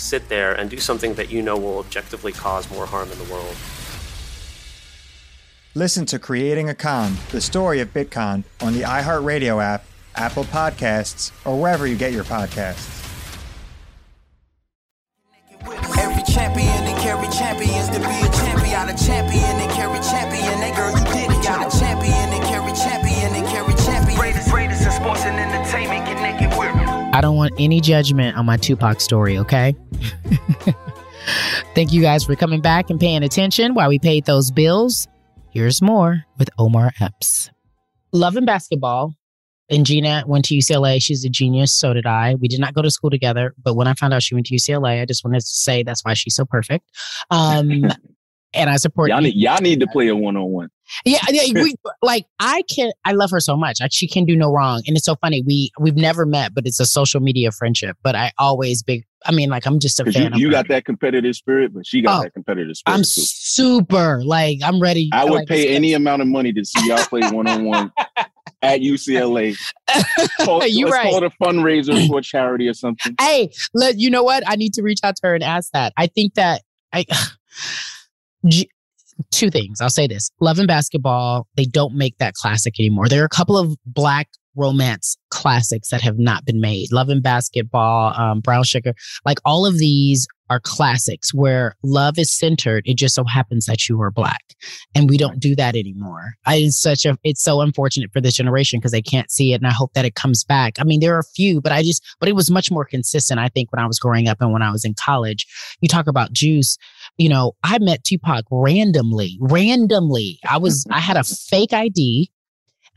sit 0.00 0.28
there 0.28 0.52
and 0.52 0.70
do 0.70 0.78
something 0.78 1.14
that 1.14 1.30
you 1.30 1.42
know 1.42 1.56
will 1.56 1.78
objectively 1.78 2.32
cause 2.32 2.70
more 2.70 2.86
harm 2.86 3.10
in 3.12 3.18
the 3.18 3.24
world? 3.24 3.56
Listen 5.74 6.04
to 6.06 6.18
Creating 6.18 6.68
a 6.68 6.74
Con, 6.74 7.16
the 7.30 7.40
story 7.40 7.80
of 7.80 7.92
Bitcoin, 7.94 8.42
on 8.60 8.72
the 8.72 8.80
iHeartRadio 8.80 9.62
app, 9.62 9.84
Apple 10.16 10.44
Podcasts, 10.44 11.30
or 11.44 11.60
wherever 11.60 11.86
you 11.86 11.96
get 11.96 12.12
your 12.12 12.24
podcasts. 12.24 12.96
Every 15.62 16.22
champion 16.24 16.66
and 16.66 16.98
Cari 16.98 17.28
Champions 17.28 17.88
to 17.90 18.00
be 18.00 18.06
a 18.06 18.30
champion. 18.32 18.88
A 18.88 18.96
champion 18.96 19.60
and 19.60 19.70
Cari 19.72 20.00
Champion. 20.00 20.58
That 20.60 20.74
girl, 20.74 21.09
I 27.20 27.22
don't 27.22 27.36
want 27.36 27.52
any 27.58 27.82
judgment 27.82 28.38
on 28.38 28.46
my 28.46 28.56
Tupac 28.56 28.98
story, 28.98 29.36
okay? 29.36 29.76
Thank 31.74 31.92
you 31.92 32.00
guys 32.00 32.24
for 32.24 32.34
coming 32.34 32.62
back 32.62 32.88
and 32.88 32.98
paying 32.98 33.22
attention 33.22 33.74
while 33.74 33.90
we 33.90 33.98
paid 33.98 34.24
those 34.24 34.50
bills. 34.50 35.06
Here's 35.50 35.82
more 35.82 36.24
with 36.38 36.48
Omar 36.58 36.92
Epps. 36.98 37.50
Love 38.14 38.36
and 38.36 38.46
basketball. 38.46 39.12
And 39.68 39.84
Gina 39.84 40.24
went 40.26 40.46
to 40.46 40.54
UCLA. 40.54 40.96
She's 41.02 41.22
a 41.26 41.28
genius. 41.28 41.74
So 41.74 41.92
did 41.92 42.06
I. 42.06 42.36
We 42.36 42.48
did 42.48 42.58
not 42.58 42.72
go 42.72 42.80
to 42.80 42.90
school 42.90 43.10
together. 43.10 43.52
But 43.62 43.74
when 43.74 43.86
I 43.86 43.92
found 43.92 44.14
out 44.14 44.22
she 44.22 44.34
went 44.34 44.46
to 44.46 44.54
UCLA, 44.54 45.02
I 45.02 45.04
just 45.04 45.22
wanted 45.22 45.40
to 45.40 45.46
say 45.46 45.82
that's 45.82 46.02
why 46.02 46.14
she's 46.14 46.34
so 46.34 46.46
perfect. 46.46 46.88
Um, 47.30 47.84
and 48.54 48.70
I 48.70 48.76
support 48.76 49.10
y'all 49.10 49.20
need, 49.20 49.34
y'all 49.34 49.60
need 49.60 49.80
to 49.80 49.86
play 49.88 50.08
a 50.08 50.16
one 50.16 50.38
on 50.38 50.48
one. 50.48 50.70
Yeah, 51.04 51.18
yeah. 51.30 51.42
We, 51.62 51.74
like 52.02 52.26
I 52.38 52.62
can, 52.62 52.90
I 53.04 53.12
love 53.12 53.30
her 53.30 53.40
so 53.40 53.56
much. 53.56 53.80
Like 53.80 53.92
she 53.92 54.06
can 54.08 54.24
do 54.24 54.36
no 54.36 54.50
wrong, 54.52 54.82
and 54.86 54.96
it's 54.96 55.06
so 55.06 55.16
funny. 55.16 55.42
We 55.46 55.70
we've 55.78 55.96
never 55.96 56.26
met, 56.26 56.54
but 56.54 56.66
it's 56.66 56.80
a 56.80 56.86
social 56.86 57.20
media 57.20 57.50
friendship. 57.52 57.96
But 58.02 58.14
I 58.14 58.32
always 58.38 58.82
big. 58.82 59.04
I 59.26 59.32
mean, 59.32 59.50
like 59.50 59.66
I'm 59.66 59.78
just 59.78 60.00
a 60.00 60.04
fan. 60.10 60.32
You, 60.34 60.46
you 60.46 60.50
got 60.50 60.68
that 60.68 60.84
competitive 60.86 61.34
spirit, 61.36 61.74
but 61.74 61.86
she 61.86 62.00
got 62.02 62.20
Oh, 62.20 62.22
that 62.22 62.32
competitive 62.32 62.76
spirit 62.76 62.94
I'm 62.96 63.02
too. 63.02 63.06
super 63.26 64.22
like 64.24 64.58
I'm 64.64 64.80
ready. 64.80 65.10
I 65.12 65.24
would 65.24 65.32
like, 65.40 65.48
pay 65.48 65.68
any 65.74 65.92
amount 65.92 66.22
of 66.22 66.28
money 66.28 66.52
to 66.54 66.64
see 66.64 66.88
y'all 66.88 67.04
play 67.04 67.28
one 67.30 67.46
on 67.46 67.64
one 67.64 67.92
at 68.62 68.80
UCLA. 68.80 69.56
Call- 70.42 70.66
You 70.66 70.86
let's 70.86 70.96
right. 70.96 71.10
call 71.10 71.22
it 71.22 71.24
a 71.24 71.30
fundraiser 71.42 72.06
for 72.08 72.18
a 72.20 72.22
charity 72.22 72.68
or 72.68 72.74
something. 72.74 73.14
Hey, 73.20 73.50
let 73.74 73.98
you 73.98 74.08
know 74.10 74.22
what? 74.22 74.42
I 74.46 74.56
need 74.56 74.72
to 74.74 74.82
reach 74.82 75.00
out 75.04 75.16
to 75.16 75.26
her 75.28 75.34
and 75.34 75.44
ask 75.44 75.70
that. 75.72 75.92
I 75.98 76.06
think 76.06 76.34
that 76.34 76.62
I 76.92 77.04
G- 78.48 78.70
two 79.30 79.50
things. 79.50 79.80
I'll 79.80 79.90
say 79.90 80.06
this 80.06 80.30
Love 80.40 80.58
and 80.58 80.68
Basketball, 80.68 81.46
they 81.56 81.64
don't 81.64 81.94
make 81.94 82.18
that 82.18 82.34
classic 82.34 82.74
anymore. 82.78 83.08
There 83.08 83.22
are 83.22 83.26
a 83.26 83.28
couple 83.28 83.58
of 83.58 83.76
black 83.84 84.28
romance 84.56 85.16
classics 85.30 85.90
that 85.90 86.00
have 86.02 86.18
not 86.18 86.44
been 86.44 86.60
made. 86.60 86.92
Love 86.92 87.08
and 87.08 87.22
Basketball, 87.22 88.14
um, 88.20 88.40
Brown 88.40 88.64
Sugar, 88.64 88.94
like 89.24 89.38
all 89.44 89.66
of 89.66 89.78
these 89.78 90.26
are 90.50 90.60
classics 90.60 91.32
where 91.32 91.76
love 91.84 92.18
is 92.18 92.36
centered. 92.36 92.82
It 92.84 92.98
just 92.98 93.14
so 93.14 93.24
happens 93.24 93.66
that 93.66 93.88
you 93.88 94.00
are 94.02 94.10
black, 94.10 94.42
and 94.94 95.08
we 95.08 95.16
don't 95.16 95.38
do 95.38 95.54
that 95.54 95.76
anymore. 95.76 96.34
I, 96.44 96.56
it's 96.56 96.76
such 96.76 97.06
a 97.06 97.16
it's 97.22 97.42
so 97.42 97.60
unfortunate 97.60 98.12
for 98.12 98.20
this 98.20 98.34
generation 98.34 98.80
because 98.80 98.90
they 98.90 99.00
can't 99.00 99.30
see 99.30 99.52
it, 99.52 99.60
and 99.60 99.66
I 99.66 99.72
hope 99.72 99.92
that 99.94 100.04
it 100.04 100.16
comes 100.16 100.44
back. 100.44 100.74
I 100.78 100.84
mean, 100.84 101.00
there 101.00 101.14
are 101.14 101.20
a 101.20 101.34
few, 101.36 101.60
but 101.60 101.72
I 101.72 101.82
just 101.82 102.04
but 102.18 102.28
it 102.28 102.34
was 102.34 102.50
much 102.50 102.70
more 102.70 102.84
consistent. 102.84 103.38
I 103.38 103.48
think 103.48 103.72
when 103.72 103.82
I 103.82 103.86
was 103.86 104.00
growing 104.00 104.28
up 104.28 104.38
and 104.40 104.52
when 104.52 104.62
I 104.62 104.72
was 104.72 104.84
in 104.84 104.94
college, 104.94 105.46
you 105.80 105.88
talk 105.88 106.08
about 106.08 106.32
Juice. 106.32 106.76
You 107.16 107.28
know, 107.28 107.52
I 107.62 107.78
met 107.78 108.04
Tupac 108.04 108.44
randomly. 108.50 109.38
Randomly, 109.40 110.40
I 110.48 110.58
was 110.58 110.84
I 110.90 110.98
had 110.98 111.16
a 111.16 111.24
fake 111.24 111.72
ID 111.72 112.30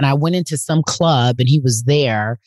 and 0.03 0.09
I 0.09 0.13
went 0.13 0.35
into 0.35 0.57
some 0.57 0.83
club 0.83 1.37
and 1.39 1.47
he 1.47 1.61
was 1.61 1.83
there. 1.83 2.37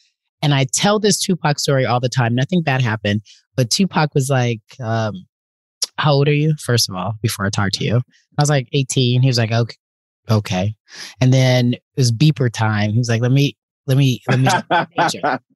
And 0.43 0.53
I 0.53 0.67
tell 0.75 1.01
this 1.01 1.19
Tupac 1.19 1.59
story 1.59 1.87
all 1.87 2.01
the 2.01 2.11
time. 2.11 2.35
Nothing 2.35 2.63
bad 2.63 2.83
happened, 2.83 3.23
but 3.57 3.71
Tupac 3.71 4.15
was 4.15 4.29
like, 4.29 4.61
um, 4.79 5.25
"How 5.97 6.13
old 6.13 6.29
are 6.29 6.35
you?" 6.35 6.55
First 6.63 6.91
of 6.91 6.95
all, 6.95 7.15
before 7.23 7.47
I 7.47 7.51
talk 7.51 7.73
to 7.73 7.85
you, 7.85 7.97
I 7.97 8.43
was 8.43 8.51
like 8.51 8.69
18. 8.75 9.23
He 9.23 9.27
was 9.27 9.39
like, 9.39 9.51
"Okay, 9.51 9.77
okay." 10.31 10.75
And 11.23 11.33
then 11.33 11.73
it 11.73 11.83
was 11.97 12.13
beeper 12.13 12.53
time. 12.53 12.91
He 12.91 12.99
was 12.99 13.09
like, 13.09 13.23
"Let 13.23 13.33
me, 13.33 13.57
let 13.87 13.97
me, 13.97 14.21
let 14.29 14.39
me." 14.39 14.49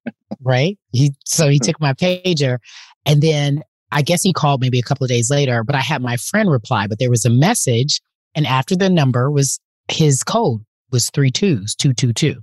right? 0.41 0.79
He 0.91 1.11
so 1.23 1.47
he 1.47 1.59
took 1.59 1.79
my 1.79 1.93
pager, 1.93 2.57
and 3.05 3.21
then 3.21 3.61
I 3.91 4.01
guess 4.01 4.23
he 4.23 4.33
called 4.33 4.61
maybe 4.61 4.79
a 4.79 4.83
couple 4.83 5.03
of 5.05 5.09
days 5.09 5.29
later. 5.29 5.63
But 5.63 5.75
I 5.75 5.81
had 5.81 6.01
my 6.01 6.17
friend 6.17 6.49
reply, 6.49 6.87
but 6.87 6.97
there 6.97 7.11
was 7.11 7.25
a 7.25 7.29
message, 7.29 8.01
and 8.33 8.47
after 8.47 8.75
the 8.75 8.89
number 8.89 9.29
was 9.29 9.59
his 9.91 10.23
code 10.23 10.65
was 10.91 11.09
three 11.09 11.31
twos, 11.31 11.75
two 11.75 11.93
two 11.93 12.13
two. 12.13 12.35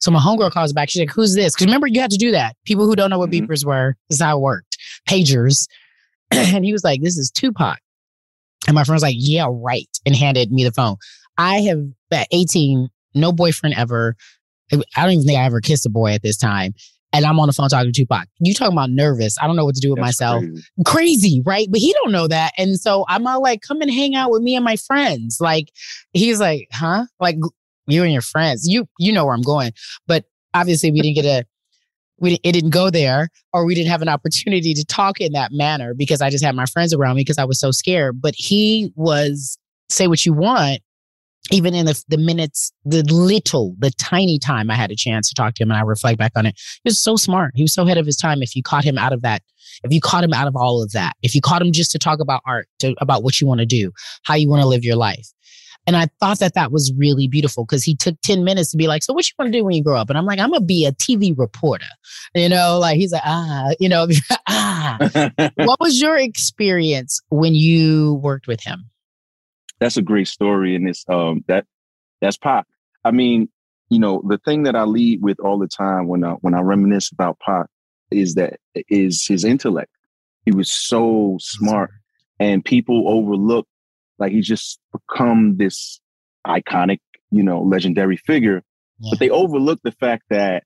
So 0.00 0.10
my 0.10 0.20
homegirl 0.20 0.52
calls 0.52 0.72
back. 0.72 0.88
She's 0.90 1.00
like, 1.00 1.10
"Who's 1.10 1.34
this?" 1.34 1.54
Because 1.54 1.66
remember, 1.66 1.86
you 1.86 2.00
had 2.00 2.10
to 2.12 2.16
do 2.16 2.30
that. 2.32 2.56
People 2.64 2.86
who 2.86 2.94
don't 2.96 3.10
know 3.10 3.18
what 3.18 3.30
Mm-hmm. 3.30 3.46
beepers 3.50 3.64
were, 3.64 3.96
this 4.08 4.16
is 4.18 4.22
how 4.22 4.36
it 4.38 4.40
worked. 4.40 4.76
Pagers, 5.08 5.66
and 6.30 6.64
he 6.64 6.72
was 6.72 6.84
like, 6.84 7.02
"This 7.02 7.16
is 7.18 7.30
Tupac." 7.30 7.78
And 8.66 8.74
my 8.74 8.84
friend 8.84 8.96
was 8.96 9.02
like, 9.02 9.16
"Yeah, 9.18 9.46
right," 9.50 9.88
and 10.06 10.14
handed 10.14 10.52
me 10.52 10.64
the 10.64 10.72
phone. 10.72 10.96
I 11.36 11.60
have 11.62 11.80
at 12.12 12.28
18, 12.30 12.88
no 13.14 13.32
boyfriend 13.32 13.74
ever. 13.76 14.14
I 14.72 15.02
don't 15.02 15.10
even 15.12 15.24
think 15.26 15.38
I 15.38 15.44
ever 15.44 15.60
kissed 15.60 15.84
a 15.86 15.90
boy 15.90 16.12
at 16.12 16.22
this 16.22 16.36
time. 16.36 16.72
And 17.12 17.24
I'm 17.24 17.38
on 17.38 17.46
the 17.46 17.52
phone 17.52 17.68
talking 17.68 17.92
to 17.92 18.00
Tupac. 18.02 18.26
You 18.40 18.54
talking 18.54 18.72
about 18.72 18.90
nervous? 18.90 19.36
I 19.40 19.46
don't 19.46 19.54
know 19.54 19.64
what 19.64 19.76
to 19.76 19.80
do 19.80 19.90
with 19.90 19.98
That's 19.98 20.20
myself 20.20 20.42
crazy. 20.42 20.62
crazy, 20.84 21.42
right? 21.44 21.68
But 21.70 21.78
he 21.80 21.92
don't 22.02 22.10
know 22.12 22.26
that. 22.26 22.52
And 22.58 22.80
so 22.80 23.04
I'm 23.08 23.24
all 23.26 23.40
like, 23.40 23.60
come 23.60 23.80
and 23.82 23.90
hang 23.90 24.16
out 24.16 24.30
with 24.32 24.42
me 24.42 24.56
and 24.56 24.64
my 24.64 24.74
friends. 24.76 25.38
Like 25.40 25.70
he's 26.12 26.40
like, 26.40 26.66
huh? 26.72 27.04
Like 27.20 27.36
you 27.86 28.02
and 28.02 28.12
your 28.12 28.22
friends. 28.22 28.66
You 28.66 28.88
you 28.98 29.12
know 29.12 29.24
where 29.24 29.34
I'm 29.34 29.42
going. 29.42 29.72
But 30.06 30.24
obviously 30.52 30.90
we 30.90 31.00
didn't 31.00 31.16
get 31.16 31.24
a 31.24 31.44
we 32.18 32.38
it 32.42 32.52
didn't 32.52 32.70
go 32.70 32.90
there 32.90 33.28
or 33.52 33.64
we 33.64 33.74
didn't 33.74 33.90
have 33.90 34.02
an 34.02 34.08
opportunity 34.08 34.74
to 34.74 34.84
talk 34.84 35.20
in 35.20 35.32
that 35.32 35.52
manner 35.52 35.94
because 35.94 36.22
I 36.22 36.30
just 36.30 36.44
had 36.44 36.54
my 36.54 36.66
friends 36.66 36.94
around 36.94 37.16
me 37.16 37.22
because 37.22 37.38
I 37.38 37.44
was 37.44 37.58
so 37.58 37.70
scared. 37.70 38.20
But 38.20 38.34
he 38.36 38.92
was 38.96 39.58
say 39.88 40.06
what 40.06 40.24
you 40.24 40.32
want 40.32 40.80
even 41.50 41.74
in 41.74 41.86
the, 41.86 42.02
the 42.08 42.16
minutes, 42.16 42.72
the 42.84 43.02
little, 43.02 43.74
the 43.78 43.90
tiny 43.92 44.38
time 44.38 44.70
I 44.70 44.74
had 44.76 44.90
a 44.90 44.96
chance 44.96 45.28
to 45.28 45.34
talk 45.34 45.54
to 45.54 45.62
him 45.62 45.70
and 45.70 45.78
I 45.78 45.82
reflect 45.82 46.18
back 46.18 46.32
on 46.36 46.46
it, 46.46 46.58
he 46.82 46.88
was 46.88 46.98
so 46.98 47.16
smart. 47.16 47.52
He 47.54 47.62
was 47.62 47.74
so 47.74 47.82
ahead 47.82 47.98
of 47.98 48.06
his 48.06 48.16
time. 48.16 48.42
If 48.42 48.56
you 48.56 48.62
caught 48.62 48.84
him 48.84 48.96
out 48.96 49.12
of 49.12 49.22
that, 49.22 49.42
if 49.82 49.92
you 49.92 50.00
caught 50.00 50.24
him 50.24 50.32
out 50.32 50.46
of 50.46 50.56
all 50.56 50.82
of 50.82 50.92
that, 50.92 51.14
if 51.22 51.34
you 51.34 51.42
caught 51.42 51.60
him 51.60 51.72
just 51.72 51.90
to 51.92 51.98
talk 51.98 52.20
about 52.20 52.40
art, 52.46 52.68
to, 52.78 52.94
about 52.98 53.22
what 53.22 53.40
you 53.40 53.46
want 53.46 53.60
to 53.60 53.66
do, 53.66 53.92
how 54.22 54.34
you 54.34 54.48
want 54.48 54.62
to 54.62 54.68
live 54.68 54.84
your 54.84 54.96
life. 54.96 55.28
And 55.86 55.96
I 55.96 56.08
thought 56.20 56.38
that 56.38 56.54
that 56.54 56.72
was 56.72 56.92
really 56.96 57.28
beautiful 57.28 57.64
because 57.64 57.84
he 57.84 57.94
took 57.94 58.20
10 58.22 58.44
minutes 58.44 58.70
to 58.70 58.76
be 58.76 58.86
like, 58.86 59.02
So, 59.02 59.12
what 59.12 59.26
you 59.26 59.32
want 59.38 59.52
to 59.52 59.58
do 59.58 59.64
when 59.64 59.74
you 59.74 59.82
grow 59.82 59.96
up? 59.96 60.08
And 60.08 60.18
I'm 60.18 60.26
like, 60.26 60.38
I'm 60.38 60.50
going 60.50 60.60
to 60.60 60.66
be 60.66 60.86
a 60.86 60.92
TV 60.92 61.36
reporter. 61.36 61.84
You 62.34 62.48
know, 62.48 62.78
like 62.78 62.96
he's 62.96 63.12
like, 63.12 63.22
Ah, 63.24 63.70
you 63.78 63.88
know, 63.88 64.08
ah. 64.48 64.98
what 65.56 65.80
was 65.80 66.00
your 66.00 66.16
experience 66.16 67.20
when 67.28 67.54
you 67.54 68.14
worked 68.22 68.46
with 68.46 68.62
him? 68.62 68.90
that's 69.80 69.96
a 69.96 70.02
great 70.02 70.28
story 70.28 70.74
and 70.74 70.88
it's 70.88 71.04
um 71.08 71.44
that 71.46 71.66
that's 72.20 72.36
pop 72.36 72.66
i 73.04 73.10
mean 73.10 73.48
you 73.90 73.98
know 73.98 74.22
the 74.28 74.38
thing 74.38 74.62
that 74.62 74.76
i 74.76 74.82
lead 74.82 75.20
with 75.22 75.38
all 75.40 75.58
the 75.58 75.68
time 75.68 76.06
when 76.06 76.24
i 76.24 76.30
when 76.40 76.54
i 76.54 76.60
reminisce 76.60 77.10
about 77.12 77.38
pop 77.40 77.66
is 78.10 78.34
that 78.34 78.58
is 78.88 79.26
his 79.26 79.44
intellect 79.44 79.90
he 80.44 80.52
was 80.52 80.70
so 80.70 81.36
smart 81.40 81.90
and 82.38 82.64
people 82.64 83.08
overlook 83.08 83.66
like 84.18 84.32
he's 84.32 84.46
just 84.46 84.78
become 84.92 85.56
this 85.56 86.00
iconic 86.46 86.98
you 87.30 87.42
know 87.42 87.62
legendary 87.62 88.16
figure 88.16 88.62
but 89.10 89.18
they 89.18 89.30
overlook 89.30 89.80
the 89.82 89.92
fact 89.92 90.22
that 90.30 90.62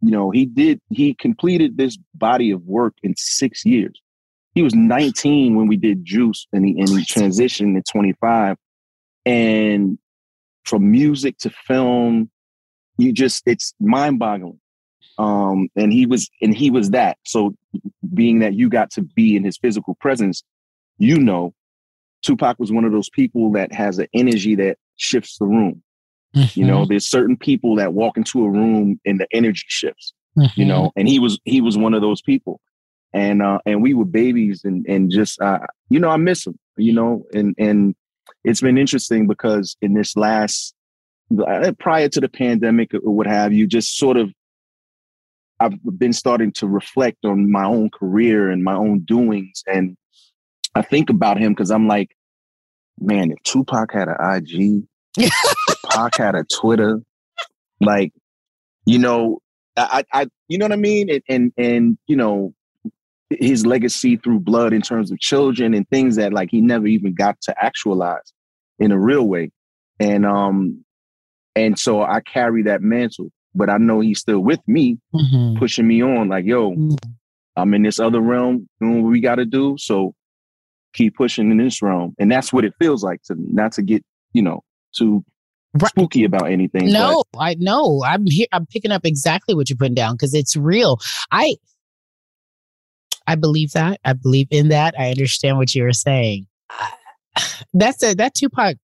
you 0.00 0.10
know 0.10 0.30
he 0.30 0.44
did 0.44 0.80
he 0.90 1.14
completed 1.14 1.76
this 1.76 1.96
body 2.14 2.50
of 2.50 2.62
work 2.62 2.94
in 3.02 3.14
six 3.16 3.64
years 3.64 4.00
he 4.54 4.62
was 4.62 4.74
19 4.74 5.56
when 5.56 5.66
we 5.66 5.76
did 5.76 6.04
Juice, 6.04 6.46
and 6.52 6.64
he 6.64 6.78
and 6.78 6.88
he 6.88 7.04
transitioned 7.04 7.76
at 7.76 7.86
25. 7.90 8.56
And 9.26 9.98
from 10.64 10.90
music 10.90 11.38
to 11.38 11.50
film, 11.50 12.30
you 12.96 13.12
just 13.12 13.42
it's 13.46 13.74
mind-boggling. 13.80 14.60
Um, 15.18 15.68
and 15.76 15.92
he 15.92 16.06
was 16.06 16.30
and 16.40 16.56
he 16.56 16.70
was 16.70 16.90
that. 16.90 17.18
So 17.24 17.54
being 18.12 18.40
that 18.40 18.54
you 18.54 18.68
got 18.68 18.90
to 18.92 19.02
be 19.02 19.36
in 19.36 19.44
his 19.44 19.58
physical 19.58 19.96
presence, 19.96 20.44
you 20.98 21.18
know, 21.18 21.52
Tupac 22.24 22.58
was 22.58 22.72
one 22.72 22.84
of 22.84 22.92
those 22.92 23.10
people 23.10 23.52
that 23.52 23.72
has 23.72 23.98
an 23.98 24.08
energy 24.14 24.54
that 24.56 24.78
shifts 24.96 25.38
the 25.38 25.46
room. 25.46 25.82
You 26.54 26.64
know, 26.64 26.84
there's 26.84 27.06
certain 27.08 27.36
people 27.36 27.76
that 27.76 27.92
walk 27.92 28.16
into 28.16 28.44
a 28.44 28.50
room 28.50 28.98
and 29.04 29.20
the 29.20 29.28
energy 29.32 29.64
shifts. 29.68 30.12
You 30.56 30.64
know, 30.64 30.92
and 30.96 31.06
he 31.06 31.20
was 31.20 31.38
he 31.44 31.60
was 31.60 31.78
one 31.78 31.94
of 31.94 32.00
those 32.00 32.20
people 32.20 32.60
and 33.14 33.40
uh 33.40 33.58
and 33.64 33.80
we 33.80 33.94
were 33.94 34.04
babies 34.04 34.62
and 34.64 34.84
and 34.86 35.10
just 35.10 35.40
uh 35.40 35.60
you 35.88 35.98
know 35.98 36.10
i 36.10 36.16
miss 36.16 36.46
him 36.46 36.58
you 36.76 36.92
know 36.92 37.24
and 37.32 37.54
and 37.58 37.94
it's 38.42 38.60
been 38.60 38.76
interesting 38.76 39.26
because 39.26 39.76
in 39.80 39.94
this 39.94 40.16
last 40.16 40.74
uh, 41.46 41.72
prior 41.78 42.08
to 42.08 42.20
the 42.20 42.28
pandemic 42.28 42.92
or 42.92 43.14
what 43.14 43.26
have 43.26 43.52
you 43.52 43.66
just 43.66 43.96
sort 43.96 44.16
of 44.16 44.30
i've 45.60 45.78
been 45.96 46.12
starting 46.12 46.52
to 46.52 46.66
reflect 46.66 47.24
on 47.24 47.50
my 47.50 47.64
own 47.64 47.88
career 47.88 48.50
and 48.50 48.64
my 48.64 48.74
own 48.74 48.98
doings 49.00 49.62
and 49.66 49.96
i 50.74 50.82
think 50.82 51.10
about 51.10 51.38
him 51.38 51.52
because 51.52 51.70
i'm 51.70 51.86
like 51.88 52.16
man 53.00 53.30
if 53.30 53.42
tupac 53.42 53.92
had 53.92 54.08
an 54.08 54.16
ig 54.36 54.84
if 55.16 55.32
Pac 55.90 56.16
had 56.16 56.34
a 56.34 56.44
twitter 56.44 57.00
like 57.80 58.12
you 58.86 58.98
know 58.98 59.38
I, 59.76 60.04
I, 60.12 60.28
you 60.46 60.56
know 60.56 60.66
what 60.66 60.72
I 60.72 60.76
mean, 60.76 61.10
and 61.10 61.22
and 61.28 61.52
and 61.58 61.98
you 62.06 62.14
know, 62.14 62.54
his 63.28 63.66
legacy 63.66 64.16
through 64.16 64.38
blood 64.38 64.72
in 64.72 64.82
terms 64.82 65.10
of 65.10 65.18
children 65.18 65.74
and 65.74 65.88
things 65.88 66.14
that 66.14 66.32
like 66.32 66.48
he 66.52 66.60
never 66.60 66.86
even 66.86 67.12
got 67.12 67.40
to 67.42 67.54
actualize 67.60 68.32
in 68.78 68.92
a 68.92 68.98
real 68.98 69.24
way. 69.26 69.50
And 69.98 70.24
um 70.24 70.84
and 71.56 71.76
so 71.76 72.04
I 72.04 72.20
carry 72.20 72.62
that 72.62 72.82
mantle, 72.82 73.32
but 73.52 73.68
I 73.68 73.78
know 73.78 73.98
he's 73.98 74.20
still 74.20 74.38
with 74.38 74.60
me, 74.68 74.98
Mm-hmm. 75.12 75.58
pushing 75.58 75.88
me 75.88 76.04
on 76.04 76.28
like, 76.28 76.44
yo, 76.44 76.76
I'm 77.56 77.74
in 77.74 77.82
this 77.82 77.98
other 77.98 78.20
realm 78.20 78.68
doing 78.80 79.02
what 79.02 79.10
we 79.10 79.20
gotta 79.20 79.44
do. 79.44 79.74
So 79.76 80.14
keep 80.94 81.16
pushing 81.16 81.50
in 81.50 81.58
this 81.58 81.82
realm. 81.82 82.14
And 82.18 82.30
that's 82.30 82.52
what 82.52 82.64
it 82.64 82.72
feels 82.78 83.04
like 83.04 83.22
to 83.24 83.34
me. 83.34 83.48
Not 83.50 83.72
to 83.72 83.82
get, 83.82 84.04
you 84.32 84.42
know, 84.42 84.62
too 84.96 85.24
spooky 85.86 86.24
about 86.24 86.50
anything. 86.50 86.90
No, 86.90 87.24
I 87.38 87.56
know. 87.58 88.02
I'm 88.06 88.26
here. 88.26 88.46
I'm 88.52 88.66
picking 88.66 88.92
up 88.92 89.04
exactly 89.04 89.54
what 89.54 89.68
you're 89.68 89.76
putting 89.76 89.94
down 89.94 90.14
because 90.14 90.34
it's 90.34 90.56
real. 90.56 90.98
I 91.30 91.56
I 93.26 93.34
believe 93.34 93.72
that. 93.72 94.00
I 94.04 94.12
believe 94.12 94.48
in 94.50 94.68
that. 94.68 94.94
I 94.98 95.10
understand 95.10 95.58
what 95.58 95.74
you 95.74 95.82
were 95.82 95.92
saying. 95.92 96.46
That's 97.74 98.02
a 98.02 98.14
that 98.14 98.34
Tupac. 98.34 98.76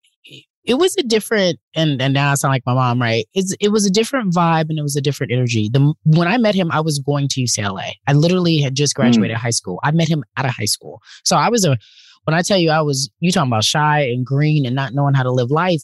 It 0.71 0.79
was 0.79 0.95
a 0.99 1.03
different, 1.03 1.59
and 1.75 2.01
and 2.01 2.15
now 2.15 2.31
I 2.31 2.35
sound 2.37 2.53
like 2.53 2.63
my 2.65 2.75
mom, 2.75 3.03
right? 3.03 3.27
It's 3.35 3.53
it 3.59 3.73
was 3.73 3.85
a 3.85 3.91
different 3.91 4.33
vibe 4.33 4.71
and 4.71 4.79
it 4.79 4.83
was 4.83 4.95
a 4.95 5.01
different 5.01 5.33
energy. 5.33 5.69
The 5.69 5.93
when 6.05 6.29
I 6.29 6.39
met 6.39 6.55
him, 6.55 6.71
I 6.71 6.81
was 6.81 7.01
going 7.01 7.27
to 7.27 7.41
UCLA. 7.43 7.95
I 8.07 8.13
literally 8.13 8.59
had 8.59 8.77
just 8.77 8.95
hmm. 8.97 9.03
graduated 9.03 9.37
high 9.37 9.51
school. 9.51 9.81
I 9.83 9.91
met 9.91 10.07
him 10.07 10.23
out 10.37 10.45
of 10.45 10.53
high 10.53 10.67
school, 10.67 11.03
so 11.25 11.37
I 11.37 11.49
was 11.49 11.65
a. 11.65 11.77
When 12.25 12.35
I 12.35 12.43
tell 12.43 12.59
you 12.59 12.71
I 12.71 12.83
was, 12.83 13.11
you 13.19 13.33
talking 13.33 13.51
about 13.51 13.65
shy 13.65 14.03
and 14.03 14.25
green 14.25 14.65
and 14.65 14.77
not 14.77 14.95
knowing 14.95 15.15
how 15.15 15.25
to 15.25 15.33
live 15.33 15.51
life. 15.51 15.83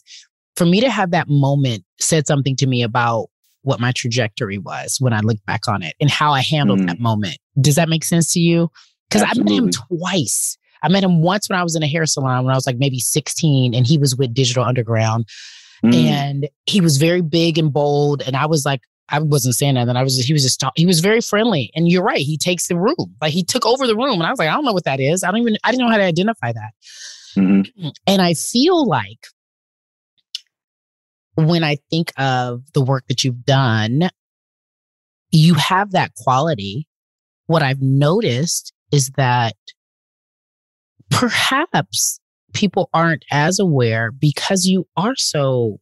For 0.55 0.65
me 0.65 0.79
to 0.79 0.89
have 0.89 1.11
that 1.11 1.27
moment 1.27 1.83
said 1.99 2.25
something 2.25 2.55
to 2.57 2.67
me 2.67 2.81
about 2.81 3.27
what 3.63 3.81
my 3.81 3.91
trajectory 3.91 4.57
was 4.57 4.97
when 5.01 5.11
I 5.11 5.19
look 5.19 5.37
back 5.45 5.67
on 5.67 5.83
it 5.83 5.95
and 5.99 6.09
how 6.09 6.31
I 6.31 6.41
handled 6.41 6.79
hmm. 6.79 6.85
that 6.85 6.99
moment. 7.01 7.39
Does 7.59 7.75
that 7.75 7.89
make 7.89 8.05
sense 8.05 8.31
to 8.33 8.39
you? 8.39 8.69
Because 9.09 9.23
I 9.23 9.33
met 9.37 9.51
him 9.51 9.69
twice. 9.71 10.57
I 10.83 10.89
met 10.89 11.03
him 11.03 11.21
once 11.21 11.49
when 11.49 11.59
I 11.59 11.63
was 11.63 11.75
in 11.75 11.83
a 11.83 11.87
hair 11.87 12.05
salon 12.05 12.45
when 12.45 12.53
I 12.53 12.57
was 12.57 12.67
like 12.67 12.77
maybe 12.77 12.99
16 12.99 13.73
and 13.73 13.85
he 13.85 13.97
was 13.97 14.15
with 14.15 14.33
Digital 14.33 14.63
Underground. 14.63 15.25
Mm. 15.83 15.93
And 15.93 16.49
he 16.65 16.81
was 16.81 16.97
very 16.97 17.21
big 17.21 17.57
and 17.57 17.71
bold. 17.71 18.21
And 18.21 18.35
I 18.35 18.45
was 18.45 18.65
like, 18.65 18.81
I 19.09 19.19
wasn't 19.19 19.55
saying 19.55 19.75
that. 19.75 19.87
And 19.87 19.97
I 19.97 20.03
was 20.03 20.15
just, 20.15 20.27
he 20.27 20.33
was 20.33 20.43
just, 20.43 20.59
talk- 20.59 20.73
he 20.75 20.85
was 20.85 20.99
very 20.99 21.21
friendly. 21.21 21.71
And 21.75 21.87
you're 21.87 22.03
right. 22.03 22.19
He 22.19 22.37
takes 22.37 22.67
the 22.67 22.77
room. 22.77 23.15
Like 23.21 23.31
he 23.31 23.43
took 23.43 23.65
over 23.65 23.87
the 23.87 23.95
room. 23.95 24.13
And 24.13 24.23
I 24.23 24.29
was 24.29 24.39
like, 24.39 24.49
I 24.49 24.53
don't 24.53 24.65
know 24.65 24.73
what 24.73 24.85
that 24.85 24.99
is. 24.99 25.23
I 25.23 25.31
don't 25.31 25.41
even, 25.41 25.57
I 25.63 25.71
didn't 25.71 25.85
know 25.85 25.91
how 25.91 25.97
to 25.97 26.03
identify 26.03 26.51
that. 26.51 26.71
Mm-hmm. 27.35 27.89
And 28.07 28.21
I 28.21 28.33
feel 28.33 28.85
like 28.85 29.27
when 31.35 31.63
I 31.63 31.77
think 31.89 32.11
of 32.17 32.63
the 32.73 32.81
work 32.81 33.05
that 33.07 33.23
you've 33.23 33.45
done, 33.45 34.09
you 35.31 35.53
have 35.53 35.91
that 35.91 36.15
quality. 36.15 36.87
What 37.45 37.61
I've 37.61 37.81
noticed 37.81 38.73
is 38.91 39.11
that 39.11 39.55
perhaps 41.09 42.19
people 42.53 42.89
aren't 42.93 43.23
as 43.31 43.59
aware 43.59 44.11
because 44.11 44.65
you 44.65 44.87
are 44.97 45.15
so, 45.15 45.79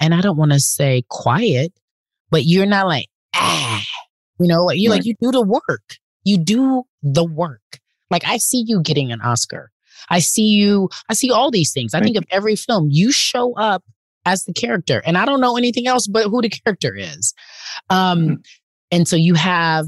and 0.00 0.14
I 0.14 0.20
don't 0.20 0.36
want 0.36 0.52
to 0.52 0.60
say 0.60 1.04
quiet, 1.08 1.72
but 2.30 2.44
you're 2.44 2.66
not 2.66 2.86
like, 2.86 3.08
ah, 3.34 3.82
you 4.38 4.46
know, 4.46 4.64
like 4.64 4.78
you 4.78 4.90
right. 4.90 4.96
like 4.96 5.06
you 5.06 5.14
do 5.20 5.30
the 5.30 5.42
work. 5.42 5.96
You 6.24 6.38
do 6.38 6.84
the 7.02 7.24
work. 7.24 7.80
Like 8.10 8.24
I 8.26 8.36
see 8.36 8.64
you 8.66 8.82
getting 8.82 9.12
an 9.12 9.20
Oscar. 9.20 9.70
I 10.08 10.18
see 10.18 10.46
you, 10.46 10.88
I 11.08 11.14
see 11.14 11.30
all 11.30 11.50
these 11.50 11.72
things. 11.72 11.94
I 11.94 12.00
think 12.00 12.16
of 12.16 12.24
every 12.30 12.56
film. 12.56 12.88
You 12.90 13.12
show 13.12 13.54
up 13.54 13.84
as 14.24 14.44
the 14.44 14.52
character. 14.52 15.02
And 15.04 15.16
I 15.16 15.24
don't 15.24 15.40
know 15.40 15.56
anything 15.56 15.86
else 15.86 16.06
but 16.06 16.24
who 16.24 16.42
the 16.42 16.48
character 16.48 16.94
is. 16.94 17.34
Um, 17.88 18.20
mm-hmm. 18.20 18.34
And 18.90 19.08
so 19.08 19.16
you 19.16 19.34
have 19.34 19.86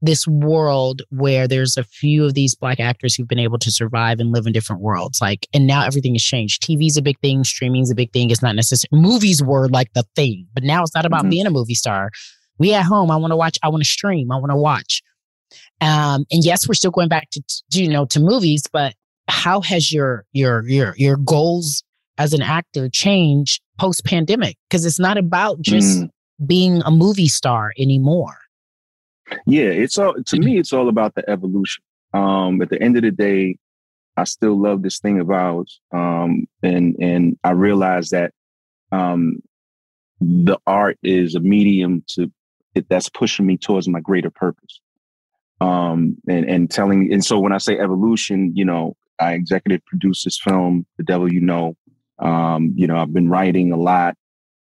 this 0.00 0.26
world 0.26 1.02
where 1.10 1.48
there's 1.48 1.76
a 1.76 1.82
few 1.82 2.24
of 2.24 2.34
these 2.34 2.54
black 2.54 2.78
actors 2.78 3.14
who've 3.14 3.28
been 3.28 3.38
able 3.38 3.58
to 3.58 3.70
survive 3.70 4.20
and 4.20 4.32
live 4.32 4.46
in 4.46 4.52
different 4.52 4.80
worlds. 4.80 5.20
Like, 5.20 5.48
and 5.52 5.66
now 5.66 5.84
everything 5.84 6.14
has 6.14 6.22
changed. 6.22 6.62
TV's 6.62 6.96
a 6.96 7.02
big 7.02 7.18
thing, 7.20 7.42
streaming's 7.44 7.90
a 7.90 7.94
big 7.94 8.12
thing. 8.12 8.30
It's 8.30 8.42
not 8.42 8.54
necessary. 8.54 8.88
Movies 8.92 9.42
were 9.42 9.68
like 9.68 9.92
the 9.94 10.04
thing, 10.14 10.46
but 10.54 10.62
now 10.62 10.82
it's 10.82 10.94
not 10.94 11.04
about 11.04 11.22
mm-hmm. 11.22 11.30
being 11.30 11.46
a 11.46 11.50
movie 11.50 11.74
star. 11.74 12.10
We 12.58 12.74
at 12.74 12.84
home, 12.84 13.10
I 13.10 13.16
want 13.16 13.32
to 13.32 13.36
watch, 13.36 13.58
I 13.62 13.68
want 13.68 13.82
to 13.82 13.88
stream, 13.88 14.30
I 14.30 14.36
want 14.36 14.50
to 14.50 14.56
watch. 14.56 15.02
Um, 15.80 16.26
and 16.30 16.44
yes, 16.44 16.68
we're 16.68 16.74
still 16.74 16.90
going 16.90 17.08
back 17.08 17.30
to, 17.30 17.42
to, 17.70 17.82
you 17.82 17.88
know, 17.88 18.04
to 18.06 18.20
movies, 18.20 18.64
but 18.72 18.94
how 19.28 19.60
has 19.62 19.92
your, 19.92 20.24
your, 20.32 20.66
your, 20.68 20.94
your 20.96 21.16
goals 21.16 21.82
as 22.18 22.32
an 22.32 22.42
actor 22.42 22.88
changed 22.88 23.62
post 23.78 24.04
pandemic? 24.04 24.56
Because 24.68 24.84
it's 24.84 24.98
not 24.98 25.18
about 25.18 25.60
just 25.60 26.00
mm. 26.00 26.10
being 26.46 26.82
a 26.84 26.90
movie 26.90 27.28
star 27.28 27.72
anymore. 27.78 28.36
Yeah, 29.46 29.68
it's 29.68 29.98
all 29.98 30.14
to 30.14 30.38
me. 30.38 30.58
It's 30.58 30.72
all 30.72 30.88
about 30.88 31.14
the 31.14 31.28
evolution. 31.28 31.82
Um, 32.14 32.60
at 32.62 32.70
the 32.70 32.80
end 32.82 32.96
of 32.96 33.02
the 33.02 33.10
day, 33.10 33.58
I 34.16 34.24
still 34.24 34.60
love 34.60 34.82
this 34.82 34.98
thing 34.98 35.20
of 35.20 35.30
ours, 35.30 35.80
um, 35.92 36.46
and 36.62 36.96
and 37.00 37.38
I 37.44 37.50
realize 37.50 38.10
that 38.10 38.32
um, 38.92 39.42
the 40.20 40.58
art 40.66 40.98
is 41.02 41.34
a 41.34 41.40
medium 41.40 42.04
to 42.08 42.30
that's 42.88 43.08
pushing 43.08 43.46
me 43.46 43.56
towards 43.56 43.88
my 43.88 44.00
greater 44.00 44.30
purpose. 44.30 44.80
Um, 45.60 46.16
and 46.28 46.48
and 46.48 46.70
telling 46.70 47.12
and 47.12 47.24
so 47.24 47.38
when 47.38 47.52
I 47.52 47.58
say 47.58 47.78
evolution, 47.78 48.52
you 48.54 48.64
know, 48.64 48.96
I 49.20 49.32
executive 49.32 49.84
produced 49.86 50.24
this 50.24 50.38
film, 50.38 50.86
The 50.96 51.04
Devil 51.04 51.32
You 51.32 51.40
Know, 51.40 51.76
um, 52.18 52.72
you 52.76 52.86
know, 52.86 52.96
I've 52.96 53.12
been 53.12 53.28
writing 53.28 53.72
a 53.72 53.76
lot. 53.76 54.16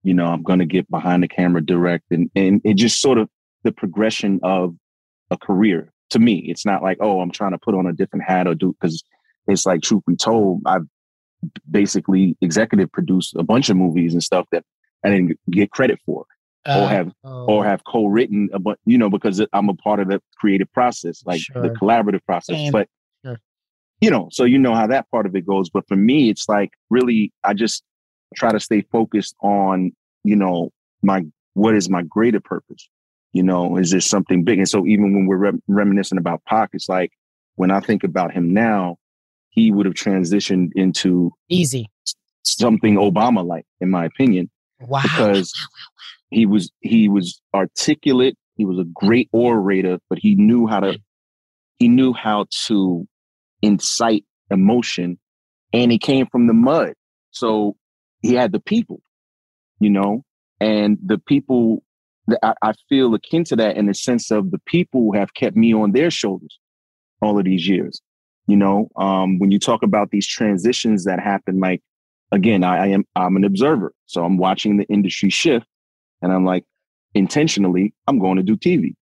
You 0.03 0.13
know, 0.13 0.27
I'm 0.27 0.43
going 0.43 0.59
to 0.59 0.65
get 0.65 0.89
behind 0.89 1.23
the 1.23 1.27
camera 1.27 1.65
direct, 1.65 2.05
and 2.11 2.29
and 2.35 2.61
it 2.63 2.75
just 2.75 3.01
sort 3.01 3.17
of 3.17 3.29
the 3.65 3.73
progression 3.73 4.39
of 4.43 4.75
a 5.29 5.37
career. 5.37 5.91
To 6.11 6.19
me, 6.19 6.45
it's 6.47 6.65
not 6.65 6.81
like 6.81 6.97
oh, 7.01 7.19
I'm 7.19 7.31
trying 7.31 7.51
to 7.51 7.57
put 7.57 7.75
on 7.75 7.85
a 7.85 7.93
different 7.93 8.25
hat 8.25 8.47
or 8.47 8.55
do 8.55 8.75
because 8.79 9.03
it's 9.47 9.65
like 9.65 9.81
truth 9.81 10.03
be 10.07 10.15
told, 10.15 10.61
I've 10.65 10.85
basically 11.69 12.37
executive 12.41 12.91
produced 12.91 13.35
a 13.35 13.43
bunch 13.43 13.69
of 13.69 13.77
movies 13.77 14.13
and 14.13 14.23
stuff 14.23 14.47
that 14.51 14.63
I 15.03 15.09
didn't 15.09 15.37
get 15.49 15.71
credit 15.71 15.99
for. 16.05 16.25
Uh, 16.67 16.81
or 16.81 16.87
have 16.87 17.13
oh. 17.23 17.45
or 17.45 17.63
have 17.63 17.83
co-written 17.83 18.49
a 18.51 18.57
but 18.57 18.79
you 18.87 18.97
know 18.97 19.07
because 19.07 19.39
I'm 19.53 19.69
a 19.69 19.75
part 19.75 19.99
of 19.99 20.07
the 20.07 20.19
creative 20.39 20.71
process 20.73 21.21
like 21.23 21.39
sure. 21.39 21.61
the 21.61 21.69
collaborative 21.69 22.25
process 22.25 22.55
and, 22.55 22.71
but 22.71 22.89
you 24.01 24.09
know, 24.09 24.27
so 24.31 24.43
you 24.43 24.59
know 24.59 24.75
how 24.75 24.87
that 24.87 25.09
part 25.09 25.25
of 25.25 25.35
it 25.35 25.45
goes. 25.45 25.69
But 25.69 25.87
for 25.87 25.95
me, 25.95 26.29
it's 26.29 26.47
like 26.49 26.71
really, 26.89 27.31
I 27.43 27.53
just 27.53 27.83
try 28.35 28.51
to 28.51 28.59
stay 28.59 28.81
focused 28.91 29.35
on, 29.41 29.93
you 30.23 30.35
know, 30.35 30.71
my 31.01 31.23
what 31.53 31.75
is 31.75 31.89
my 31.89 32.03
greater 32.03 32.39
purpose? 32.39 32.89
You 33.35 33.43
know, 33.43 33.75
is 33.75 33.91
this 33.91 34.05
something 34.05 34.45
big? 34.45 34.59
And 34.59 34.69
so 34.69 34.85
even 34.85 35.13
when 35.13 35.25
we're 35.25 35.51
re- 35.51 35.59
reminiscing 35.67 36.17
about 36.17 36.45
Pac, 36.45 36.69
it's 36.71 36.87
like 36.87 37.11
when 37.55 37.69
I 37.69 37.81
think 37.81 38.05
about 38.05 38.31
him 38.31 38.53
now, 38.53 38.95
he 39.49 39.71
would 39.71 39.85
have 39.85 39.93
transitioned 39.95 40.69
into 40.73 41.33
easy 41.49 41.89
something 42.43 42.95
Obama 42.95 43.45
like, 43.45 43.65
in 43.81 43.89
my 43.89 44.05
opinion. 44.05 44.49
Wow. 44.79 45.01
Because 45.01 45.51
he 46.29 46.45
was 46.45 46.71
he 46.79 47.09
was 47.09 47.41
articulate, 47.53 48.37
he 48.55 48.63
was 48.63 48.79
a 48.79 48.85
great 48.85 49.27
orator, 49.33 49.99
but 50.09 50.17
he 50.17 50.35
knew 50.35 50.65
how 50.65 50.79
to 50.79 50.97
he 51.77 51.89
knew 51.89 52.13
how 52.13 52.45
to 52.67 53.05
incite 53.61 54.23
emotion 54.49 55.19
and 55.73 55.91
he 55.91 55.99
came 55.99 56.25
from 56.31 56.47
the 56.47 56.53
mud. 56.53 56.93
So 57.31 57.75
he 58.21 58.33
had 58.33 58.53
the 58.53 58.61
people, 58.61 59.01
you 59.81 59.89
know, 59.89 60.23
and 60.61 60.97
the 61.05 61.17
people 61.17 61.83
I, 62.43 62.53
I, 62.61 62.73
feel 62.89 63.13
akin 63.13 63.43
to 63.45 63.55
that 63.57 63.77
in 63.77 63.85
the 63.85 63.93
sense 63.93 64.31
of 64.31 64.51
the 64.51 64.59
people 64.65 65.13
have 65.13 65.33
kept 65.33 65.55
me 65.55 65.73
on 65.73 65.91
their 65.91 66.09
shoulders 66.09 66.59
all 67.21 67.37
of 67.37 67.45
these 67.45 67.67
years. 67.67 68.01
You 68.47 68.57
know, 68.57 68.89
um, 68.95 69.39
when 69.39 69.51
you 69.51 69.59
talk 69.59 69.83
about 69.83 70.11
these 70.11 70.27
transitions 70.27 71.05
that 71.05 71.19
happen, 71.19 71.59
like 71.59 71.81
again, 72.31 72.63
I, 72.63 72.85
I 72.85 72.87
am 72.87 73.05
I'm 73.15 73.35
an 73.35 73.43
observer. 73.43 73.93
So 74.05 74.23
I'm 74.23 74.37
watching 74.37 74.77
the 74.77 74.85
industry 74.85 75.29
shift 75.29 75.67
and 76.21 76.31
I'm 76.31 76.45
like, 76.45 76.63
intentionally, 77.13 77.93
I'm 78.07 78.19
going 78.19 78.37
to 78.37 78.43
do 78.43 78.57
TV, 78.57 78.95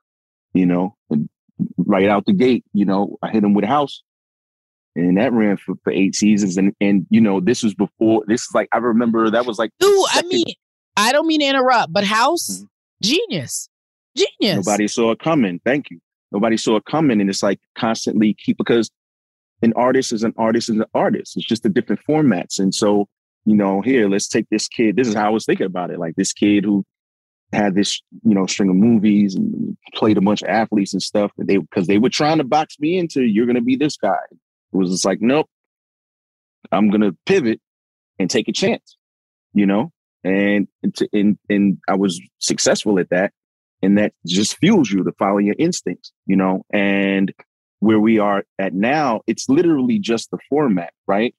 you 0.52 0.66
know, 0.66 0.96
and 1.10 1.28
right 1.76 2.08
out 2.08 2.26
the 2.26 2.32
gate, 2.32 2.64
you 2.72 2.84
know, 2.84 3.18
I 3.22 3.30
hit 3.30 3.44
him 3.44 3.54
with 3.54 3.64
a 3.64 3.68
house 3.68 4.02
and 4.96 5.16
that 5.18 5.32
ran 5.32 5.56
for, 5.56 5.74
for 5.82 5.92
eight 5.92 6.14
seasons. 6.14 6.56
And 6.56 6.74
and 6.80 7.06
you 7.10 7.20
know, 7.20 7.40
this 7.40 7.62
was 7.62 7.74
before. 7.74 8.24
This 8.26 8.42
is 8.42 8.48
like 8.54 8.68
I 8.72 8.78
remember 8.78 9.30
that 9.30 9.46
was 9.46 9.58
like. 9.58 9.70
Ooh, 9.82 10.06
I 10.10 10.22
mean, 10.22 10.44
I 10.96 11.12
don't 11.12 11.26
mean 11.26 11.40
to 11.40 11.46
interrupt, 11.46 11.92
but 11.92 12.04
House 12.04 12.48
mm-hmm. 12.50 12.64
Genius, 13.02 13.68
genius. 14.16 14.66
Nobody 14.66 14.88
saw 14.88 15.12
it 15.12 15.18
coming. 15.18 15.60
Thank 15.64 15.90
you. 15.90 16.00
Nobody 16.32 16.56
saw 16.56 16.76
it 16.76 16.84
coming, 16.84 17.20
and 17.20 17.28
it's 17.28 17.42
like 17.42 17.60
constantly 17.76 18.34
keep 18.34 18.58
because 18.58 18.90
an 19.62 19.72
artist 19.76 20.12
is 20.12 20.22
an 20.22 20.34
artist 20.38 20.70
is 20.70 20.76
an 20.76 20.84
artist. 20.94 21.36
It's 21.36 21.46
just 21.46 21.62
the 21.62 21.68
different 21.68 22.02
formats, 22.08 22.58
and 22.58 22.74
so 22.74 23.08
you 23.46 23.56
know, 23.56 23.80
here 23.80 24.08
let's 24.08 24.28
take 24.28 24.48
this 24.50 24.68
kid. 24.68 24.96
This 24.96 25.08
is 25.08 25.14
how 25.14 25.26
I 25.26 25.30
was 25.30 25.46
thinking 25.46 25.66
about 25.66 25.90
it. 25.90 25.98
Like 25.98 26.14
this 26.16 26.32
kid 26.32 26.64
who 26.64 26.84
had 27.52 27.74
this 27.74 28.00
you 28.24 28.34
know 28.34 28.46
string 28.46 28.70
of 28.70 28.76
movies 28.76 29.34
and 29.34 29.76
played 29.94 30.16
a 30.16 30.20
bunch 30.20 30.42
of 30.42 30.48
athletes 30.48 30.92
and 30.92 31.02
stuff 31.02 31.32
and 31.36 31.48
they 31.48 31.56
because 31.56 31.88
they 31.88 31.98
were 31.98 32.08
trying 32.08 32.38
to 32.38 32.44
box 32.44 32.78
me 32.78 32.96
into 32.96 33.22
you're 33.22 33.44
to 33.44 33.60
be 33.60 33.74
this 33.74 33.96
guy 33.96 34.14
it 34.72 34.76
was 34.76 34.90
just 34.90 35.04
like, 35.04 35.20
nope, 35.20 35.48
I'm 36.70 36.90
gonna 36.90 37.12
pivot 37.26 37.60
and 38.18 38.30
take 38.30 38.48
a 38.48 38.52
chance, 38.52 38.96
you 39.52 39.66
know. 39.66 39.92
And 40.22 40.68
and 41.12 41.38
and 41.48 41.78
I 41.88 41.96
was 41.96 42.20
successful 42.38 42.98
at 42.98 43.10
that, 43.10 43.32
and 43.82 43.96
that 43.98 44.12
just 44.26 44.58
fuels 44.58 44.90
you 44.90 45.02
to 45.02 45.12
follow 45.12 45.38
your 45.38 45.54
instincts, 45.58 46.12
you 46.26 46.36
know. 46.36 46.64
And 46.72 47.32
where 47.78 47.98
we 47.98 48.18
are 48.18 48.44
at 48.58 48.74
now, 48.74 49.22
it's 49.26 49.48
literally 49.48 49.98
just 49.98 50.30
the 50.30 50.38
format, 50.48 50.92
right? 51.06 51.34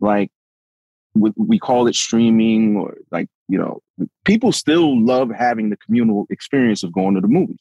Like 0.00 0.30
we, 1.14 1.58
call 1.58 1.86
it 1.86 1.94
streaming, 1.94 2.76
or 2.76 2.96
like 3.10 3.28
you 3.48 3.58
know, 3.58 3.80
people 4.24 4.52
still 4.52 5.00
love 5.04 5.30
having 5.30 5.70
the 5.70 5.76
communal 5.76 6.26
experience 6.30 6.82
of 6.82 6.92
going 6.92 7.14
to 7.14 7.20
the 7.20 7.28
movies. 7.28 7.60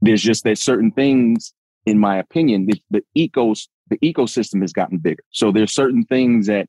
There's 0.00 0.22
just 0.22 0.44
that 0.44 0.58
certain 0.58 0.92
things, 0.92 1.54
in 1.86 1.98
my 1.98 2.18
opinion, 2.18 2.66
the, 2.66 2.82
the 2.90 3.02
ecos 3.16 3.68
the 3.88 3.98
ecosystem 3.98 4.60
has 4.60 4.72
gotten 4.72 4.98
bigger. 4.98 5.22
So 5.30 5.50
there's 5.50 5.74
certain 5.74 6.04
things 6.04 6.46
that 6.46 6.68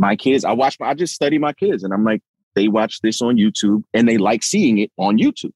my 0.00 0.16
kids, 0.16 0.46
I 0.46 0.52
watch, 0.52 0.78
I 0.80 0.94
just 0.94 1.14
study 1.14 1.36
my 1.36 1.52
kids 1.52 1.84
and 1.84 1.92
I'm 1.92 2.04
like, 2.04 2.22
they 2.54 2.68
watch 2.68 3.02
this 3.02 3.20
on 3.20 3.36
YouTube 3.36 3.84
and 3.92 4.08
they 4.08 4.16
like 4.16 4.42
seeing 4.42 4.78
it 4.78 4.90
on 4.96 5.18
YouTube. 5.18 5.52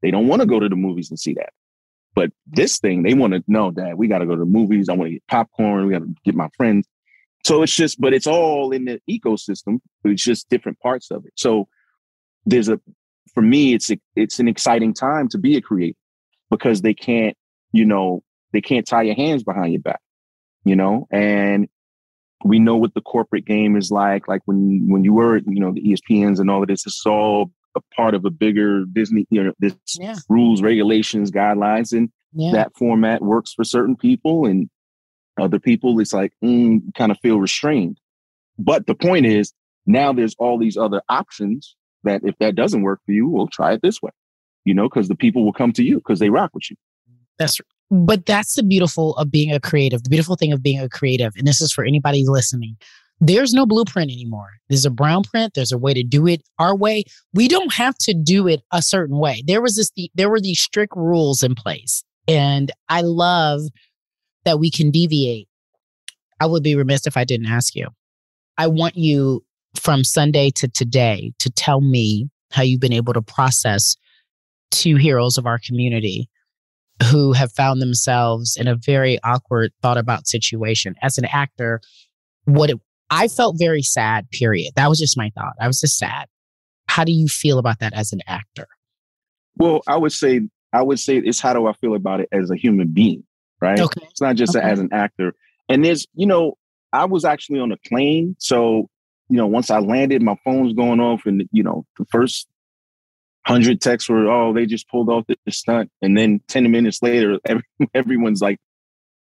They 0.00 0.10
don't 0.10 0.26
want 0.26 0.40
to 0.40 0.46
go 0.46 0.58
to 0.58 0.70
the 0.70 0.74
movies 0.74 1.10
and 1.10 1.20
see 1.20 1.34
that. 1.34 1.50
But 2.14 2.30
this 2.46 2.78
thing, 2.78 3.02
they 3.02 3.12
want 3.12 3.34
to 3.34 3.44
know 3.46 3.72
that 3.72 3.98
we 3.98 4.08
got 4.08 4.18
to 4.18 4.26
go 4.26 4.32
to 4.32 4.40
the 4.40 4.46
movies. 4.46 4.88
I 4.88 4.94
want 4.94 5.08
to 5.08 5.12
get 5.12 5.26
popcorn. 5.28 5.86
We 5.86 5.92
got 5.92 5.98
to 5.98 6.14
get 6.24 6.34
my 6.34 6.48
friends. 6.56 6.86
So 7.44 7.62
it's 7.62 7.76
just, 7.76 8.00
but 8.00 8.14
it's 8.14 8.26
all 8.26 8.72
in 8.72 8.86
the 8.86 9.02
ecosystem. 9.08 9.80
It's 10.02 10.24
just 10.24 10.48
different 10.48 10.80
parts 10.80 11.10
of 11.10 11.26
it. 11.26 11.32
So 11.36 11.68
there's 12.46 12.70
a, 12.70 12.80
for 13.34 13.42
me, 13.42 13.74
it's 13.74 13.90
a, 13.90 14.00
it's 14.16 14.38
an 14.38 14.48
exciting 14.48 14.94
time 14.94 15.28
to 15.28 15.38
be 15.38 15.56
a 15.56 15.60
creator 15.60 15.98
because 16.50 16.80
they 16.80 16.94
can't, 16.94 17.36
you 17.72 17.84
know, 17.84 18.22
they 18.52 18.62
can't 18.62 18.86
tie 18.86 19.02
your 19.02 19.16
hands 19.16 19.44
behind 19.44 19.74
your 19.74 19.82
back 19.82 20.00
you 20.64 20.76
know, 20.76 21.06
and 21.10 21.68
we 22.44 22.58
know 22.58 22.76
what 22.76 22.94
the 22.94 23.00
corporate 23.00 23.46
game 23.46 23.74
is 23.74 23.90
like. 23.90 24.28
Like 24.28 24.42
when 24.44 24.88
when 24.88 25.02
you 25.02 25.14
were, 25.14 25.38
you 25.38 25.60
know, 25.60 25.72
the 25.72 25.82
ESPNs 25.82 26.38
and 26.38 26.50
all 26.50 26.62
of 26.62 26.68
this, 26.68 26.86
it's 26.86 27.04
all 27.06 27.50
a 27.74 27.80
part 27.96 28.14
of 28.14 28.24
a 28.24 28.30
bigger 28.30 28.84
Disney, 28.84 29.26
you 29.30 29.42
know, 29.42 29.52
this 29.58 29.74
yeah. 29.98 30.14
rules, 30.28 30.62
regulations, 30.62 31.30
guidelines, 31.30 31.92
and 31.92 32.10
yeah. 32.32 32.52
that 32.52 32.76
format 32.76 33.22
works 33.22 33.52
for 33.52 33.64
certain 33.64 33.96
people, 33.96 34.46
and 34.46 34.68
other 35.40 35.58
people, 35.58 35.98
it's 35.98 36.12
like 36.12 36.32
mm, 36.44 36.80
kind 36.94 37.10
of 37.10 37.18
feel 37.20 37.40
restrained. 37.40 37.98
But 38.58 38.86
the 38.86 38.94
point 38.94 39.26
is, 39.26 39.52
now 39.86 40.12
there's 40.12 40.36
all 40.38 40.58
these 40.58 40.76
other 40.76 41.02
options 41.08 41.74
that 42.04 42.20
if 42.24 42.36
that 42.38 42.54
doesn't 42.54 42.82
work 42.82 43.00
for 43.04 43.12
you, 43.12 43.28
we'll 43.28 43.48
try 43.48 43.72
it 43.72 43.82
this 43.82 44.00
way, 44.00 44.12
you 44.64 44.74
know, 44.74 44.88
because 44.88 45.08
the 45.08 45.16
people 45.16 45.44
will 45.44 45.52
come 45.52 45.72
to 45.72 45.82
you 45.82 45.96
because 45.96 46.18
they 46.18 46.30
rock 46.30 46.50
with 46.54 46.70
you. 46.70 46.76
That's 47.38 47.58
but 47.90 48.26
that's 48.26 48.54
the 48.54 48.62
beautiful 48.62 49.16
of 49.16 49.30
being 49.30 49.52
a 49.52 49.60
creative, 49.60 50.02
the 50.02 50.10
beautiful 50.10 50.36
thing 50.36 50.52
of 50.52 50.62
being 50.62 50.80
a 50.80 50.88
creative. 50.88 51.32
And 51.36 51.46
this 51.46 51.60
is 51.60 51.72
for 51.72 51.84
anybody 51.84 52.24
listening. 52.26 52.76
There's 53.20 53.54
no 53.54 53.64
blueprint 53.64 54.10
anymore. 54.10 54.50
There's 54.68 54.84
a 54.84 54.90
brown 54.90 55.22
print. 55.22 55.54
There's 55.54 55.72
a 55.72 55.78
way 55.78 55.94
to 55.94 56.02
do 56.02 56.26
it 56.26 56.42
our 56.58 56.76
way. 56.76 57.04
We 57.32 57.48
don't 57.48 57.72
have 57.74 57.96
to 57.98 58.14
do 58.14 58.48
it 58.48 58.62
a 58.72 58.82
certain 58.82 59.18
way. 59.18 59.42
There 59.46 59.62
was 59.62 59.76
this, 59.76 59.90
there 60.14 60.28
were 60.28 60.40
these 60.40 60.60
strict 60.60 60.94
rules 60.96 61.42
in 61.42 61.54
place. 61.54 62.02
And 62.26 62.72
I 62.88 63.02
love 63.02 63.60
that 64.44 64.58
we 64.58 64.70
can 64.70 64.90
deviate. 64.90 65.48
I 66.40 66.46
would 66.46 66.62
be 66.62 66.74
remiss 66.74 67.06
if 67.06 67.16
I 67.16 67.24
didn't 67.24 67.46
ask 67.46 67.74
you. 67.74 67.88
I 68.58 68.66
want 68.66 68.96
you 68.96 69.44
from 69.80 70.04
Sunday 70.04 70.50
to 70.50 70.68
today 70.68 71.32
to 71.38 71.50
tell 71.50 71.80
me 71.80 72.28
how 72.50 72.62
you've 72.62 72.80
been 72.80 72.92
able 72.92 73.12
to 73.12 73.22
process 73.22 73.96
two 74.70 74.96
heroes 74.96 75.38
of 75.38 75.46
our 75.46 75.58
community 75.58 76.28
who 77.10 77.32
have 77.32 77.52
found 77.52 77.82
themselves 77.82 78.56
in 78.56 78.68
a 78.68 78.76
very 78.76 79.18
awkward 79.24 79.72
thought 79.82 79.98
about 79.98 80.26
situation. 80.26 80.94
As 81.02 81.18
an 81.18 81.24
actor 81.26 81.80
what 82.46 82.70
it, 82.70 82.78
i 83.10 83.28
felt 83.28 83.58
very 83.58 83.82
sad 83.82 84.28
period. 84.30 84.72
That 84.76 84.88
was 84.88 84.98
just 84.98 85.16
my 85.16 85.30
thought. 85.34 85.54
I 85.60 85.66
was 85.66 85.80
just 85.80 85.98
sad. 85.98 86.26
How 86.88 87.04
do 87.04 87.12
you 87.12 87.26
feel 87.26 87.58
about 87.58 87.78
that 87.80 87.94
as 87.94 88.12
an 88.12 88.20
actor? 88.26 88.66
Well 89.56 89.82
i 89.86 89.96
would 89.96 90.12
say 90.12 90.42
i 90.72 90.82
would 90.82 90.98
say 90.98 91.18
it's 91.18 91.40
how 91.40 91.52
do 91.52 91.66
i 91.66 91.72
feel 91.74 91.94
about 91.94 92.20
it 92.20 92.28
as 92.32 92.50
a 92.50 92.56
human 92.56 92.88
being 92.88 93.24
right? 93.64 93.80
Okay. 93.80 94.00
it's 94.10 94.20
not 94.20 94.36
just 94.36 94.56
okay. 94.56 94.66
as 94.66 94.78
an 94.78 94.90
actor. 94.92 95.34
And 95.68 95.84
there's 95.84 96.06
you 96.14 96.26
know 96.26 96.54
i 96.92 97.04
was 97.04 97.24
actually 97.24 97.58
on 97.58 97.72
a 97.72 97.76
plane 97.88 98.36
so 98.38 98.88
you 99.28 99.36
know 99.36 99.46
once 99.46 99.70
i 99.70 99.78
landed 99.78 100.22
my 100.22 100.36
phone's 100.44 100.74
going 100.74 101.00
off 101.00 101.22
and 101.24 101.48
you 101.50 101.62
know 101.62 101.84
the 101.98 102.04
first 102.10 102.46
hundred 103.46 103.80
texts 103.80 104.08
were, 104.08 104.30
oh, 104.30 104.52
they 104.52 104.66
just 104.66 104.88
pulled 104.88 105.08
off 105.08 105.24
the, 105.26 105.36
stunt, 105.50 105.90
and 106.02 106.16
then 106.16 106.40
ten 106.48 106.70
minutes 106.70 107.02
later, 107.02 107.38
every, 107.46 107.64
everyone's 107.94 108.40
like, 108.40 108.58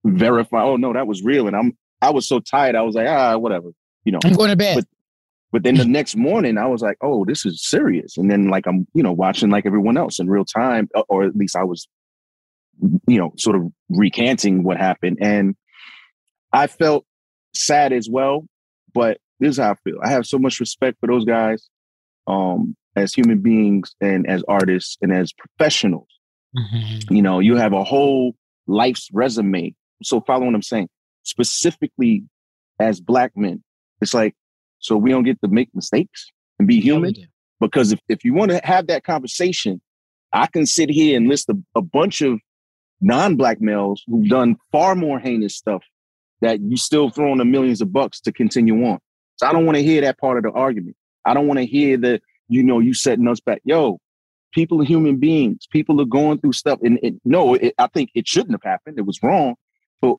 verify, 0.04 0.62
oh 0.62 0.76
no, 0.76 0.92
that 0.92 1.06
was 1.06 1.22
real, 1.22 1.46
and 1.46 1.56
I'm, 1.56 1.76
I 2.00 2.10
was 2.10 2.28
so 2.28 2.40
tired, 2.40 2.74
I 2.74 2.82
was 2.82 2.94
like, 2.94 3.08
ah, 3.08 3.36
whatever, 3.36 3.68
you 4.04 4.12
know, 4.12 4.18
I'm 4.24 4.34
going 4.34 4.50
to 4.50 4.56
bed. 4.56 4.76
But, 4.76 4.84
but 5.50 5.62
then 5.62 5.76
the 5.76 5.86
next 5.86 6.14
morning, 6.14 6.58
I 6.58 6.66
was 6.66 6.82
like, 6.82 6.98
oh, 7.00 7.24
this 7.24 7.46
is 7.46 7.66
serious, 7.66 8.16
and 8.16 8.30
then 8.30 8.48
like 8.48 8.66
I'm, 8.66 8.86
you 8.94 9.02
know, 9.02 9.12
watching 9.12 9.50
like 9.50 9.66
everyone 9.66 9.96
else 9.96 10.18
in 10.18 10.28
real 10.28 10.44
time, 10.44 10.88
or 11.08 11.24
at 11.24 11.36
least 11.36 11.56
I 11.56 11.64
was, 11.64 11.88
you 13.06 13.18
know, 13.18 13.32
sort 13.36 13.56
of 13.56 13.70
recanting 13.88 14.62
what 14.62 14.76
happened, 14.76 15.18
and 15.20 15.56
I 16.52 16.66
felt 16.66 17.04
sad 17.54 17.92
as 17.92 18.08
well, 18.10 18.46
but 18.94 19.18
this 19.40 19.50
is 19.50 19.58
how 19.58 19.72
I 19.72 19.74
feel. 19.84 19.98
I 20.02 20.10
have 20.10 20.26
so 20.26 20.38
much 20.38 20.60
respect 20.60 20.98
for 21.00 21.06
those 21.06 21.24
guys. 21.24 21.68
Um, 22.26 22.76
as 22.98 23.14
human 23.14 23.38
beings 23.38 23.94
and 24.00 24.28
as 24.28 24.42
artists 24.48 24.96
and 25.00 25.12
as 25.12 25.32
professionals. 25.32 26.08
Mm-hmm. 26.56 27.14
You 27.14 27.22
know, 27.22 27.38
you 27.38 27.56
have 27.56 27.72
a 27.72 27.84
whole 27.84 28.34
life's 28.66 29.08
resume. 29.12 29.74
So 30.02 30.20
follow 30.20 30.46
what 30.46 30.54
I'm 30.54 30.62
saying. 30.62 30.88
Specifically 31.22 32.24
as 32.80 33.00
black 33.00 33.32
men, 33.36 33.62
it's 34.00 34.14
like, 34.14 34.34
so 34.78 34.96
we 34.96 35.10
don't 35.10 35.24
get 35.24 35.40
to 35.42 35.48
make 35.48 35.68
mistakes 35.74 36.30
and 36.58 36.68
be 36.68 36.80
human. 36.80 37.14
Yeah, 37.14 37.26
because 37.60 37.92
if, 37.92 38.00
if 38.08 38.24
you 38.24 38.34
want 38.34 38.50
to 38.52 38.60
have 38.64 38.86
that 38.86 39.04
conversation, 39.04 39.80
I 40.32 40.46
can 40.46 40.66
sit 40.66 40.90
here 40.90 41.16
and 41.16 41.28
list 41.28 41.48
a, 41.48 41.56
a 41.74 41.82
bunch 41.82 42.22
of 42.22 42.38
non-black 43.00 43.60
males 43.60 44.02
who've 44.06 44.28
done 44.28 44.56
far 44.72 44.94
more 44.94 45.18
heinous 45.18 45.56
stuff 45.56 45.82
that 46.40 46.60
you 46.60 46.76
still 46.76 47.10
throwing 47.10 47.38
the 47.38 47.44
millions 47.44 47.80
of 47.80 47.92
bucks 47.92 48.20
to 48.20 48.32
continue 48.32 48.84
on. 48.86 48.98
So 49.36 49.46
I 49.46 49.52
don't 49.52 49.66
want 49.66 49.76
to 49.76 49.82
hear 49.82 50.00
that 50.02 50.18
part 50.18 50.36
of 50.36 50.44
the 50.44 50.50
argument. 50.50 50.96
I 51.24 51.34
don't 51.34 51.46
want 51.46 51.58
to 51.58 51.66
hear 51.66 51.96
that 51.98 52.22
you 52.48 52.62
know, 52.62 52.80
you 52.80 52.94
setting 52.94 53.28
us 53.28 53.40
back. 53.40 53.60
Yo, 53.64 54.00
people 54.52 54.80
are 54.80 54.84
human 54.84 55.16
beings. 55.16 55.66
People 55.70 56.00
are 56.00 56.06
going 56.06 56.38
through 56.38 56.52
stuff. 56.52 56.78
And 56.82 56.98
it, 57.02 57.14
no, 57.24 57.54
it, 57.54 57.74
I 57.78 57.86
think 57.88 58.10
it 58.14 58.26
shouldn't 58.26 58.52
have 58.52 58.68
happened. 58.68 58.98
It 58.98 59.06
was 59.06 59.22
wrong. 59.22 59.54
But 60.00 60.16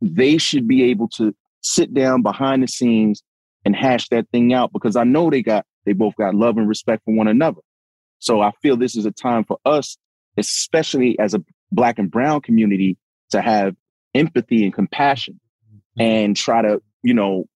they 0.00 0.38
should 0.38 0.66
be 0.66 0.84
able 0.84 1.08
to 1.08 1.34
sit 1.60 1.92
down 1.92 2.22
behind 2.22 2.62
the 2.62 2.68
scenes 2.68 3.22
and 3.64 3.74
hash 3.74 4.08
that 4.08 4.28
thing 4.30 4.54
out 4.54 4.72
because 4.72 4.96
I 4.96 5.04
know 5.04 5.30
they 5.30 5.42
got, 5.42 5.66
they 5.84 5.92
both 5.92 6.16
got 6.16 6.34
love 6.34 6.56
and 6.58 6.68
respect 6.68 7.04
for 7.04 7.14
one 7.14 7.28
another. 7.28 7.60
So 8.18 8.40
I 8.40 8.52
feel 8.62 8.76
this 8.76 8.96
is 8.96 9.06
a 9.06 9.10
time 9.10 9.44
for 9.44 9.58
us, 9.64 9.98
especially 10.36 11.18
as 11.18 11.34
a 11.34 11.44
black 11.72 11.98
and 11.98 12.10
brown 12.10 12.40
community, 12.40 12.96
to 13.30 13.42
have 13.42 13.74
empathy 14.14 14.64
and 14.64 14.72
compassion 14.72 15.40
mm-hmm. 15.68 16.02
and 16.02 16.36
try 16.36 16.62
to, 16.62 16.80
you 17.02 17.14
know, 17.14 17.46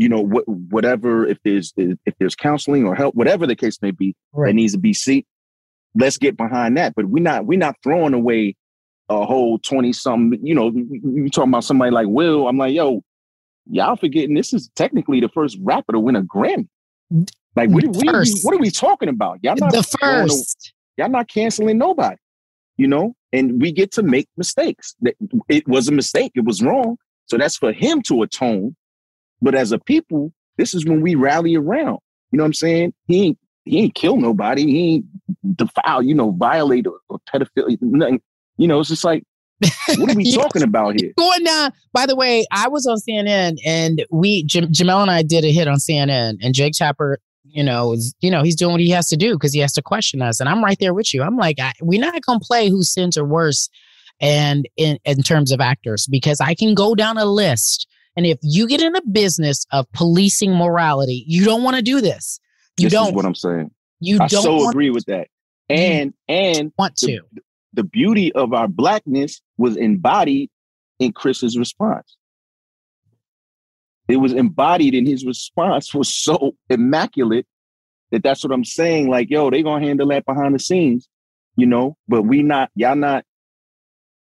you 0.00 0.08
know, 0.08 0.24
wh- 0.24 0.72
whatever, 0.72 1.26
if 1.26 1.38
there's, 1.44 1.74
if 1.76 2.14
there's 2.18 2.34
counseling 2.34 2.86
or 2.86 2.94
help, 2.94 3.14
whatever 3.14 3.46
the 3.46 3.54
case 3.54 3.78
may 3.82 3.90
be, 3.90 4.16
right. 4.32 4.48
that 4.48 4.54
needs 4.54 4.72
to 4.72 4.78
be 4.78 4.94
seen. 4.94 5.24
Let's 5.94 6.16
get 6.16 6.38
behind 6.38 6.78
that. 6.78 6.94
But 6.94 7.04
we're 7.04 7.22
not, 7.22 7.44
we're 7.44 7.58
not 7.58 7.76
throwing 7.82 8.14
away 8.14 8.56
a 9.10 9.26
whole 9.26 9.58
20 9.58 9.92
something, 9.92 10.40
you 10.44 10.54
know, 10.54 10.72
you 10.72 11.28
talking 11.28 11.50
about 11.50 11.64
somebody 11.64 11.90
like 11.90 12.06
Will. 12.08 12.48
I'm 12.48 12.56
like, 12.56 12.72
yo, 12.72 13.02
y'all 13.70 13.96
forgetting 13.96 14.34
this 14.34 14.54
is 14.54 14.70
technically 14.74 15.20
the 15.20 15.28
first 15.28 15.58
rapper 15.60 15.92
to 15.92 16.00
win 16.00 16.16
a 16.16 16.22
Grammy. 16.22 16.68
Like, 17.54 17.68
what, 17.68 17.84
what, 17.88 18.08
are, 18.08 18.22
we, 18.22 18.40
what 18.42 18.54
are 18.54 18.58
we 18.58 18.70
talking 18.70 19.08
about? 19.10 19.40
Y'all 19.42 19.56
not 19.56 19.72
the 19.72 19.82
first. 19.82 20.72
y'all 20.96 21.10
not 21.10 21.28
canceling 21.28 21.76
nobody, 21.76 22.16
you 22.78 22.88
know. 22.88 23.14
And 23.34 23.60
we 23.60 23.70
get 23.70 23.92
to 23.92 24.02
make 24.02 24.28
mistakes. 24.36 24.94
It 25.48 25.68
was 25.68 25.88
a 25.88 25.92
mistake. 25.92 26.32
It 26.36 26.44
was 26.44 26.62
wrong. 26.62 26.96
So 27.26 27.36
that's 27.36 27.56
for 27.56 27.72
him 27.72 28.00
to 28.02 28.22
atone 28.22 28.76
but 29.42 29.54
as 29.54 29.72
a 29.72 29.78
people, 29.78 30.32
this 30.56 30.74
is 30.74 30.84
when 30.84 31.00
we 31.00 31.14
rally 31.14 31.56
around. 31.56 31.98
You 32.30 32.36
know 32.36 32.44
what 32.44 32.48
I'm 32.48 32.54
saying? 32.54 32.94
He 33.06 33.26
ain't 33.26 33.38
he 33.64 33.80
ain't 33.80 33.94
kill 33.94 34.16
nobody. 34.16 34.66
He 34.66 34.94
ain't 34.94 35.56
defile, 35.56 36.02
you 36.02 36.14
know, 36.14 36.32
violate 36.32 36.86
or, 36.86 36.98
or 37.08 37.18
pedophilia. 37.32 37.78
Nothing. 37.80 38.20
You 38.56 38.68
know, 38.68 38.80
it's 38.80 38.88
just 38.88 39.04
like, 39.04 39.24
what 39.96 40.10
are 40.10 40.14
we 40.14 40.32
talking 40.34 40.62
about 40.62 41.00
here? 41.00 41.12
Going 41.16 41.44
down. 41.44 41.72
By 41.92 42.06
the 42.06 42.16
way, 42.16 42.46
I 42.50 42.68
was 42.68 42.86
on 42.86 42.98
CNN 42.98 43.56
and 43.64 44.04
we 44.10 44.44
Jam- 44.44 44.72
Jemele 44.72 45.02
and 45.02 45.10
I 45.10 45.22
did 45.22 45.44
a 45.44 45.52
hit 45.52 45.68
on 45.68 45.76
CNN, 45.76 46.38
and 46.42 46.54
Jake 46.54 46.74
Tapper, 46.74 47.18
you 47.44 47.62
know, 47.62 47.92
is 47.92 48.14
you 48.20 48.30
know 48.30 48.42
he's 48.42 48.56
doing 48.56 48.72
what 48.72 48.80
he 48.80 48.90
has 48.90 49.08
to 49.08 49.16
do 49.16 49.34
because 49.34 49.52
he 49.52 49.60
has 49.60 49.72
to 49.74 49.82
question 49.82 50.22
us, 50.22 50.40
and 50.40 50.48
I'm 50.48 50.64
right 50.64 50.78
there 50.78 50.94
with 50.94 51.12
you. 51.12 51.22
I'm 51.22 51.36
like, 51.36 51.58
I, 51.60 51.72
we're 51.80 52.00
not 52.00 52.20
gonna 52.22 52.40
play 52.40 52.68
whose 52.68 52.92
sins 52.92 53.16
are 53.16 53.24
worse, 53.24 53.68
and 54.20 54.68
in 54.76 54.98
in 55.04 55.22
terms 55.22 55.52
of 55.52 55.60
actors, 55.60 56.06
because 56.10 56.40
I 56.40 56.54
can 56.54 56.74
go 56.74 56.94
down 56.94 57.18
a 57.18 57.26
list 57.26 57.86
and 58.16 58.26
if 58.26 58.38
you 58.42 58.66
get 58.66 58.82
in 58.82 58.92
the 58.92 59.02
business 59.10 59.66
of 59.72 59.90
policing 59.92 60.54
morality, 60.54 61.24
you 61.26 61.44
don't 61.44 61.62
want 61.62 61.76
to 61.76 61.82
do 61.82 62.00
this. 62.00 62.40
You 62.76 62.86
this 62.86 62.92
don't. 62.92 63.14
what 63.14 63.24
I'm 63.24 63.34
saying. 63.34 63.70
You 64.00 64.16
I 64.20 64.26
don't. 64.26 64.42
so 64.42 64.68
agree 64.68 64.90
with 64.90 65.04
that. 65.06 65.28
And 65.68 66.14
and 66.28 66.72
want 66.78 66.96
the, 66.96 67.18
to. 67.18 67.22
The 67.74 67.84
beauty 67.84 68.32
of 68.32 68.52
our 68.52 68.66
blackness 68.66 69.40
was 69.56 69.76
embodied 69.76 70.50
in 70.98 71.12
Chris's 71.12 71.56
response. 71.56 72.16
It 74.08 74.16
was 74.16 74.32
embodied 74.32 74.94
in 74.94 75.06
his 75.06 75.24
response 75.24 75.94
was 75.94 76.12
so 76.12 76.56
immaculate 76.68 77.46
that 78.10 78.24
that's 78.24 78.42
what 78.42 78.52
I'm 78.52 78.64
saying. 78.64 79.08
Like, 79.08 79.30
yo, 79.30 79.50
they 79.50 79.62
gonna 79.62 79.86
handle 79.86 80.08
that 80.08 80.26
behind 80.26 80.54
the 80.54 80.58
scenes, 80.58 81.08
you 81.56 81.66
know. 81.66 81.96
But 82.08 82.22
we 82.22 82.42
not, 82.42 82.70
y'all 82.74 82.96
not 82.96 83.24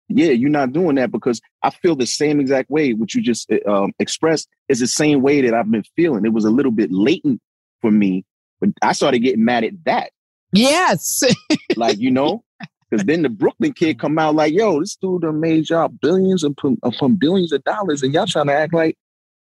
yeah, 0.10 0.32
you're 0.32 0.50
not 0.50 0.74
doing 0.74 0.96
that 0.96 1.12
because 1.12 1.42
I 1.62 1.70
feel 1.70 1.96
the 1.96 2.06
same 2.06 2.40
exact 2.40 2.70
way, 2.70 2.94
which 2.94 3.16
you 3.16 3.22
just 3.22 3.52
uh, 3.52 3.70
um, 3.72 3.94
expressed 4.00 4.48
is 4.70 4.80
the 4.80 4.88
same 4.88 5.22
way 5.22 5.42
that 5.42 5.54
I've 5.54 5.70
been 5.70 5.84
feeling. 5.96 6.26
It 6.26 6.34
was 6.34 6.46
a 6.46 6.50
little 6.50 6.72
bit 6.72 6.92
latent 6.92 7.42
for 7.82 7.92
me, 7.92 8.26
but 8.60 8.70
I 8.82 8.94
started 8.94 9.20
getting 9.20 9.46
mad 9.46 9.64
at 9.64 9.84
that. 9.86 10.12
Yes. 10.52 11.24
like, 11.76 12.00
you 12.00 12.12
know, 12.12 12.44
because 12.90 13.06
then 13.06 13.24
the 13.24 13.30
Brooklyn 13.30 13.74
kid 13.74 14.00
come 14.00 14.20
out 14.20 14.36
like, 14.36 14.54
yo, 14.54 14.80
this 14.80 14.96
dude 14.96 15.24
done 15.24 15.40
made 15.40 15.70
y'all 15.70 15.88
billions 15.88 16.44
upon, 16.44 16.78
upon 16.84 17.16
billions 17.16 17.52
of 17.52 17.64
dollars 17.64 18.04
and 18.04 18.14
y'all 18.14 18.28
trying 18.28 18.48
to 18.48 18.54
act 18.54 18.74
like, 18.74 18.98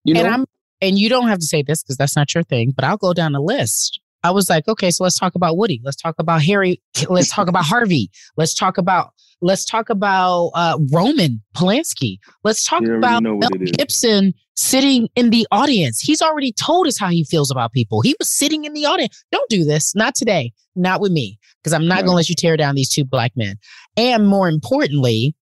you 0.04 0.14
know. 0.14 0.22
And, 0.22 0.30
I'm, 0.30 0.46
and 0.82 0.98
you 0.98 1.10
don't 1.10 1.28
have 1.28 1.40
to 1.40 1.46
say 1.46 1.62
this 1.62 1.84
because 1.84 1.98
that's 1.98 2.16
not 2.16 2.34
your 2.34 2.44
thing, 2.44 2.72
but 2.72 2.84
I'll 2.84 2.98
go 2.98 3.14
down 3.14 3.34
the 3.34 3.42
list. 3.42 4.00
I 4.28 4.32
was 4.32 4.50
like, 4.50 4.68
okay, 4.68 4.92
so 4.92 5.06
let's 5.06 5.18
talk 5.18 5.36
about 5.36 5.56
Woody. 5.56 5.80
Let's 5.84 5.96
talk 5.96 6.16
about 6.20 6.42
Harry. 6.42 6.82
Let's 7.10 7.30
talk 7.30 7.48
about 7.48 7.64
Harvey. 7.64 8.12
Let's 8.36 8.54
talk 8.54 8.78
about 8.78 9.14
let's 9.42 9.64
talk 9.64 9.90
about 9.90 10.52
uh, 10.56 10.78
Roman 10.92 11.42
Polanski. 11.56 12.18
Let's 12.44 12.66
talk 12.66 12.84
about 12.84 13.24
Mel 13.24 13.50
Gibson 13.78 14.34
sitting 14.56 15.08
in 15.16 15.30
the 15.30 15.48
audience. 15.52 16.02
He's 16.02 16.22
already 16.22 16.52
told 16.52 16.88
us 16.88 16.98
how 16.98 17.10
he 17.10 17.24
feels 17.24 17.52
about 17.52 17.72
people. 17.72 18.02
He 18.02 18.16
was 18.20 18.30
sitting 18.30 18.66
in 18.66 18.74
the 18.74 18.86
audience. 18.86 19.24
Don't 19.32 19.50
do 19.50 19.64
this. 19.64 19.96
Not 19.96 20.16
today. 20.16 20.52
Not 20.76 21.00
with 21.00 21.12
me. 21.12 21.40
Because 21.64 21.74
I'm 21.74 21.88
not 21.88 21.96
right. 21.96 22.02
going 22.02 22.14
to 22.14 22.16
let 22.16 22.30
you 22.30 22.36
tear 22.36 22.58
down 22.58 22.76
these 22.76 22.90
two 22.90 23.06
black 23.06 23.32
men. 23.36 23.56
And 23.96 24.28
more 24.28 24.50
importantly, 24.50 25.36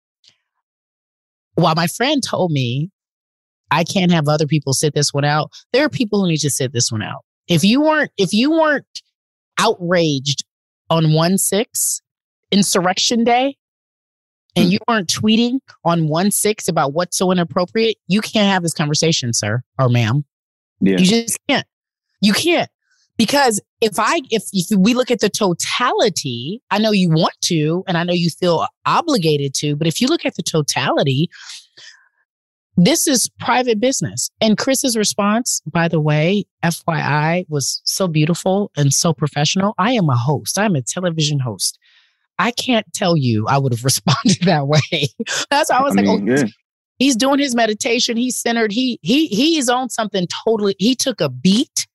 while 1.55 1.75
my 1.75 1.87
friend 1.87 2.21
told 2.21 2.51
me 2.51 2.91
I 3.71 3.83
can't 3.83 4.11
have 4.11 4.27
other 4.27 4.45
people 4.45 4.73
sit 4.73 4.93
this 4.93 5.13
one 5.13 5.25
out, 5.25 5.51
there 5.73 5.85
are 5.85 5.89
people 5.89 6.21
who 6.21 6.27
need 6.27 6.39
to 6.39 6.49
sit 6.49 6.73
this 6.73 6.91
one 6.91 7.01
out. 7.01 7.23
If 7.47 7.63
you 7.63 7.81
weren't, 7.81 8.11
if 8.17 8.33
you 8.33 8.51
weren't 8.51 8.85
outraged 9.57 10.43
on 10.89 11.13
one 11.13 11.37
six 11.37 12.01
insurrection 12.51 13.23
day, 13.23 13.57
and 14.55 14.65
hmm. 14.65 14.71
you 14.71 14.79
weren't 14.87 15.09
tweeting 15.09 15.59
on 15.83 16.07
one 16.07 16.31
six 16.31 16.67
about 16.67 16.93
what's 16.93 17.17
so 17.17 17.31
inappropriate, 17.31 17.97
you 18.07 18.21
can't 18.21 18.51
have 18.51 18.63
this 18.63 18.73
conversation, 18.73 19.33
sir 19.33 19.61
or 19.79 19.89
ma'am. 19.89 20.25
Yeah. 20.79 20.97
You 20.97 21.05
just 21.05 21.39
can't. 21.47 21.67
You 22.21 22.33
can't 22.33 22.69
because 23.17 23.61
if 23.81 23.93
I 23.97 24.21
if, 24.29 24.43
if 24.51 24.77
we 24.77 24.93
look 24.93 25.11
at 25.11 25.19
the 25.19 25.29
totality, 25.29 26.61
I 26.71 26.79
know 26.79 26.91
you 26.91 27.09
want 27.09 27.33
to, 27.45 27.83
and 27.87 27.97
I 27.97 28.03
know 28.03 28.13
you 28.13 28.29
feel 28.29 28.65
obligated 28.85 29.53
to, 29.55 29.75
but 29.75 29.87
if 29.87 30.01
you 30.01 30.07
look 30.07 30.25
at 30.25 30.35
the 30.35 30.43
totality, 30.43 31.29
this 32.77 33.07
is 33.07 33.29
private 33.39 33.79
business. 33.79 34.29
And 34.41 34.57
Chris's 34.57 34.97
response, 34.97 35.61
by 35.71 35.87
the 35.87 35.99
way, 35.99 36.45
FYI, 36.63 37.45
was 37.49 37.81
so 37.85 38.07
beautiful 38.07 38.71
and 38.75 38.93
so 38.93 39.13
professional. 39.13 39.73
I 39.77 39.93
am 39.93 40.09
a 40.09 40.15
host. 40.15 40.59
I'm 40.59 40.75
a 40.75 40.81
television 40.81 41.39
host. 41.39 41.79
I 42.37 42.51
can't 42.51 42.85
tell 42.93 43.15
you 43.15 43.47
I 43.47 43.57
would 43.57 43.71
have 43.71 43.83
responded 43.83 44.41
that 44.43 44.67
way. 44.67 45.07
That's 45.49 45.69
why 45.69 45.77
I 45.77 45.81
was 45.83 45.95
I 45.95 46.01
like, 46.01 46.05
mean, 46.05 46.29
oh, 46.29 46.35
yeah. 46.35 46.43
he's 46.99 47.15
doing 47.15 47.39
his 47.39 47.55
meditation. 47.55 48.17
He's 48.17 48.35
centered. 48.35 48.71
He 48.71 48.99
he 49.01 49.27
he's 49.27 49.69
on 49.69 49.89
something 49.89 50.27
totally. 50.45 50.75
He 50.77 50.95
took 50.95 51.21
a 51.21 51.29
beat 51.29 51.87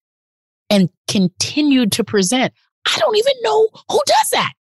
and 0.71 0.89
continued 1.09 1.93
to 1.93 2.05
present. 2.05 2.55
I 2.87 2.97
don't 2.99 3.17
even 3.17 3.35
know 3.43 3.69
who 3.91 4.01
does 4.07 4.31
that. 4.31 4.53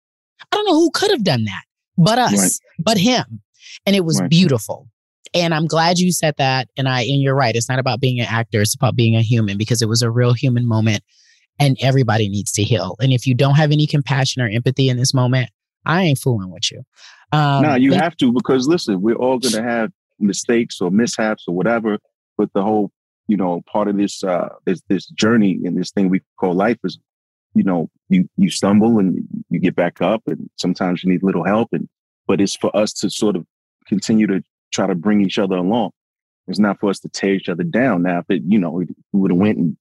I 0.53 0.57
don't 0.57 0.67
know 0.67 0.75
who 0.75 0.91
could 0.91 1.11
have 1.11 1.25
done 1.25 1.45
that, 1.45 1.63
but 1.97 2.19
us, 2.19 2.35
right. 2.35 2.53
but 2.79 2.99
him. 2.99 3.41
And 3.87 3.97
it 3.97 4.05
was 4.05 4.21
right. 4.21 4.29
beautiful. 4.29 4.89
And 5.33 5.55
I'm 5.55 5.67
glad 5.67 5.99
you 5.99 6.13
said 6.13 6.35
that. 6.39 6.69
And 6.77 6.89
I, 6.89 7.03
and 7.03 7.23
you're 7.23 7.35
right. 7.35 7.55
It's 7.55 7.69
not 7.69 7.79
about 7.79 8.01
being 8.01 8.21
an 8.21 8.27
actor. 8.29 8.61
It's 8.61 8.75
about 8.75 8.97
being 8.97 9.17
a 9.17 9.23
human 9.23 9.57
because 9.59 9.81
it 9.81 9.89
was 9.89 10.03
a 10.03 10.11
real 10.11 10.33
human 10.33 10.67
moment 10.67 11.03
and 11.61 11.77
everybody 11.81 12.29
needs 12.29 12.51
to 12.53 12.63
heal. 12.63 12.97
And 13.01 13.13
if 13.13 13.27
you 13.27 13.35
don't 13.35 13.55
have 13.55 13.71
any 13.71 13.87
compassion 13.87 14.43
or 14.43 14.49
empathy 14.49 14.89
in 14.89 14.97
this 14.97 15.15
moment, 15.15 15.51
I 15.87 16.03
ain't 16.03 16.19
fooling 16.19 16.51
with 16.51 16.73
you. 16.73 16.83
Um, 17.33 17.63
no, 17.63 17.75
you 17.75 17.93
have 17.93 18.17
to 18.17 18.33
because 18.33 18.67
listen, 18.67 19.03
we're 19.03 19.15
all 19.15 19.39
going 19.39 19.55
to 19.55 19.63
have 19.63 19.93
mistakes 20.19 20.81
or 20.81 20.91
mishaps 20.91 21.45
or 21.47 21.55
whatever. 21.55 21.99
But 22.37 22.53
the 22.55 22.63
whole, 22.63 22.91
you 23.29 23.37
know, 23.37 23.63
part 23.71 23.89
of 23.89 23.97
this 23.97 24.25
uh 24.25 24.49
this 24.65 24.83
this 24.89 25.07
journey 25.07 25.61
and 25.65 25.77
this 25.77 25.93
thing 25.93 26.09
we 26.09 26.23
call 26.39 26.55
life 26.55 26.79
is, 26.83 26.99
you 27.55 27.63
know, 27.63 27.89
you 28.09 28.29
you 28.37 28.51
stumble 28.51 28.99
and 28.99 29.23
you 29.49 29.61
get 29.61 29.77
back 29.77 30.01
up, 30.01 30.23
and 30.27 30.51
sometimes 30.57 31.05
you 31.05 31.11
need 31.11 31.23
a 31.23 31.27
little 31.27 31.45
help. 31.45 31.69
And 31.73 31.89
but 32.27 32.41
it's 32.41 32.57
for 32.57 32.75
us 32.77 32.93
to 32.95 33.11
sort 33.11 33.37
of 33.37 33.47
continue 33.87 34.27
to 34.27 34.43
try 34.73 34.87
to 34.87 34.95
bring 34.95 35.21
each 35.21 35.39
other 35.39 35.57
along. 35.57 35.91
It's 36.47 36.59
not 36.59 36.81
for 36.81 36.91
us 36.91 36.99
to 37.01 37.09
tear 37.09 37.35
each 37.35 37.49
other 37.49 37.63
down. 37.63 38.03
Now, 38.03 38.21
if 38.21 38.27
it, 38.29 38.43
you 38.45 38.59
know, 38.59 38.71
we 38.71 38.87
would 39.13 39.31
have 39.31 39.39
went 39.39 39.59
and 39.59 39.77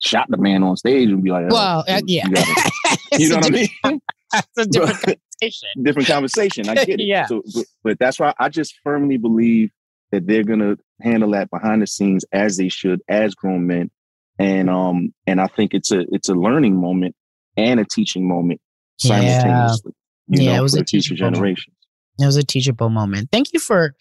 shot 0.00 0.26
the 0.28 0.36
man 0.36 0.62
on 0.62 0.76
stage 0.76 1.08
and 1.08 1.22
be 1.22 1.30
like, 1.30 1.46
oh, 1.50 1.54
well, 1.54 1.84
uh, 1.88 2.00
yeah, 2.06 2.26
you, 2.28 3.18
you 3.18 3.28
know 3.30 3.36
what 3.36 3.46
I 3.46 3.50
mean? 3.50 4.00
That's 4.32 4.58
a 4.58 4.66
different 4.66 5.00
conversation. 5.40 5.68
different 5.82 6.08
conversation. 6.08 6.68
I 6.68 6.74
get 6.74 7.00
it. 7.00 7.00
yeah. 7.06 7.26
So, 7.26 7.42
but, 7.54 7.64
but 7.82 7.98
that's 7.98 8.18
why 8.20 8.34
I 8.38 8.48
just 8.48 8.74
firmly 8.82 9.16
believe 9.16 9.70
that 10.12 10.26
they're 10.26 10.44
gonna 10.44 10.76
handle 11.00 11.30
that 11.32 11.50
behind 11.50 11.82
the 11.82 11.86
scenes 11.86 12.24
as 12.32 12.56
they 12.56 12.68
should, 12.68 13.00
as 13.08 13.34
grown 13.34 13.66
men. 13.66 13.90
And 14.38 14.70
um, 14.70 15.14
and 15.26 15.40
I 15.40 15.46
think 15.46 15.74
it's 15.74 15.92
a 15.92 16.04
it's 16.12 16.28
a 16.28 16.34
learning 16.34 16.80
moment 16.80 17.14
and 17.56 17.80
a 17.80 17.84
teaching 17.84 18.26
moment 18.26 18.60
simultaneously. 18.98 19.92
Yeah, 20.28 20.42
yeah 20.42 20.52
know, 20.52 20.60
it 20.60 20.62
was 20.62 20.76
a 20.76 20.84
future 20.84 21.14
generation. 21.14 21.72
It 22.18 22.26
was 22.26 22.36
a 22.36 22.44
teachable 22.44 22.90
moment. 22.90 23.30
Thank 23.30 23.52
you 23.52 23.60
for 23.60 23.94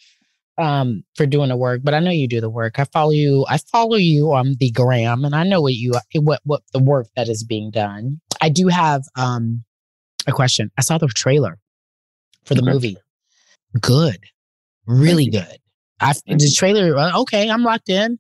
um 0.60 1.03
for 1.16 1.26
doing 1.26 1.49
the 1.49 1.57
work, 1.57 1.82
but 1.84 1.93
I 1.93 1.99
know 1.99 2.12
you 2.12 2.28
do 2.28 2.41
the 2.41 2.49
work. 2.49 2.80
I 2.80 2.84
follow 2.86 3.12
you. 3.12 3.45
I 3.49 3.57
follow 3.57 3.95
you 3.95 4.34
on 4.34 4.55
the 4.60 4.72
gram, 4.72 5.26
and 5.26 5.36
I 5.36 5.43
know 5.43 5.62
what 5.62 5.74
you 5.74 5.93
what 6.16 6.41
what 6.43 6.64
the 6.74 6.80
work 6.80 7.07
that 7.16 7.30
is 7.30 7.43
being 7.43 7.72
done. 7.72 8.20
I 8.41 8.49
do 8.49 8.68
have 8.68 9.03
um 9.16 9.64
a 10.28 10.32
question. 10.32 10.72
I 10.78 10.82
saw 10.82 10.97
the 10.97 11.07
trailer 11.07 11.57
for 12.45 12.55
the 12.55 12.62
okay. 12.62 12.72
movie. 12.72 12.97
Good, 13.80 14.20
really 14.86 15.28
good. 15.28 15.57
I 15.99 16.14
the 16.28 16.53
trailer. 16.55 16.97
Okay, 17.22 17.49
I'm 17.49 17.64
locked 17.64 17.89
in. 17.89 18.20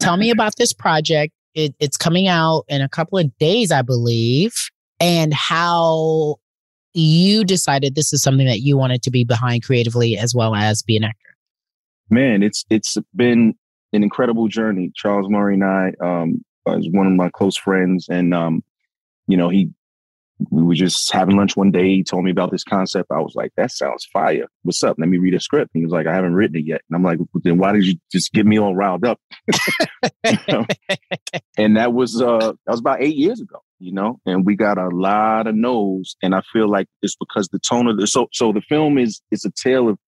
Tell 0.00 0.16
me 0.16 0.30
about 0.30 0.56
this 0.56 0.72
project. 0.72 1.32
It, 1.54 1.74
it's 1.80 1.96
coming 1.96 2.28
out 2.28 2.64
in 2.68 2.82
a 2.82 2.88
couple 2.88 3.18
of 3.18 3.36
days, 3.38 3.72
I 3.72 3.82
believe, 3.82 4.54
and 5.00 5.34
how 5.34 6.36
you 6.94 7.44
decided 7.44 7.94
this 7.94 8.12
is 8.12 8.22
something 8.22 8.46
that 8.46 8.60
you 8.60 8.76
wanted 8.76 9.02
to 9.02 9.10
be 9.10 9.24
behind 9.24 9.64
creatively 9.64 10.16
as 10.16 10.34
well 10.34 10.54
as 10.54 10.82
be 10.82 10.96
an 10.96 11.04
actor. 11.04 11.27
Man, 12.10 12.42
it's 12.42 12.64
it's 12.70 12.96
been 13.14 13.54
an 13.92 14.02
incredible 14.02 14.48
journey. 14.48 14.92
Charles 14.94 15.28
Murray 15.28 15.54
and 15.54 15.64
I 15.64 15.92
um, 16.00 16.44
is 16.78 16.88
one 16.90 17.06
of 17.06 17.12
my 17.12 17.30
close 17.30 17.56
friends, 17.56 18.06
and 18.08 18.34
um, 18.34 18.62
you 19.26 19.36
know 19.36 19.48
he 19.48 19.70
we 20.50 20.62
were 20.62 20.74
just 20.74 21.12
having 21.12 21.36
lunch 21.36 21.56
one 21.56 21.70
day. 21.70 21.88
He 21.88 22.04
told 22.04 22.24
me 22.24 22.30
about 22.30 22.50
this 22.50 22.64
concept. 22.64 23.10
I 23.10 23.18
was 23.18 23.34
like, 23.34 23.52
that 23.56 23.72
sounds 23.72 24.06
fire. 24.12 24.46
What's 24.62 24.82
up? 24.84 24.96
Let 24.98 25.08
me 25.08 25.18
read 25.18 25.34
a 25.34 25.40
script. 25.40 25.72
And 25.74 25.80
he 25.80 25.84
was 25.84 25.92
like, 25.92 26.06
I 26.06 26.14
haven't 26.14 26.34
written 26.34 26.56
it 26.56 26.64
yet. 26.64 26.82
And 26.88 26.96
I'm 26.96 27.02
like, 27.02 27.18
then 27.42 27.58
why 27.58 27.72
did 27.72 27.84
you 27.84 27.96
just 28.12 28.32
get 28.32 28.46
me 28.46 28.58
all 28.58 28.74
riled 28.74 29.04
up? 29.04 29.20
and 31.58 31.76
that 31.76 31.92
was 31.92 32.20
uh 32.20 32.52
that 32.66 32.70
was 32.70 32.80
about 32.80 33.02
eight 33.02 33.16
years 33.16 33.40
ago, 33.40 33.62
you 33.78 33.92
know, 33.92 34.20
and 34.26 34.46
we 34.46 34.54
got 34.54 34.78
a 34.78 34.88
lot 34.88 35.46
of 35.46 35.54
no's. 35.54 36.16
And 36.22 36.34
I 36.34 36.42
feel 36.52 36.68
like 36.70 36.86
it's 37.02 37.16
because 37.16 37.48
the 37.48 37.58
tone 37.58 37.88
of 37.88 37.98
the 37.98 38.06
so 38.06 38.28
so 38.32 38.52
the 38.52 38.62
film 38.62 38.98
is 38.98 39.20
it's 39.30 39.44
a 39.44 39.50
tale 39.50 39.88
of 39.88 39.98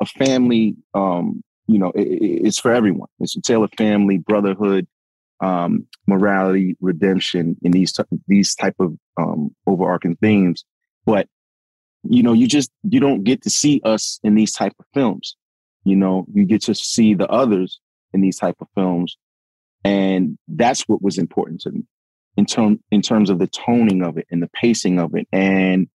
a 0.00 0.06
family 0.06 0.76
um, 0.94 1.42
you 1.66 1.78
know, 1.78 1.90
it, 1.90 2.02
it's 2.02 2.58
for 2.58 2.72
everyone. 2.72 3.08
It's 3.20 3.36
a 3.36 3.40
tale 3.40 3.64
of 3.64 3.70
family, 3.76 4.18
brotherhood, 4.18 4.86
um, 5.40 5.86
morality, 6.06 6.76
redemption, 6.80 7.56
in 7.62 7.72
these 7.72 7.92
t- 7.92 8.02
these 8.28 8.54
type 8.54 8.76
of 8.78 8.96
um, 9.16 9.54
overarching 9.66 10.16
themes. 10.16 10.64
But 11.06 11.28
you 12.02 12.22
know, 12.22 12.32
you 12.32 12.46
just 12.46 12.70
you 12.82 13.00
don't 13.00 13.24
get 13.24 13.42
to 13.42 13.50
see 13.50 13.80
us 13.84 14.20
in 14.22 14.34
these 14.34 14.52
type 14.52 14.74
of 14.78 14.86
films. 14.94 15.36
You 15.84 15.96
know, 15.96 16.26
you 16.32 16.44
get 16.44 16.62
to 16.62 16.74
see 16.74 17.14
the 17.14 17.28
others 17.28 17.80
in 18.12 18.20
these 18.20 18.38
type 18.38 18.56
of 18.60 18.68
films, 18.74 19.16
and 19.84 20.38
that's 20.48 20.82
what 20.82 21.02
was 21.02 21.18
important 21.18 21.62
to 21.62 21.70
me 21.70 21.84
in 22.36 22.46
term 22.46 22.80
in 22.90 23.00
terms 23.00 23.30
of 23.30 23.38
the 23.38 23.46
toning 23.46 24.02
of 24.02 24.18
it 24.18 24.26
and 24.30 24.42
the 24.42 24.50
pacing 24.54 24.98
of 24.98 25.14
it, 25.14 25.26
and 25.32 25.88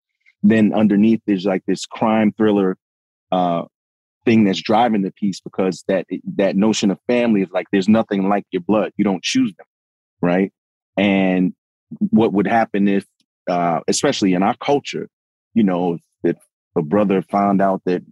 then 0.42 0.72
underneath 0.72 1.20
there's 1.26 1.44
like 1.44 1.64
this 1.66 1.86
crime 1.86 2.32
thriller 2.36 2.76
uh, 3.32 3.64
thing 4.26 4.44
that's 4.44 4.60
driving 4.60 5.02
the 5.02 5.12
piece 5.12 5.40
because 5.40 5.84
that 5.88 6.04
that 6.36 6.56
notion 6.56 6.90
of 6.90 6.98
family 7.06 7.40
is 7.40 7.48
like 7.50 7.66
there's 7.72 7.88
nothing 7.88 8.28
like 8.28 8.44
your 8.50 8.60
blood. 8.60 8.92
You 8.98 9.04
don't 9.04 9.22
choose 9.22 9.54
them, 9.56 9.66
right? 10.20 10.52
And 10.98 11.54
what 11.98 12.32
would 12.34 12.46
happen 12.46 12.88
if, 12.88 13.06
uh, 13.48 13.80
especially 13.88 14.34
in 14.34 14.42
our 14.42 14.56
culture, 14.56 15.08
you 15.54 15.62
know, 15.62 15.98
if 16.24 16.36
a 16.76 16.82
brother 16.82 17.22
found 17.22 17.62
out 17.62 17.80
that 17.86 18.02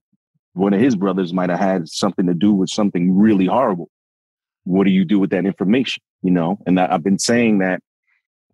one 0.54 0.72
of 0.72 0.80
his 0.80 0.94
brothers 0.96 1.32
might 1.32 1.50
have 1.50 1.58
had 1.58 1.88
something 1.88 2.26
to 2.26 2.34
do 2.34 2.52
with 2.52 2.70
something 2.70 3.16
really 3.16 3.46
horrible, 3.46 3.90
what 4.62 4.84
do 4.84 4.92
you 4.92 5.04
do 5.04 5.18
with 5.18 5.30
that 5.30 5.44
information? 5.44 6.02
You 6.22 6.30
know, 6.30 6.58
and 6.66 6.80
I've 6.80 7.02
been 7.02 7.18
saying 7.18 7.58
that 7.58 7.80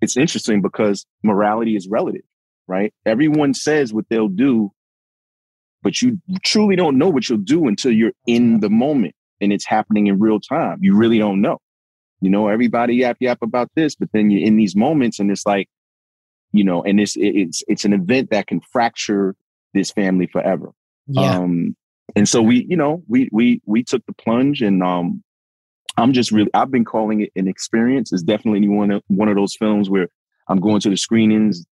it's 0.00 0.16
interesting 0.16 0.62
because 0.62 1.04
morality 1.22 1.76
is 1.76 1.86
relative, 1.88 2.22
right? 2.66 2.92
Everyone 3.04 3.52
says 3.52 3.92
what 3.92 4.06
they'll 4.08 4.28
do 4.28 4.72
but 5.82 6.02
you 6.02 6.18
truly 6.42 6.76
don't 6.76 6.98
know 6.98 7.08
what 7.08 7.28
you'll 7.28 7.38
do 7.38 7.66
until 7.66 7.92
you're 7.92 8.12
in 8.26 8.60
the 8.60 8.70
moment 8.70 9.14
and 9.40 9.52
it's 9.52 9.64
happening 9.64 10.06
in 10.06 10.18
real 10.18 10.40
time. 10.40 10.78
You 10.80 10.96
really 10.96 11.18
don't 11.18 11.40
know. 11.40 11.58
You 12.20 12.30
know, 12.30 12.48
everybody 12.48 12.96
yap 12.96 13.16
yap 13.20 13.38
about 13.42 13.70
this, 13.74 13.94
but 13.94 14.10
then 14.12 14.30
you're 14.30 14.46
in 14.46 14.56
these 14.56 14.76
moments 14.76 15.18
and 15.18 15.30
it's 15.30 15.46
like, 15.46 15.68
you 16.52 16.64
know, 16.64 16.82
and 16.82 17.00
it's 17.00 17.14
it's 17.16 17.62
it's 17.66 17.84
an 17.84 17.92
event 17.92 18.30
that 18.30 18.46
can 18.46 18.60
fracture 18.60 19.34
this 19.72 19.90
family 19.90 20.26
forever. 20.26 20.70
Yeah. 21.06 21.38
Um, 21.38 21.76
and 22.14 22.28
so 22.28 22.42
we, 22.42 22.66
you 22.68 22.76
know, 22.76 23.02
we 23.08 23.30
we 23.32 23.62
we 23.64 23.82
took 23.82 24.04
the 24.06 24.12
plunge 24.12 24.60
and 24.60 24.82
um 24.82 25.22
I'm 25.96 26.12
just 26.12 26.30
really 26.30 26.50
I've 26.52 26.70
been 26.70 26.84
calling 26.84 27.22
it 27.22 27.30
an 27.36 27.48
experience. 27.48 28.12
It's 28.12 28.22
definitely 28.22 28.68
one 28.68 28.90
of 28.90 29.02
one 29.06 29.28
of 29.28 29.36
those 29.36 29.56
films 29.56 29.88
where 29.88 30.08
I'm 30.48 30.60
going 30.60 30.80
to 30.80 30.90
the 30.90 30.96
screenings, 30.96 31.64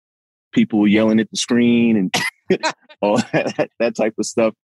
people 0.52 0.86
yelling 0.88 1.20
at 1.20 1.30
the 1.30 1.36
screen 1.36 1.96
and 1.96 2.14
all 3.00 3.18
that, 3.32 3.70
that 3.78 3.96
type 3.96 4.14
of 4.18 4.26
stuff. 4.26 4.54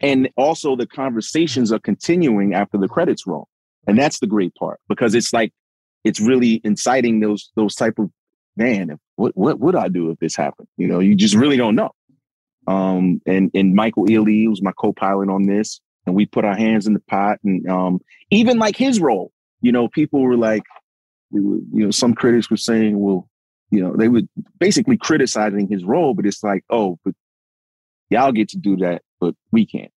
And 0.00 0.28
also 0.36 0.76
the 0.76 0.86
conversations 0.86 1.72
are 1.72 1.78
continuing 1.78 2.54
after 2.54 2.78
the 2.78 2.88
credits 2.88 3.26
roll. 3.26 3.48
And 3.86 3.98
that's 3.98 4.20
the 4.20 4.26
great 4.26 4.54
part 4.54 4.80
because 4.88 5.14
it's 5.14 5.32
like 5.32 5.52
it's 6.04 6.20
really 6.20 6.60
inciting 6.64 7.20
those 7.20 7.50
those 7.56 7.74
type 7.74 7.98
of 7.98 8.10
man, 8.56 8.98
what 9.16 9.36
what 9.36 9.58
would 9.60 9.74
I 9.74 9.88
do 9.88 10.10
if 10.10 10.18
this 10.18 10.36
happened? 10.36 10.68
You 10.76 10.86
know, 10.86 11.00
you 11.00 11.14
just 11.14 11.34
really 11.34 11.56
don't 11.56 11.74
know. 11.74 11.90
Um 12.66 13.20
and 13.26 13.50
and 13.54 13.74
Michael 13.74 14.06
Ealy 14.06 14.48
was 14.48 14.62
my 14.62 14.72
co-pilot 14.78 15.30
on 15.30 15.46
this, 15.46 15.80
and 16.06 16.14
we 16.14 16.26
put 16.26 16.44
our 16.44 16.56
hands 16.56 16.86
in 16.86 16.92
the 16.92 17.00
pot 17.00 17.38
and 17.44 17.68
um 17.68 18.00
even 18.30 18.58
like 18.58 18.76
his 18.76 19.00
role, 19.00 19.32
you 19.62 19.72
know, 19.72 19.88
people 19.88 20.20
were 20.20 20.36
like, 20.36 20.64
you 21.32 21.66
know, 21.72 21.90
some 21.90 22.14
critics 22.14 22.50
were 22.50 22.56
saying, 22.56 22.98
well, 22.98 23.28
you 23.70 23.80
know, 23.80 23.94
they 23.96 24.08
were 24.08 24.22
basically 24.58 24.96
criticizing 24.96 25.68
his 25.68 25.84
role, 25.84 26.14
but 26.14 26.26
it's 26.26 26.42
like, 26.42 26.64
oh, 26.70 26.98
but 27.04 27.14
y'all 28.10 28.32
get 28.32 28.50
to 28.50 28.58
do 28.58 28.76
that, 28.78 29.02
but 29.20 29.34
we 29.52 29.66
can't, 29.66 29.92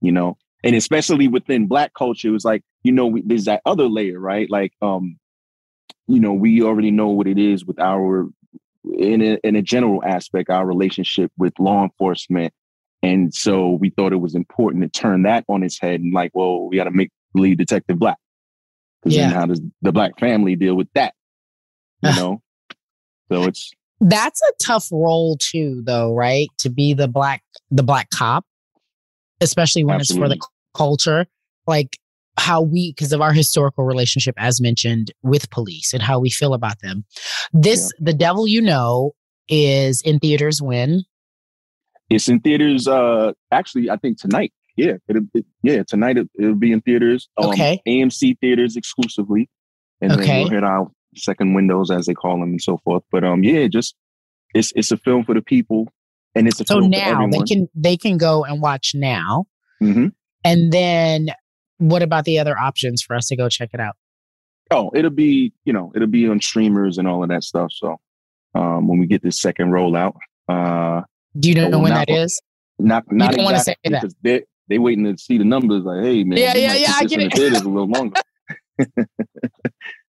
you 0.00 0.12
know? 0.12 0.36
And 0.64 0.76
especially 0.76 1.28
within 1.28 1.66
black 1.66 1.92
culture, 1.94 2.28
it 2.28 2.32
was 2.32 2.44
like, 2.44 2.62
you 2.82 2.92
know, 2.92 3.06
we, 3.06 3.22
there's 3.22 3.46
that 3.46 3.62
other 3.66 3.88
layer, 3.88 4.18
right? 4.18 4.48
Like, 4.48 4.72
um, 4.80 5.18
you 6.06 6.20
know, 6.20 6.32
we 6.32 6.62
already 6.62 6.90
know 6.90 7.08
what 7.08 7.26
it 7.26 7.38
is 7.38 7.64
with 7.64 7.80
our, 7.80 8.28
in 8.84 9.22
a, 9.22 9.38
in 9.44 9.56
a 9.56 9.62
general 9.62 10.02
aspect, 10.04 10.50
our 10.50 10.66
relationship 10.66 11.32
with 11.36 11.52
law 11.58 11.82
enforcement. 11.82 12.52
And 13.02 13.34
so 13.34 13.70
we 13.70 13.90
thought 13.90 14.12
it 14.12 14.16
was 14.16 14.36
important 14.36 14.84
to 14.84 15.00
turn 15.00 15.22
that 15.22 15.44
on 15.48 15.64
its 15.64 15.80
head 15.80 16.00
and 16.00 16.14
like, 16.14 16.30
well, 16.34 16.68
we 16.68 16.76
got 16.76 16.84
to 16.84 16.92
make 16.92 17.10
the 17.34 17.40
lead 17.40 17.58
detective 17.58 17.98
black. 17.98 18.18
Because 19.00 19.16
yeah. 19.16 19.28
then 19.28 19.34
how 19.34 19.46
does 19.46 19.60
the 19.82 19.90
black 19.90 20.18
family 20.20 20.54
deal 20.54 20.76
with 20.76 20.88
that? 20.94 21.14
You 22.02 22.10
know? 22.16 22.42
So 23.30 23.44
it's 23.44 23.72
That's 24.02 24.40
a 24.42 24.52
tough 24.62 24.88
role 24.90 25.36
too, 25.40 25.82
though, 25.84 26.12
right? 26.12 26.48
To 26.58 26.70
be 26.70 26.92
the 26.92 27.08
black 27.08 27.42
the 27.70 27.82
black 27.82 28.10
cop, 28.10 28.44
especially 29.40 29.84
when 29.84 30.00
it's 30.00 30.14
for 30.14 30.28
the 30.28 30.40
culture. 30.76 31.26
Like 31.66 31.98
how 32.38 32.62
we 32.62 32.92
because 32.92 33.12
of 33.12 33.20
our 33.20 33.32
historical 33.32 33.84
relationship 33.84 34.34
as 34.38 34.60
mentioned 34.60 35.12
with 35.22 35.50
police 35.50 35.92
and 35.92 36.02
how 36.02 36.18
we 36.18 36.30
feel 36.30 36.54
about 36.54 36.80
them. 36.80 37.04
This 37.52 37.92
the 38.00 38.14
devil 38.14 38.48
you 38.48 38.60
know 38.60 39.12
is 39.48 40.00
in 40.02 40.18
theaters 40.18 40.60
when 40.60 41.04
it's 42.10 42.28
in 42.28 42.40
theaters. 42.40 42.88
Uh, 42.88 43.32
actually, 43.50 43.90
I 43.90 43.96
think 43.96 44.18
tonight. 44.18 44.52
Yeah, 44.76 44.94
it'll, 45.06 45.22
it, 45.34 45.44
yeah, 45.62 45.82
tonight 45.86 46.16
it, 46.16 46.28
it'll 46.38 46.54
be 46.54 46.72
in 46.72 46.80
theaters. 46.80 47.28
Um, 47.36 47.50
Okay. 47.50 47.80
AMC 47.86 48.38
theaters 48.40 48.74
exclusively, 48.76 49.48
and 50.00 50.12
Okay. 50.12 50.24
then 50.26 50.40
we'll 50.40 50.48
head 50.50 50.64
our 50.64 50.90
second 51.16 51.54
windows 51.54 51.90
as 51.90 52.06
they 52.06 52.14
call 52.14 52.32
them 52.40 52.50
and 52.50 52.60
so 52.62 52.78
forth. 52.84 53.02
But 53.10 53.24
um, 53.24 53.42
yeah, 53.42 53.66
just 53.68 53.94
it's 54.54 54.72
it's 54.76 54.90
a 54.92 54.96
film 54.96 55.24
for 55.24 55.34
the 55.34 55.42
people, 55.42 55.88
and 56.34 56.46
it's 56.48 56.60
a 56.60 56.64
so 56.64 56.74
film 56.80 56.92
for 56.92 56.98
now 56.98 57.26
they 57.28 57.40
can 57.42 57.68
they 57.74 57.96
can 57.96 58.18
go 58.18 58.44
and 58.44 58.60
watch 58.62 58.92
now. 58.94 59.44
hmm 59.80 60.08
And 60.44 60.72
then 60.72 61.28
what 61.78 62.02
about 62.02 62.24
the 62.24 62.38
other 62.38 62.56
options 62.58 63.02
for 63.02 63.16
us 63.16 63.26
to 63.28 63.36
go 63.36 63.48
check 63.48 63.70
it 63.72 63.80
out? 63.80 63.96
Oh, 64.70 64.90
it'll 64.94 65.10
be 65.10 65.52
you 65.64 65.72
know 65.72 65.92
it'll 65.94 66.08
be 66.08 66.28
on 66.28 66.40
streamers 66.40 66.98
and 66.98 67.06
all 67.08 67.22
of 67.22 67.28
that 67.30 67.44
stuff. 67.44 67.72
So 67.72 67.98
um, 68.54 68.88
when 68.88 68.98
we 68.98 69.06
get 69.06 69.22
this 69.22 69.40
second 69.40 69.70
rollout, 69.70 70.14
uh, 70.48 71.02
Do 71.38 71.48
you 71.48 71.54
know 71.54 71.78
when 71.78 71.92
not 71.92 72.06
that 72.06 72.10
is? 72.10 72.40
Not 72.78 73.04
not 73.12 73.32
don't 73.32 73.44
wanna 73.44 73.60
say 73.60 73.74
that. 73.84 73.90
because 74.02 74.14
they 74.22 74.44
they 74.68 74.78
waiting 74.78 75.04
to 75.04 75.16
see 75.18 75.38
the 75.38 75.44
numbers. 75.44 75.82
Like, 75.84 76.04
hey 76.04 76.24
man, 76.24 76.38
Yeah, 76.38 76.56
yeah, 76.56 76.74
yeah, 76.74 76.92
I 76.96 77.04
get 77.04 77.20
it. 77.20 77.38
a 77.38 77.68
little 77.68 77.88
longer. 77.88 78.20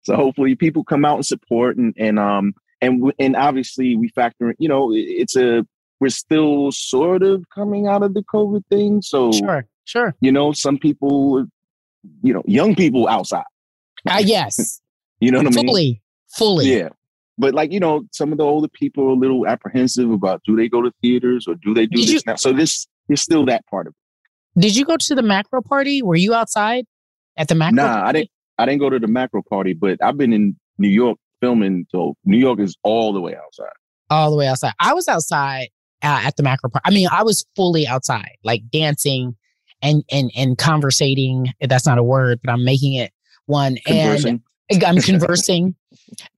so 0.03 0.15
hopefully 0.17 0.55
people 0.55 0.85
come 0.85 1.05
out 1.05 1.17
and 1.17 1.27
support 1.27 1.77
and 1.77 1.95
and 1.99 2.19
um 2.19 2.55
and 2.81 3.13
and 3.19 3.37
obviously 3.37 3.97
we 3.97 4.09
factor 4.09 4.51
in. 4.51 4.57
You 4.59 4.69
know, 4.69 4.91
it's 4.93 5.37
a 5.37 5.67
we're 6.01 6.09
still 6.11 6.73
sort 6.73 7.23
of 7.23 7.45
coming 7.55 7.87
out 7.87 8.03
of 8.03 8.15
the 8.15 8.23
COVID 8.25 8.65
thing. 8.71 9.03
So 9.03 9.31
Sure, 9.33 9.65
sure. 9.85 10.15
you 10.21 10.33
know, 10.33 10.51
some 10.53 10.77
people, 10.79 11.47
you 12.23 12.33
know, 12.35 12.43
young 12.47 12.75
people 12.75 13.07
outside. 13.09 13.45
Ah, 14.09 14.19
yes. 14.19 14.81
You 15.21 15.31
know 15.31 15.39
what 15.39 15.47
I 15.47 15.51
mean? 15.51 15.67
fully, 15.69 16.03
fully. 16.37 16.75
Yeah. 16.77 16.89
But 17.39 17.55
like, 17.55 17.71
you 17.71 17.79
know, 17.79 18.03
some 18.11 18.33
of 18.33 18.39
the 18.39 18.45
older 18.45 18.67
people 18.67 19.05
are 19.05 19.11
a 19.11 19.15
little 19.15 19.47
apprehensive 19.47 20.11
about 20.11 20.43
do 20.45 20.57
they 20.57 20.69
go 20.69 20.83
to 20.83 20.91
theaters 21.01 21.47
or 21.47 21.55
do 21.55 21.73
they 21.73 21.87
do 21.87 21.99
Did 21.99 22.09
this 22.09 22.13
you- 22.15 22.21
now? 22.27 22.35
So 22.35 22.53
this 22.53 22.89
is 23.09 23.21
still 23.23 23.47
that 23.47 23.65
part 23.67 23.87
of 23.87 23.95
it. 24.57 24.61
Did 24.61 24.75
you 24.75 24.85
go 24.85 24.97
to 24.97 25.15
the 25.15 25.23
macro 25.23 25.63
party? 25.63 26.03
Were 26.03 26.17
you 26.17 26.35
outside 26.35 26.87
at 27.37 27.47
the 27.47 27.55
macro? 27.55 27.77
Nah, 27.77 27.99
I 27.99 28.03
party? 28.03 28.19
didn't 28.19 28.31
I 28.59 28.67
didn't 28.67 28.81
go 28.81 28.91
to 28.91 28.99
the 28.99 29.07
macro 29.09 29.43
party, 29.43 29.73
but 29.73 29.99
I've 30.03 30.17
been 30.17 30.33
in 30.33 30.57
New 30.79 30.89
York 30.89 31.19
filming, 31.41 31.87
so 31.91 32.15
New 32.25 32.39
York 32.39 32.61
is 32.61 32.77
all 32.83 33.13
the 33.13 33.21
way 33.21 33.35
outside. 33.37 33.73
all 34.11 34.31
the 34.31 34.37
way 34.37 34.47
outside. 34.47 34.73
I 34.81 34.95
was 34.95 35.09
outside 35.09 35.69
uh, 36.03 36.21
at 36.25 36.37
the 36.37 36.43
macro 36.43 36.71
party. 36.71 36.83
I 36.85 36.91
mean, 36.91 37.09
I 37.11 37.23
was 37.23 37.45
fully 37.57 37.87
outside, 37.87 38.37
like 38.45 38.63
dancing 38.71 39.37
and 39.81 40.05
and 40.11 40.31
and 40.37 40.57
conversating. 40.59 41.53
That's 41.61 41.87
not 41.87 41.99
a 41.99 42.03
word, 42.03 42.41
but 42.45 42.53
I'm 42.53 42.65
making 42.65 42.95
it 42.95 43.13
one. 43.47 43.77
Conversing. 43.87 44.43
And 44.71 44.85
I'm 44.85 44.97
conversing. 45.03 45.75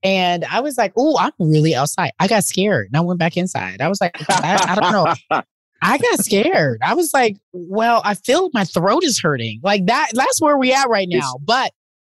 and 0.03 0.45
I 0.45 0.59
was 0.61 0.77
like, 0.77 0.93
"Oh, 0.97 1.17
I'm 1.19 1.31
really 1.39 1.75
outside." 1.75 2.11
I 2.19 2.27
got 2.27 2.43
scared, 2.43 2.87
and 2.87 2.97
I 2.97 3.01
went 3.01 3.19
back 3.19 3.37
inside. 3.37 3.81
I 3.81 3.87
was 3.87 3.99
like, 4.01 4.15
I, 4.29 4.59
I 4.69 4.75
don't 4.75 4.91
know. 4.91 5.41
I 5.81 5.97
got 5.99 6.19
scared. 6.19 6.79
I 6.83 6.95
was 6.95 7.13
like, 7.13 7.37
"Well, 7.53 8.01
I 8.03 8.15
feel 8.15 8.49
my 8.53 8.63
throat 8.65 9.03
is 9.03 9.19
hurting." 9.19 9.59
Like 9.63 9.85
that. 9.85 10.09
That's 10.13 10.41
where 10.41 10.57
we 10.57 10.73
at 10.73 10.89
right 10.89 11.07
now. 11.09 11.17
It's- 11.17 11.35
but 11.41 11.71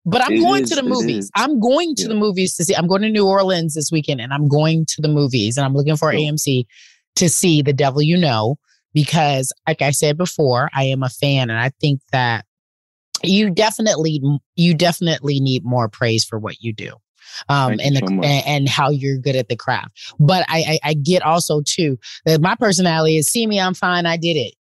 but 0.07 0.23
I'm 0.25 0.33
It 0.35 0.41
going 0.41 0.63
is, 0.63 0.71
to 0.71 0.77
the 0.77 0.83
movies. 0.83 1.25
is. 1.27 1.31
I'm 1.35 1.61
going 1.61 1.95
to 1.97 2.03
Yeah. 2.03 2.09
the 2.09 2.15
movies 2.15 2.57
to 2.57 2.65
see. 2.65 2.75
I'm 2.75 2.87
going 2.87 3.03
to 3.03 3.11
New 3.11 3.27
Orleans 3.27 3.75
this 3.75 3.91
weekend, 3.93 4.21
and 4.21 4.33
I'm 4.33 4.49
going 4.49 4.87
to 4.87 5.03
the 5.03 5.09
movies, 5.09 5.57
and 5.57 5.67
I'm 5.67 5.75
looking 5.75 5.97
for 5.97 6.11
Cool. 6.13 6.21
AMC 6.21 6.65
to 7.17 7.29
see 7.29 7.61
The 7.63 7.73
Devil 7.73 8.01
You 8.03 8.17
Know 8.17 8.57
because, 8.95 9.53
like 9.69 9.83
I 9.83 9.91
said 9.91 10.17
before, 10.17 10.71
I 10.75 10.85
am 10.85 11.03
a 11.03 11.09
fan, 11.11 11.51
and 11.51 11.59
I 11.59 11.71
think 11.81 12.01
that 12.13 12.47
you 13.23 13.51
definitely 13.51 14.21
you 14.57 14.75
definitely 14.75 15.41
need 15.41 15.65
more 15.65 15.89
praise 15.89 16.25
for 16.25 16.39
what 16.39 16.61
you 16.63 16.73
do 16.73 16.93
um 17.49 17.73
and 17.83 17.97
the 17.97 18.01
so 18.01 18.07
and, 18.23 18.47
and 18.47 18.69
how 18.69 18.91
you're 18.91 19.17
good 19.19 19.35
at 19.37 19.49
the 19.49 19.57
craft 19.57 20.13
but 20.21 20.45
I, 20.49 20.79
I 20.85 20.91
i 20.91 20.95
get 20.95 21.23
also 21.23 21.63
too 21.63 21.99
that 22.27 22.41
my 22.43 22.55
personality 22.55 23.17
is 23.17 23.27
see 23.27 23.47
me 23.47 23.59
i'm 23.59 23.73
fine 23.75 24.05
i 24.05 24.17
did 24.19 24.37
it 24.37 24.55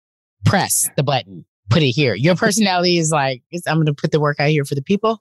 press 0.47 0.88
the 0.97 1.03
button 1.03 1.44
put 1.71 1.83
it 1.83 1.91
here 1.91 2.14
your 2.14 2.35
personality 2.37 2.99
is 2.99 3.11
like 3.11 3.43
it's, 3.51 3.67
i'm 3.67 3.79
gonna 3.79 3.95
put 3.95 4.12
the 4.12 4.21
work 4.21 4.39
out 4.41 4.49
here 4.49 4.64
for 4.64 4.75
the 4.75 4.83
people 4.83 5.21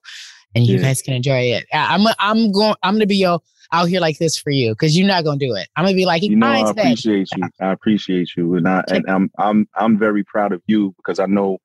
and 0.54 0.66
you 0.68 0.78
Yeah. 0.78 0.84
guys 0.88 1.02
can 1.02 1.14
enjoy 1.14 1.40
it 1.40 1.66
i'm 1.74 2.08
i'm 2.20 2.52
going 2.52 2.76
i'm 2.84 2.96
gonna 2.96 3.06
be 3.06 3.18
yo 3.18 3.40
out 3.72 3.86
here 3.90 4.00
like 4.00 4.20
this 4.20 4.38
for 4.38 4.52
you 4.52 4.72
because 4.74 4.98
you're 4.98 5.08
not 5.08 5.24
gonna 5.24 5.40
do 5.40 5.56
it 5.56 5.68
i'm 5.76 5.86
gonna 5.86 5.96
be 5.96 6.06
like 6.06 6.22
You 6.24 6.36
know, 6.36 6.48
I 6.48 6.70
appreciate 6.70 7.30
you. 7.36 7.44
I 7.60 7.72
appreciate 7.72 8.30
you, 8.38 8.56
and 8.56 8.68
I 8.68 8.84
and 8.90 9.06
I'm 9.10 9.32
I'm 9.40 9.68
I'm 9.76 9.98
very 9.98 10.24
proud 10.24 10.52
of 10.54 10.62
you 10.68 10.94
because 10.98 11.20
I 11.20 11.26
know 11.26 11.58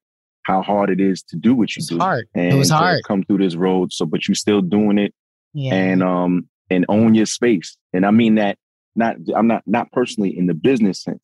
how 0.45 0.63
hard 0.63 0.91
it 0.91 1.01
is 1.01 1.23
to 1.25 1.37
do 1.37 1.55
what 1.55 1.77
you 1.77 1.81
It's 1.81 1.89
do. 1.89 1.99
hard. 1.99 2.27
It 2.35 2.41
And 2.41 2.59
was 2.59 2.69
to 2.69 2.75
hard. 2.75 3.05
come 3.05 3.23
through 3.25 3.39
this 3.39 3.55
road. 3.55 3.93
So, 3.93 4.07
but 4.07 4.27
you're 4.27 4.35
still 4.35 4.63
doing 4.63 4.99
it, 4.99 5.15
yeah 5.53 5.75
and 5.75 6.03
um 6.03 6.49
and 6.71 6.87
own 6.89 7.15
your 7.15 7.27
space. 7.27 7.77
And 7.93 8.07
I 8.07 8.11
mean 8.11 8.37
that 8.37 8.57
not 8.97 9.17
I'm 9.37 9.47
not 9.47 9.63
not 9.67 9.93
personally 9.93 10.37
in 10.37 10.47
the 10.47 10.55
business 10.55 11.03
sense. 11.03 11.23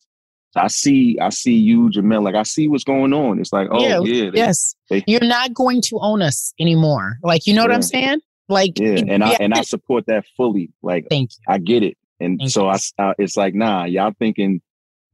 So 0.57 0.63
I 0.63 0.67
see 0.67 1.17
I 1.19 1.29
see 1.29 1.53
you, 1.55 1.89
Jemele. 1.89 2.23
Like 2.23 2.35
I 2.35 2.43
see 2.43 2.67
what's 2.67 2.83
going 2.83 3.13
on. 3.13 3.39
It's 3.39 3.53
like 3.53 3.67
oh 3.71 3.81
Yeah, 3.81 3.99
yeah, 4.01 4.29
they- 4.31 4.37
yes 4.37 4.75
they- 4.89 5.03
you're 5.07 5.21
not 5.25 5.53
going 5.53 5.81
to 5.83 5.99
own 6.01 6.21
us 6.21 6.53
anymore 6.59 7.17
like 7.23 7.45
you 7.47 7.53
know 7.53 7.61
what 7.63 7.71
i'm 7.71 7.81
saying 7.81 8.19
like 8.49 8.79
yeah, 8.79 8.89
it- 8.89 9.09
and 9.09 9.23
I 9.23 9.33
and 9.39 9.53
I 9.53 9.61
support 9.61 10.05
that 10.07 10.25
fully. 10.37 10.71
Like 10.81 11.07
thank 11.09 11.31
you 11.31 11.43
I 11.47 11.57
get 11.57 11.83
it, 11.83 11.97
and 12.19 12.39
Thank 12.39 12.51
so 12.51 12.67
I, 12.69 12.77
I 12.97 13.13
it's 13.19 13.35
like 13.37 13.53
nah, 13.53 13.83
y'all 13.85 14.13
thinking 14.17 14.61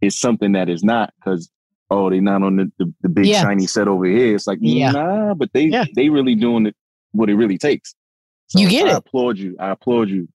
it's 0.01 0.19
something 0.19 0.51
that 0.53 0.69
is 0.69 0.83
not 0.83 1.13
because 1.19 1.49
oh 1.89 2.09
they 2.09 2.19
not 2.19 2.43
on 2.43 2.55
the, 2.57 2.71
the, 2.79 2.93
the 3.01 3.09
big 3.09 3.25
Yeah. 3.25 3.41
shiny 3.41 3.67
set 3.67 3.87
over 3.87 4.05
here. 4.05 4.35
It's 4.35 4.47
like 4.47 4.59
Yeah. 4.61 4.91
nah, 4.91 5.33
but 5.33 5.51
they 5.53 5.65
Yeah. 5.65 5.85
they 5.95 6.09
really 6.09 6.35
doing 6.35 6.65
it 6.67 6.75
what 7.11 7.29
it 7.29 7.35
really 7.35 7.57
takes. 7.57 7.95
You 8.55 8.69
get 8.69 8.85
I 8.87 8.89
it. 8.91 8.93
I 8.93 8.97
applaud 8.97 9.37
you. 9.39 9.55
I 9.59 9.69
applaud 9.71 10.09
you. 10.09 10.27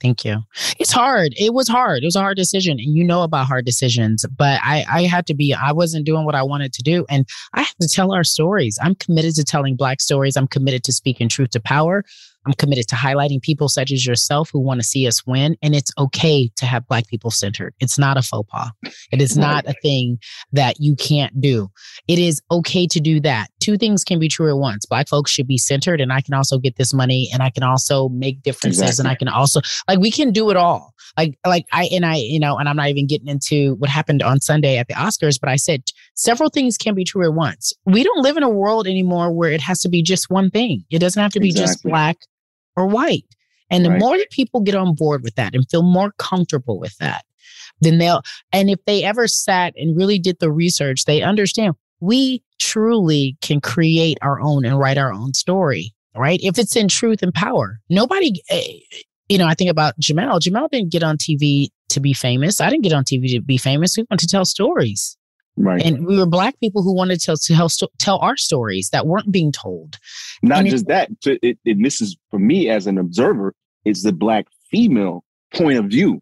Thank 0.00 0.24
you. 0.24 0.42
It's 0.78 0.92
hard. 0.92 1.32
It 1.36 1.54
was 1.54 1.68
hard. 1.68 2.02
It 2.02 2.06
was 2.06 2.16
a 2.16 2.20
hard 2.20 2.36
decision. 2.36 2.72
And 2.72 2.94
you 2.94 3.04
know 3.04 3.22
about 3.22 3.46
hard 3.46 3.64
decisions. 3.64 4.26
But 4.36 4.60
I, 4.62 4.84
I 4.90 5.02
had 5.04 5.26
to 5.28 5.34
be, 5.34 5.54
I 5.54 5.72
wasn't 5.72 6.04
doing 6.04 6.24
what 6.24 6.34
I 6.34 6.42
wanted 6.42 6.72
to 6.74 6.82
do. 6.82 7.06
And 7.08 7.26
I 7.54 7.60
have 7.60 7.76
to 7.80 7.88
tell 7.88 8.12
our 8.12 8.24
stories. 8.24 8.78
I'm 8.82 8.96
committed 8.96 9.34
to 9.36 9.44
telling 9.44 9.76
Black 9.76 10.00
stories. 10.00 10.36
I'm 10.36 10.48
committed 10.48 10.84
to 10.84 10.92
speaking 10.92 11.28
truth 11.28 11.50
to 11.50 11.60
power. 11.60 12.04
I'm 12.46 12.52
committed 12.54 12.88
to 12.88 12.94
highlighting 12.94 13.40
people 13.40 13.68
such 13.68 13.90
as 13.90 14.06
yourself 14.06 14.50
who 14.52 14.60
want 14.60 14.80
to 14.80 14.86
see 14.86 15.06
us 15.06 15.26
win. 15.26 15.56
And 15.62 15.74
it's 15.74 15.92
okay 15.98 16.50
to 16.56 16.66
have 16.66 16.86
Black 16.86 17.06
people 17.08 17.30
centered. 17.30 17.74
It's 17.80 17.98
not 17.98 18.16
a 18.16 18.22
faux 18.22 18.48
pas. 18.50 18.70
It 19.12 19.22
is 19.22 19.36
not 19.44 19.66
a 19.66 19.74
thing 19.82 20.18
that 20.52 20.76
you 20.78 20.94
can't 20.96 21.40
do. 21.40 21.70
It 22.08 22.18
is 22.18 22.42
okay 22.50 22.86
to 22.86 23.00
do 23.00 23.20
that. 23.20 23.48
Two 23.60 23.78
things 23.78 24.04
can 24.04 24.18
be 24.18 24.28
true 24.28 24.50
at 24.50 24.58
once. 24.58 24.84
Black 24.84 25.08
folks 25.08 25.30
should 25.30 25.46
be 25.46 25.58
centered, 25.58 26.00
and 26.00 26.12
I 26.12 26.20
can 26.20 26.34
also 26.34 26.58
get 26.58 26.76
this 26.76 26.92
money, 26.92 27.30
and 27.32 27.42
I 27.42 27.50
can 27.50 27.62
also 27.62 28.10
make 28.10 28.42
differences, 28.42 28.98
and 28.98 29.08
I 29.08 29.14
can 29.14 29.28
also 29.28 29.60
like 29.88 29.98
we 29.98 30.10
can 30.10 30.32
do 30.32 30.50
it 30.50 30.56
all. 30.56 30.92
Like 31.16 31.38
like 31.46 31.64
I 31.72 31.88
and 31.92 32.04
I 32.04 32.16
you 32.16 32.38
know, 32.38 32.58
and 32.58 32.68
I'm 32.68 32.76
not 32.76 32.88
even 32.88 33.06
getting 33.06 33.28
into 33.28 33.76
what 33.76 33.88
happened 33.88 34.22
on 34.22 34.40
Sunday 34.40 34.76
at 34.76 34.88
the 34.88 34.94
Oscars, 34.94 35.40
but 35.40 35.48
I 35.48 35.56
said 35.56 35.82
several 36.14 36.50
things 36.50 36.76
can 36.76 36.94
be 36.94 37.04
true 37.04 37.24
at 37.24 37.32
once. 37.32 37.72
We 37.86 38.04
don't 38.04 38.22
live 38.22 38.36
in 38.36 38.42
a 38.42 38.50
world 38.50 38.86
anymore 38.86 39.32
where 39.32 39.50
it 39.50 39.62
has 39.62 39.80
to 39.80 39.88
be 39.88 40.02
just 40.02 40.28
one 40.28 40.50
thing. 40.50 40.84
It 40.90 40.98
doesn't 40.98 41.20
have 41.22 41.32
to 41.32 41.40
be 41.40 41.52
just 41.52 41.82
black 41.82 42.18
or 42.76 42.86
white. 42.86 43.24
And 43.70 43.84
the 43.84 43.90
Right. 43.90 44.00
more 44.00 44.16
that 44.16 44.30
people 44.30 44.60
get 44.60 44.74
on 44.74 44.94
board 44.94 45.22
with 45.22 45.34
that 45.36 45.54
and 45.54 45.68
feel 45.70 45.82
more 45.82 46.12
comfortable 46.18 46.78
with 46.78 46.96
that, 46.98 47.24
then 47.80 47.98
they'll, 47.98 48.22
and 48.52 48.70
if 48.70 48.78
they 48.86 49.02
ever 49.04 49.26
sat 49.26 49.74
and 49.76 49.96
really 49.96 50.18
did 50.18 50.38
the 50.38 50.52
research, 50.52 51.04
they 51.04 51.22
understand 51.22 51.74
we 52.00 52.42
truly 52.60 53.36
can 53.40 53.60
create 53.60 54.18
our 54.22 54.40
own 54.40 54.64
and 54.64 54.78
write 54.78 54.98
our 54.98 55.12
own 55.12 55.32
story, 55.34 55.94
right? 56.16 56.40
If 56.42 56.58
it's 56.58 56.76
in 56.76 56.88
truth 56.88 57.22
and 57.22 57.32
power. 57.32 57.80
Nobody, 57.88 58.42
eh, 58.50 58.78
you 59.28 59.38
know, 59.38 59.46
I 59.46 59.54
think 59.54 59.70
about 59.70 59.98
Jemele. 60.00 60.40
Jemele 60.40 60.68
didn't 60.70 60.92
get 60.92 61.02
on 61.02 61.16
TV 61.16 61.68
to 61.88 62.00
be 62.00 62.12
famous. 62.12 62.60
I 62.60 62.68
didn't 62.68 62.82
get 62.82 62.92
on 62.92 63.04
TV 63.04 63.32
to 63.32 63.40
be 63.40 63.56
famous. 63.56 63.96
We 63.96 64.04
want 64.10 64.20
to 64.20 64.26
tell 64.26 64.44
stories. 64.44 65.16
Right. 65.56 65.82
And 65.84 66.04
we 66.06 66.18
were 66.18 66.26
black 66.26 66.58
people 66.58 66.82
who 66.82 66.92
wanted 66.94 67.20
to 67.20 67.26
tell, 67.26 67.36
to 67.36 67.54
tell, 67.54 67.68
sto- 67.68 67.90
tell 67.98 68.18
our 68.18 68.36
stories 68.36 68.90
that 68.90 69.06
weren't 69.06 69.30
being 69.30 69.52
told. 69.52 69.98
Not 70.42 70.58
And 70.58 70.66
it- 70.68 70.70
just 70.72 70.86
that, 70.88 71.20
to, 71.22 71.38
it, 71.46 71.58
and 71.64 71.84
this 71.84 72.00
is 72.00 72.16
for 72.30 72.38
me 72.40 72.68
as 72.68 72.86
an 72.88 72.98
observer, 72.98 73.54
it's 73.84 74.02
the 74.02 74.12
black 74.12 74.46
female 74.70 75.24
point 75.54 75.78
of 75.78 75.84
view. 75.86 76.20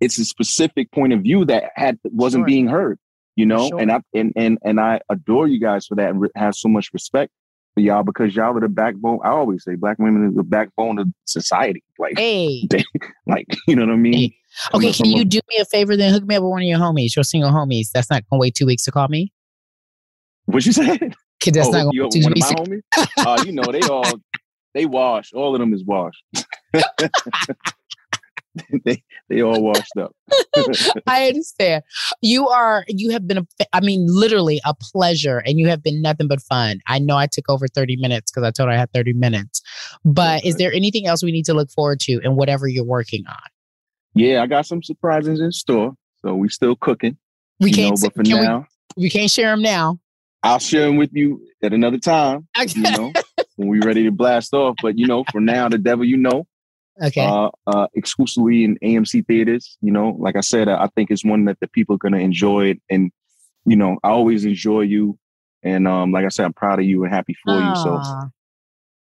It's 0.00 0.18
a 0.18 0.24
specific 0.24 0.90
point 0.92 1.12
of 1.12 1.20
view 1.22 1.44
that 1.46 1.72
had 1.74 1.98
wasn't 2.04 2.42
Sure. 2.42 2.46
being 2.46 2.68
heard, 2.68 2.98
you 3.36 3.44
know. 3.44 3.68
sure. 3.68 3.80
And 3.80 3.90
I 3.92 4.00
and 4.14 4.32
and 4.36 4.56
and 4.64 4.80
I 4.80 5.00
adore 5.10 5.48
you 5.48 5.58
guys 5.60 5.86
for 5.86 5.96
that 5.96 6.10
and 6.10 6.24
have 6.36 6.54
so 6.54 6.68
much 6.68 6.90
respect 6.94 7.32
for 7.74 7.80
y'all 7.80 8.04
because 8.04 8.34
y'all 8.36 8.56
are 8.56 8.60
the 8.60 8.68
backbone. 8.68 9.18
I 9.24 9.30
always 9.30 9.64
say 9.64 9.74
black 9.74 9.98
women 9.98 10.24
are 10.24 10.30
the 10.30 10.44
backbone 10.44 10.98
of 11.00 11.08
society. 11.24 11.82
Like, 11.98 12.16
Hey, 12.16 12.66
they, 12.70 12.84
like 13.26 13.46
you 13.66 13.74
know 13.74 13.86
what 13.86 13.92
I 13.92 13.96
mean? 13.96 14.14
Hey. 14.14 14.36
Okay, 14.74 14.92
can 14.92 15.06
you 15.06 15.24
do 15.24 15.40
me 15.48 15.56
a 15.58 15.64
favor 15.64 15.96
then? 15.96 16.12
Hook 16.12 16.24
me 16.24 16.36
up 16.36 16.42
with 16.42 16.50
one 16.50 16.60
of 16.62 16.68
your 16.68 16.78
homies, 16.78 17.16
your 17.16 17.24
single 17.24 17.50
homies. 17.50 17.90
That's 17.92 18.10
not 18.10 18.22
gonna 18.28 18.40
wait 18.40 18.54
two 18.54 18.66
weeks 18.66 18.84
to 18.84 18.90
call 18.90 19.08
me. 19.08 19.32
What 20.46 20.66
you 20.66 20.72
say? 20.72 20.98
Kid, 21.40 21.54
that's 21.54 21.68
oh, 21.68 21.70
not 21.70 21.94
you, 21.94 22.02
gonna 22.02 22.04
wait 22.04 22.12
two 22.12 22.22
one 22.22 22.32
of 22.32 22.36
weeks. 22.36 22.52
homies? 22.52 22.82
Uh, 23.26 23.42
you 23.46 23.52
know, 23.52 23.70
they 23.70 23.80
all 23.82 24.04
they 24.74 24.86
wash. 24.86 25.32
All 25.32 25.54
of 25.54 25.60
them 25.60 25.72
is 25.72 25.84
washed. 25.84 26.24
they 28.84 29.02
they 29.28 29.42
all 29.42 29.62
washed 29.62 29.96
up. 29.98 30.14
I 31.06 31.28
understand. 31.28 31.84
You 32.22 32.48
are 32.48 32.84
you 32.88 33.10
have 33.10 33.26
been 33.26 33.38
a 33.38 33.46
I 33.72 33.80
mean 33.80 34.06
literally 34.08 34.60
a 34.64 34.74
pleasure 34.74 35.38
and 35.38 35.58
you 35.58 35.68
have 35.68 35.82
been 35.82 36.02
nothing 36.02 36.28
but 36.28 36.40
fun. 36.42 36.80
I 36.86 36.98
know 36.98 37.16
I 37.16 37.26
took 37.26 37.48
over 37.48 37.68
30 37.68 37.96
minutes 37.96 38.30
because 38.30 38.46
I 38.46 38.50
told 38.50 38.68
her 38.68 38.74
I 38.74 38.78
had 38.78 38.92
30 38.92 39.12
minutes. 39.12 39.62
But 40.04 40.44
is 40.44 40.56
there 40.56 40.72
anything 40.72 41.06
else 41.06 41.22
we 41.22 41.32
need 41.32 41.44
to 41.44 41.54
look 41.54 41.70
forward 41.70 42.00
to 42.00 42.20
in 42.24 42.36
whatever 42.36 42.66
you're 42.66 42.84
working 42.84 43.24
on? 43.28 43.36
Yeah, 44.18 44.42
I 44.42 44.46
got 44.46 44.66
some 44.66 44.82
surprises 44.82 45.40
in 45.40 45.52
store. 45.52 45.94
So 46.22 46.34
we 46.34 46.48
still 46.48 46.74
cooking. 46.74 47.16
We 47.60 47.70
can't 47.70 47.90
know, 48.00 48.06
but 48.08 48.14
for 48.16 48.24
can 48.24 48.40
we- 48.40 48.46
now, 48.46 48.66
We 48.96 49.10
can't 49.10 49.30
share 49.30 49.50
them 49.50 49.62
now. 49.62 50.00
I'll 50.42 50.58
share 50.58 50.86
them 50.86 50.96
with 50.96 51.10
you 51.12 51.40
at 51.62 51.72
another 51.72 51.98
time. 51.98 52.48
You 52.74 52.82
know, 52.82 53.12
when 53.56 53.68
we're 53.68 53.86
ready 53.86 54.02
to 54.04 54.10
blast 54.10 54.52
off. 54.54 54.76
But 54.82 54.98
you 54.98 55.06
know, 55.06 55.24
for 55.30 55.40
now, 55.40 55.68
the 55.68 55.78
devil 55.78 56.04
you 56.04 56.16
know. 56.16 56.46
Okay. 57.00 57.24
Uh, 57.24 57.50
uh, 57.68 57.86
exclusively 57.94 58.64
in 58.64 58.76
AMC 58.82 59.24
theaters. 59.28 59.78
You 59.80 59.92
know, 59.92 60.16
like 60.18 60.34
I 60.34 60.40
said, 60.40 60.68
I 60.68 60.84
I 60.84 60.88
think 60.96 61.12
it's 61.12 61.24
one 61.24 61.44
that 61.44 61.60
the 61.60 61.68
people 61.68 61.94
are 61.94 61.98
gonna 61.98 62.18
enjoy 62.18 62.70
it. 62.70 62.82
And 62.90 63.12
you 63.66 63.76
know, 63.76 63.98
I 64.02 64.08
always 64.08 64.44
enjoy 64.44 64.80
you. 64.80 65.16
And 65.62 65.86
um, 65.86 66.10
like 66.10 66.24
I 66.24 66.28
said, 66.28 66.44
I'm 66.44 66.52
proud 66.54 66.80
of 66.80 66.84
you 66.86 67.04
and 67.04 67.12
happy 67.14 67.36
for 67.44 67.54
you. 67.54 67.74
So 67.76 68.02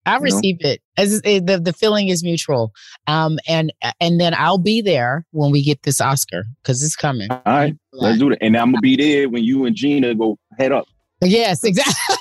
Aw. 0.06 0.10
I 0.12 0.18
you 0.18 0.54
know? 0.54 0.70
it. 0.70 0.80
As 0.96 1.20
it, 1.24 1.46
the 1.46 1.58
the 1.58 1.72
feeling 1.72 2.08
is 2.08 2.22
mutual. 2.22 2.72
Um 3.06 3.38
and 3.48 3.72
and 4.00 4.20
then 4.20 4.34
I'll 4.34 4.58
be 4.58 4.80
there 4.80 5.26
when 5.30 5.50
we 5.50 5.62
get 5.62 5.82
this 5.82 6.00
Oscar 6.00 6.44
because 6.62 6.82
it's 6.82 6.96
coming. 6.96 7.30
all 7.30 7.40
right, 7.46 7.76
let's 7.92 8.18
do 8.18 8.30
that. 8.30 8.38
And 8.40 8.56
I'm 8.56 8.72
gonna 8.72 8.80
be 8.80 8.96
there 8.96 9.28
when 9.28 9.44
you 9.44 9.64
and 9.64 9.74
Gina 9.74 10.14
go 10.14 10.38
head 10.58 10.72
up. 10.72 10.86
Yes, 11.20 11.64
exactly. 11.64 12.16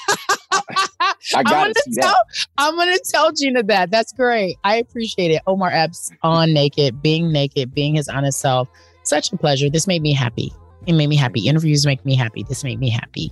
I 1.35 1.43
gotta 1.43 1.49
gonna 1.49 1.73
see 1.75 2.01
tell 2.01 2.11
that. 2.11 2.47
I'm 2.57 2.75
gonna 2.75 2.97
tell 3.09 3.31
Gina 3.31 3.63
that. 3.63 3.91
That's 3.91 4.13
great. 4.13 4.57
I 4.63 4.75
appreciate 4.75 5.31
it. 5.31 5.41
Omar 5.47 5.71
Epps 5.71 6.11
on 6.21 6.53
naked, 6.53 7.01
being 7.01 7.31
naked, 7.31 7.73
being 7.73 7.95
his 7.95 8.07
honest 8.07 8.39
self. 8.39 8.69
Such 9.03 9.31
a 9.33 9.37
pleasure. 9.37 9.69
This 9.69 9.87
made 9.87 10.01
me 10.01 10.13
happy. 10.13 10.53
It 10.85 10.93
made 10.93 11.07
me 11.07 11.15
happy. 11.15 11.47
Interviews 11.47 11.85
make 11.85 12.05
me 12.05 12.15
happy. 12.15 12.43
This 12.43 12.63
made 12.63 12.79
me 12.79 12.89
happy. 12.89 13.31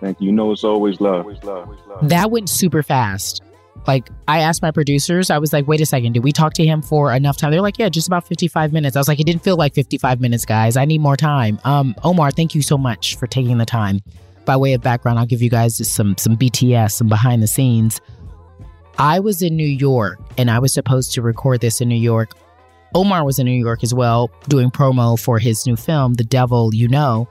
Thank 0.00 0.20
you. 0.20 0.26
You 0.26 0.32
know, 0.32 0.52
it's 0.52 0.64
always 0.64 1.00
love. 1.00 1.26
That 2.02 2.30
went 2.30 2.48
super 2.48 2.82
fast. 2.82 3.42
Like 3.86 4.10
I 4.28 4.40
asked 4.40 4.62
my 4.62 4.70
producers, 4.70 5.30
I 5.30 5.38
was 5.38 5.52
like, 5.52 5.66
wait 5.66 5.80
a 5.80 5.86
second, 5.86 6.12
did 6.12 6.22
we 6.22 6.32
talk 6.32 6.52
to 6.54 6.64
him 6.64 6.82
for 6.82 7.12
enough 7.12 7.36
time? 7.36 7.50
They're 7.50 7.62
like, 7.62 7.78
yeah, 7.78 7.88
just 7.88 8.06
about 8.06 8.26
55 8.26 8.72
minutes. 8.72 8.96
I 8.96 9.00
was 9.00 9.08
like, 9.08 9.20
it 9.20 9.24
didn't 9.24 9.42
feel 9.42 9.56
like 9.56 9.74
55 9.74 10.20
minutes, 10.20 10.44
guys. 10.44 10.76
I 10.76 10.84
need 10.84 11.00
more 11.00 11.16
time. 11.16 11.58
Um, 11.64 11.94
Omar, 12.04 12.30
thank 12.30 12.54
you 12.54 12.62
so 12.62 12.76
much 12.76 13.16
for 13.16 13.26
taking 13.26 13.58
the 13.58 13.66
time. 13.66 14.00
By 14.44 14.56
way 14.56 14.74
of 14.74 14.82
background, 14.82 15.18
I'll 15.18 15.26
give 15.26 15.42
you 15.42 15.50
guys 15.50 15.78
just 15.78 15.94
some 15.94 16.16
some 16.18 16.36
BTS, 16.36 16.92
some 16.92 17.08
behind 17.08 17.42
the 17.42 17.46
scenes. 17.46 18.00
I 18.98 19.20
was 19.20 19.40
in 19.40 19.56
New 19.56 19.66
York 19.66 20.18
and 20.36 20.50
I 20.50 20.58
was 20.58 20.74
supposed 20.74 21.14
to 21.14 21.22
record 21.22 21.60
this 21.60 21.80
in 21.80 21.88
New 21.88 21.94
York. 21.94 22.32
Omar 22.94 23.24
was 23.24 23.38
in 23.38 23.46
New 23.46 23.52
York 23.52 23.82
as 23.82 23.94
well, 23.94 24.30
doing 24.48 24.70
promo 24.70 25.18
for 25.18 25.38
his 25.38 25.66
new 25.66 25.76
film, 25.76 26.14
The 26.14 26.24
Devil 26.24 26.74
You 26.74 26.88
Know. 26.88 27.28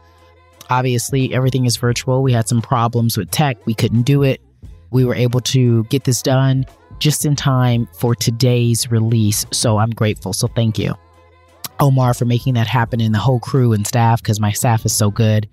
Obviously, 0.70 1.34
everything 1.34 1.66
is 1.66 1.78
virtual. 1.78 2.24
We 2.24 2.32
had 2.32 2.48
some 2.48 2.62
problems 2.62 3.18
with 3.18 3.30
tech. 3.32 3.66
We 3.66 3.74
couldn't 3.74 4.04
do 4.04 4.24
it. 4.24 4.42
We 4.92 5.06
were 5.06 5.16
able 5.16 5.42
to 5.42 5.84
get 5.86 6.04
this 6.04 6.22
done 6.22 6.66
just 7.00 7.26
in 7.26 7.36
time 7.36 7.88
for 7.94 8.14
today's 8.16 8.92
release. 8.92 9.46
So 9.52 9.78
I'm 9.78 9.92
grateful. 9.92 10.34
So 10.34 10.48
thank 10.48 10.78
you, 10.78 10.94
Omar, 11.80 12.14
for 12.14 12.26
making 12.26 12.56
that 12.56 12.68
happen 12.68 13.02
and 13.02 13.14
the 13.14 13.20
whole 13.20 13.40
crew 13.40 13.74
and 13.74 13.88
staff 13.88 14.22
because 14.22 14.40
my 14.40 14.52
staff 14.52 14.86
is 14.86 14.94
so 14.94 15.10
good. 15.10 15.48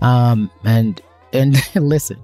Um, 0.00 0.50
and 0.64 1.00
and 1.32 1.56
listen, 1.74 2.18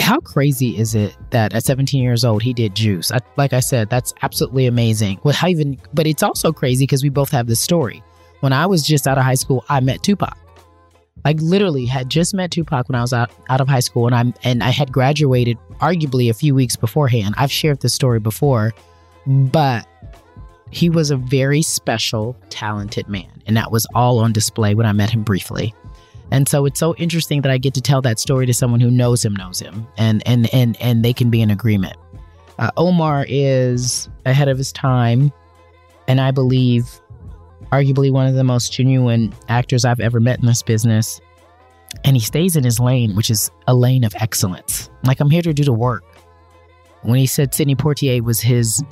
how 0.00 0.20
crazy 0.20 0.78
is 0.78 0.94
it 0.94 1.16
that 1.30 1.52
at 1.52 1.64
17 1.64 2.02
years 2.02 2.24
old 2.24 2.42
he 2.42 2.52
did 2.52 2.74
Juice? 2.74 3.12
I, 3.12 3.18
like 3.36 3.52
I 3.52 3.60
said, 3.60 3.90
that's 3.90 4.14
absolutely 4.22 4.66
amazing. 4.66 5.20
Well, 5.22 5.34
even? 5.46 5.78
But 5.92 6.06
it's 6.06 6.22
also 6.22 6.52
crazy 6.52 6.84
because 6.84 7.02
we 7.02 7.10
both 7.10 7.30
have 7.30 7.46
this 7.46 7.60
story. 7.60 8.02
When 8.40 8.52
I 8.52 8.66
was 8.66 8.86
just 8.86 9.06
out 9.06 9.18
of 9.18 9.24
high 9.24 9.34
school, 9.34 9.64
I 9.68 9.80
met 9.80 10.02
Tupac. 10.02 10.36
Like 11.24 11.40
literally 11.40 11.84
had 11.84 12.08
just 12.08 12.34
met 12.34 12.50
Tupac 12.50 12.88
when 12.88 12.96
I 12.96 13.02
was 13.02 13.12
out, 13.12 13.30
out 13.48 13.60
of 13.60 13.68
high 13.68 13.80
school 13.80 14.06
and 14.06 14.14
I'm 14.14 14.34
and 14.44 14.62
I 14.62 14.70
had 14.70 14.92
graduated 14.92 15.58
arguably 15.80 16.30
a 16.30 16.34
few 16.34 16.54
weeks 16.54 16.76
beforehand. 16.76 17.34
I've 17.36 17.52
shared 17.52 17.80
this 17.80 17.94
story 17.94 18.20
before, 18.20 18.72
but 19.26 19.86
he 20.70 20.90
was 20.90 21.10
a 21.10 21.16
very 21.16 21.62
special, 21.62 22.36
talented 22.50 23.08
man. 23.08 23.30
And 23.46 23.56
that 23.56 23.70
was 23.70 23.86
all 23.94 24.18
on 24.18 24.32
display 24.32 24.74
when 24.74 24.86
I 24.86 24.92
met 24.92 25.10
him 25.10 25.22
briefly. 25.22 25.74
And 26.30 26.48
so 26.48 26.66
it's 26.66 26.78
so 26.78 26.94
interesting 26.96 27.42
that 27.42 27.50
I 27.50 27.58
get 27.58 27.74
to 27.74 27.80
tell 27.80 28.02
that 28.02 28.18
story 28.18 28.46
to 28.46 28.54
someone 28.54 28.80
who 28.80 28.90
knows 28.90 29.24
him, 29.24 29.34
knows 29.34 29.60
him, 29.60 29.86
and 29.96 30.22
and 30.26 30.52
and 30.52 30.76
and 30.80 31.04
they 31.04 31.12
can 31.12 31.30
be 31.30 31.40
in 31.40 31.50
agreement. 31.50 31.96
Uh, 32.58 32.70
Omar 32.76 33.24
is 33.28 34.08
ahead 34.26 34.48
of 34.48 34.58
his 34.58 34.72
time, 34.72 35.32
and 36.06 36.20
I 36.20 36.30
believe 36.30 37.00
arguably 37.70 38.10
one 38.10 38.26
of 38.26 38.34
the 38.34 38.44
most 38.44 38.72
genuine 38.72 39.34
actors 39.48 39.84
I've 39.84 40.00
ever 40.00 40.20
met 40.20 40.40
in 40.40 40.46
this 40.46 40.62
business. 40.62 41.20
And 42.04 42.16
he 42.16 42.20
stays 42.20 42.56
in 42.56 42.64
his 42.64 42.78
lane, 42.78 43.16
which 43.16 43.30
is 43.30 43.50
a 43.66 43.74
lane 43.74 44.04
of 44.04 44.14
excellence. 44.16 44.90
Like 45.04 45.20
I'm 45.20 45.30
here 45.30 45.42
to 45.42 45.54
do 45.54 45.64
the 45.64 45.72
work. 45.72 46.04
When 47.02 47.18
he 47.18 47.26
said 47.26 47.54
Sidney 47.54 47.76
Poitier 47.76 48.22
was 48.22 48.40
his 48.40 48.82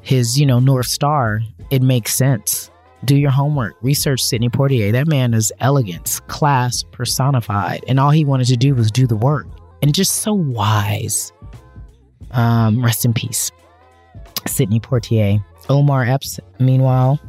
his, 0.00 0.40
you 0.40 0.46
know, 0.46 0.58
North 0.58 0.86
Star, 0.86 1.40
it 1.70 1.82
makes 1.82 2.14
sense. 2.14 2.70
Do 3.04 3.16
your 3.16 3.30
homework, 3.30 3.76
research 3.82 4.22
Sidney 4.22 4.48
Poitier. 4.48 4.90
That 4.90 5.06
man 5.06 5.34
is 5.34 5.52
elegance, 5.60 6.20
class 6.20 6.82
personified, 6.82 7.84
and 7.86 8.00
all 8.00 8.10
he 8.10 8.24
wanted 8.24 8.46
to 8.48 8.56
do 8.56 8.74
was 8.74 8.90
do 8.90 9.06
the 9.06 9.16
work. 9.16 9.46
And 9.82 9.94
just 9.94 10.16
so 10.16 10.32
wise. 10.32 11.32
Um, 12.32 12.82
rest 12.84 13.04
in 13.04 13.12
peace. 13.12 13.52
Sidney 14.46 14.80
Poitier. 14.80 15.44
Omar 15.68 16.04
Epps, 16.04 16.40
meanwhile, 16.58 17.20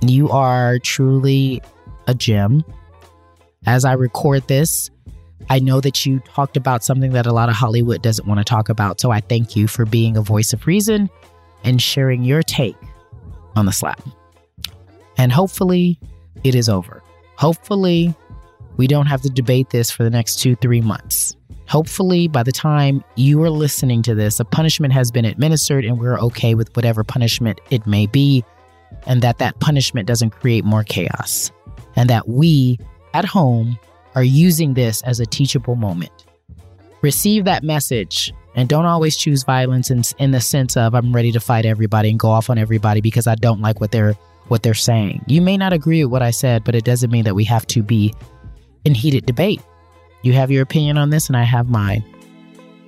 you 0.00 0.28
are 0.30 0.78
truly 0.78 1.62
a 2.06 2.14
gem. 2.14 2.64
As 3.66 3.84
I 3.84 3.92
record 3.92 4.46
this, 4.48 4.90
I 5.50 5.58
know 5.58 5.80
that 5.80 6.04
you 6.04 6.20
talked 6.20 6.56
about 6.56 6.84
something 6.84 7.12
that 7.12 7.26
a 7.26 7.32
lot 7.32 7.48
of 7.48 7.54
Hollywood 7.54 8.02
doesn't 8.02 8.26
want 8.26 8.38
to 8.38 8.44
talk 8.44 8.68
about. 8.68 9.00
So 9.00 9.10
I 9.10 9.20
thank 9.20 9.56
you 9.56 9.66
for 9.66 9.84
being 9.84 10.16
a 10.16 10.22
voice 10.22 10.52
of 10.52 10.66
reason 10.66 11.08
and 11.64 11.80
sharing 11.80 12.22
your 12.22 12.42
take 12.42 12.76
on 13.56 13.66
the 13.66 13.72
slap. 13.72 14.00
And 15.16 15.32
hopefully 15.32 15.98
it 16.44 16.54
is 16.54 16.68
over. 16.68 17.02
Hopefully 17.36 18.14
we 18.76 18.86
don't 18.86 19.06
have 19.06 19.22
to 19.22 19.30
debate 19.30 19.70
this 19.70 19.90
for 19.90 20.04
the 20.04 20.10
next 20.10 20.36
two, 20.36 20.54
three 20.56 20.80
months. 20.80 21.36
Hopefully 21.66 22.28
by 22.28 22.42
the 22.42 22.52
time 22.52 23.04
you 23.16 23.42
are 23.42 23.50
listening 23.50 24.02
to 24.02 24.14
this, 24.14 24.40
a 24.40 24.44
punishment 24.44 24.92
has 24.92 25.10
been 25.10 25.24
administered 25.24 25.84
and 25.84 25.98
we're 25.98 26.18
okay 26.20 26.54
with 26.54 26.74
whatever 26.76 27.04
punishment 27.04 27.60
it 27.70 27.86
may 27.86 28.06
be 28.06 28.44
and 29.06 29.22
that 29.22 29.38
that 29.38 29.58
punishment 29.60 30.06
doesn't 30.06 30.30
create 30.30 30.64
more 30.64 30.84
chaos. 30.84 31.50
And 31.96 32.08
that 32.10 32.28
we 32.28 32.78
at 33.14 33.24
home 33.24 33.78
are 34.14 34.22
using 34.22 34.74
this 34.74 35.02
as 35.02 35.20
a 35.20 35.26
teachable 35.26 35.76
moment. 35.76 36.12
Receive 37.02 37.44
that 37.44 37.62
message 37.62 38.32
and 38.54 38.68
don't 38.68 38.86
always 38.86 39.16
choose 39.16 39.44
violence 39.44 39.90
in, 39.90 40.02
in 40.18 40.32
the 40.32 40.40
sense 40.40 40.76
of 40.76 40.94
i'm 40.94 41.14
ready 41.14 41.30
to 41.30 41.38
fight 41.38 41.64
everybody 41.64 42.10
and 42.10 42.18
go 42.18 42.28
off 42.28 42.50
on 42.50 42.58
everybody 42.58 43.00
because 43.00 43.26
i 43.26 43.34
don't 43.36 43.60
like 43.60 43.80
what 43.80 43.92
they're 43.92 44.14
what 44.48 44.62
they're 44.62 44.72
saying. 44.72 45.22
You 45.26 45.42
may 45.42 45.58
not 45.58 45.74
agree 45.74 46.02
with 46.04 46.10
what 46.10 46.22
i 46.22 46.30
said 46.30 46.64
but 46.64 46.74
it 46.74 46.84
doesn't 46.84 47.10
mean 47.10 47.24
that 47.24 47.34
we 47.34 47.44
have 47.44 47.66
to 47.68 47.82
be 47.82 48.14
in 48.84 48.94
heated 48.94 49.26
debate. 49.26 49.62
You 50.22 50.32
have 50.32 50.50
your 50.50 50.62
opinion 50.62 50.98
on 50.98 51.10
this 51.10 51.28
and 51.28 51.36
i 51.36 51.44
have 51.44 51.68
mine. 51.68 52.02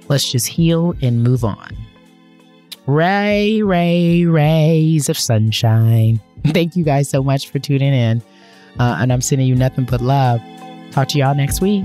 Let's 0.09 0.31
just 0.31 0.49
heal 0.49 0.95
and 1.03 1.23
move 1.23 1.45
on 1.45 1.77
Ray, 2.87 3.63
ray, 3.63 4.25
rays 4.25 5.09
of 5.09 5.19
sunshine. 5.19 6.21
Thank 6.47 6.77
you 6.77 6.85
guys 6.85 7.09
so 7.09 7.23
much 7.23 7.49
for 7.49 7.59
tuning 7.59 7.93
in. 7.93 8.23
Uh, 8.79 8.97
and 9.01 9.13
I'm 9.13 9.21
sending 9.21 9.47
you 9.47 9.55
nothing 9.55 9.85
but 9.85 10.01
love. 10.01 10.41
Talk 10.93 11.09
to 11.09 11.19
y'all 11.19 11.35
next 11.35 11.61
week. 11.61 11.85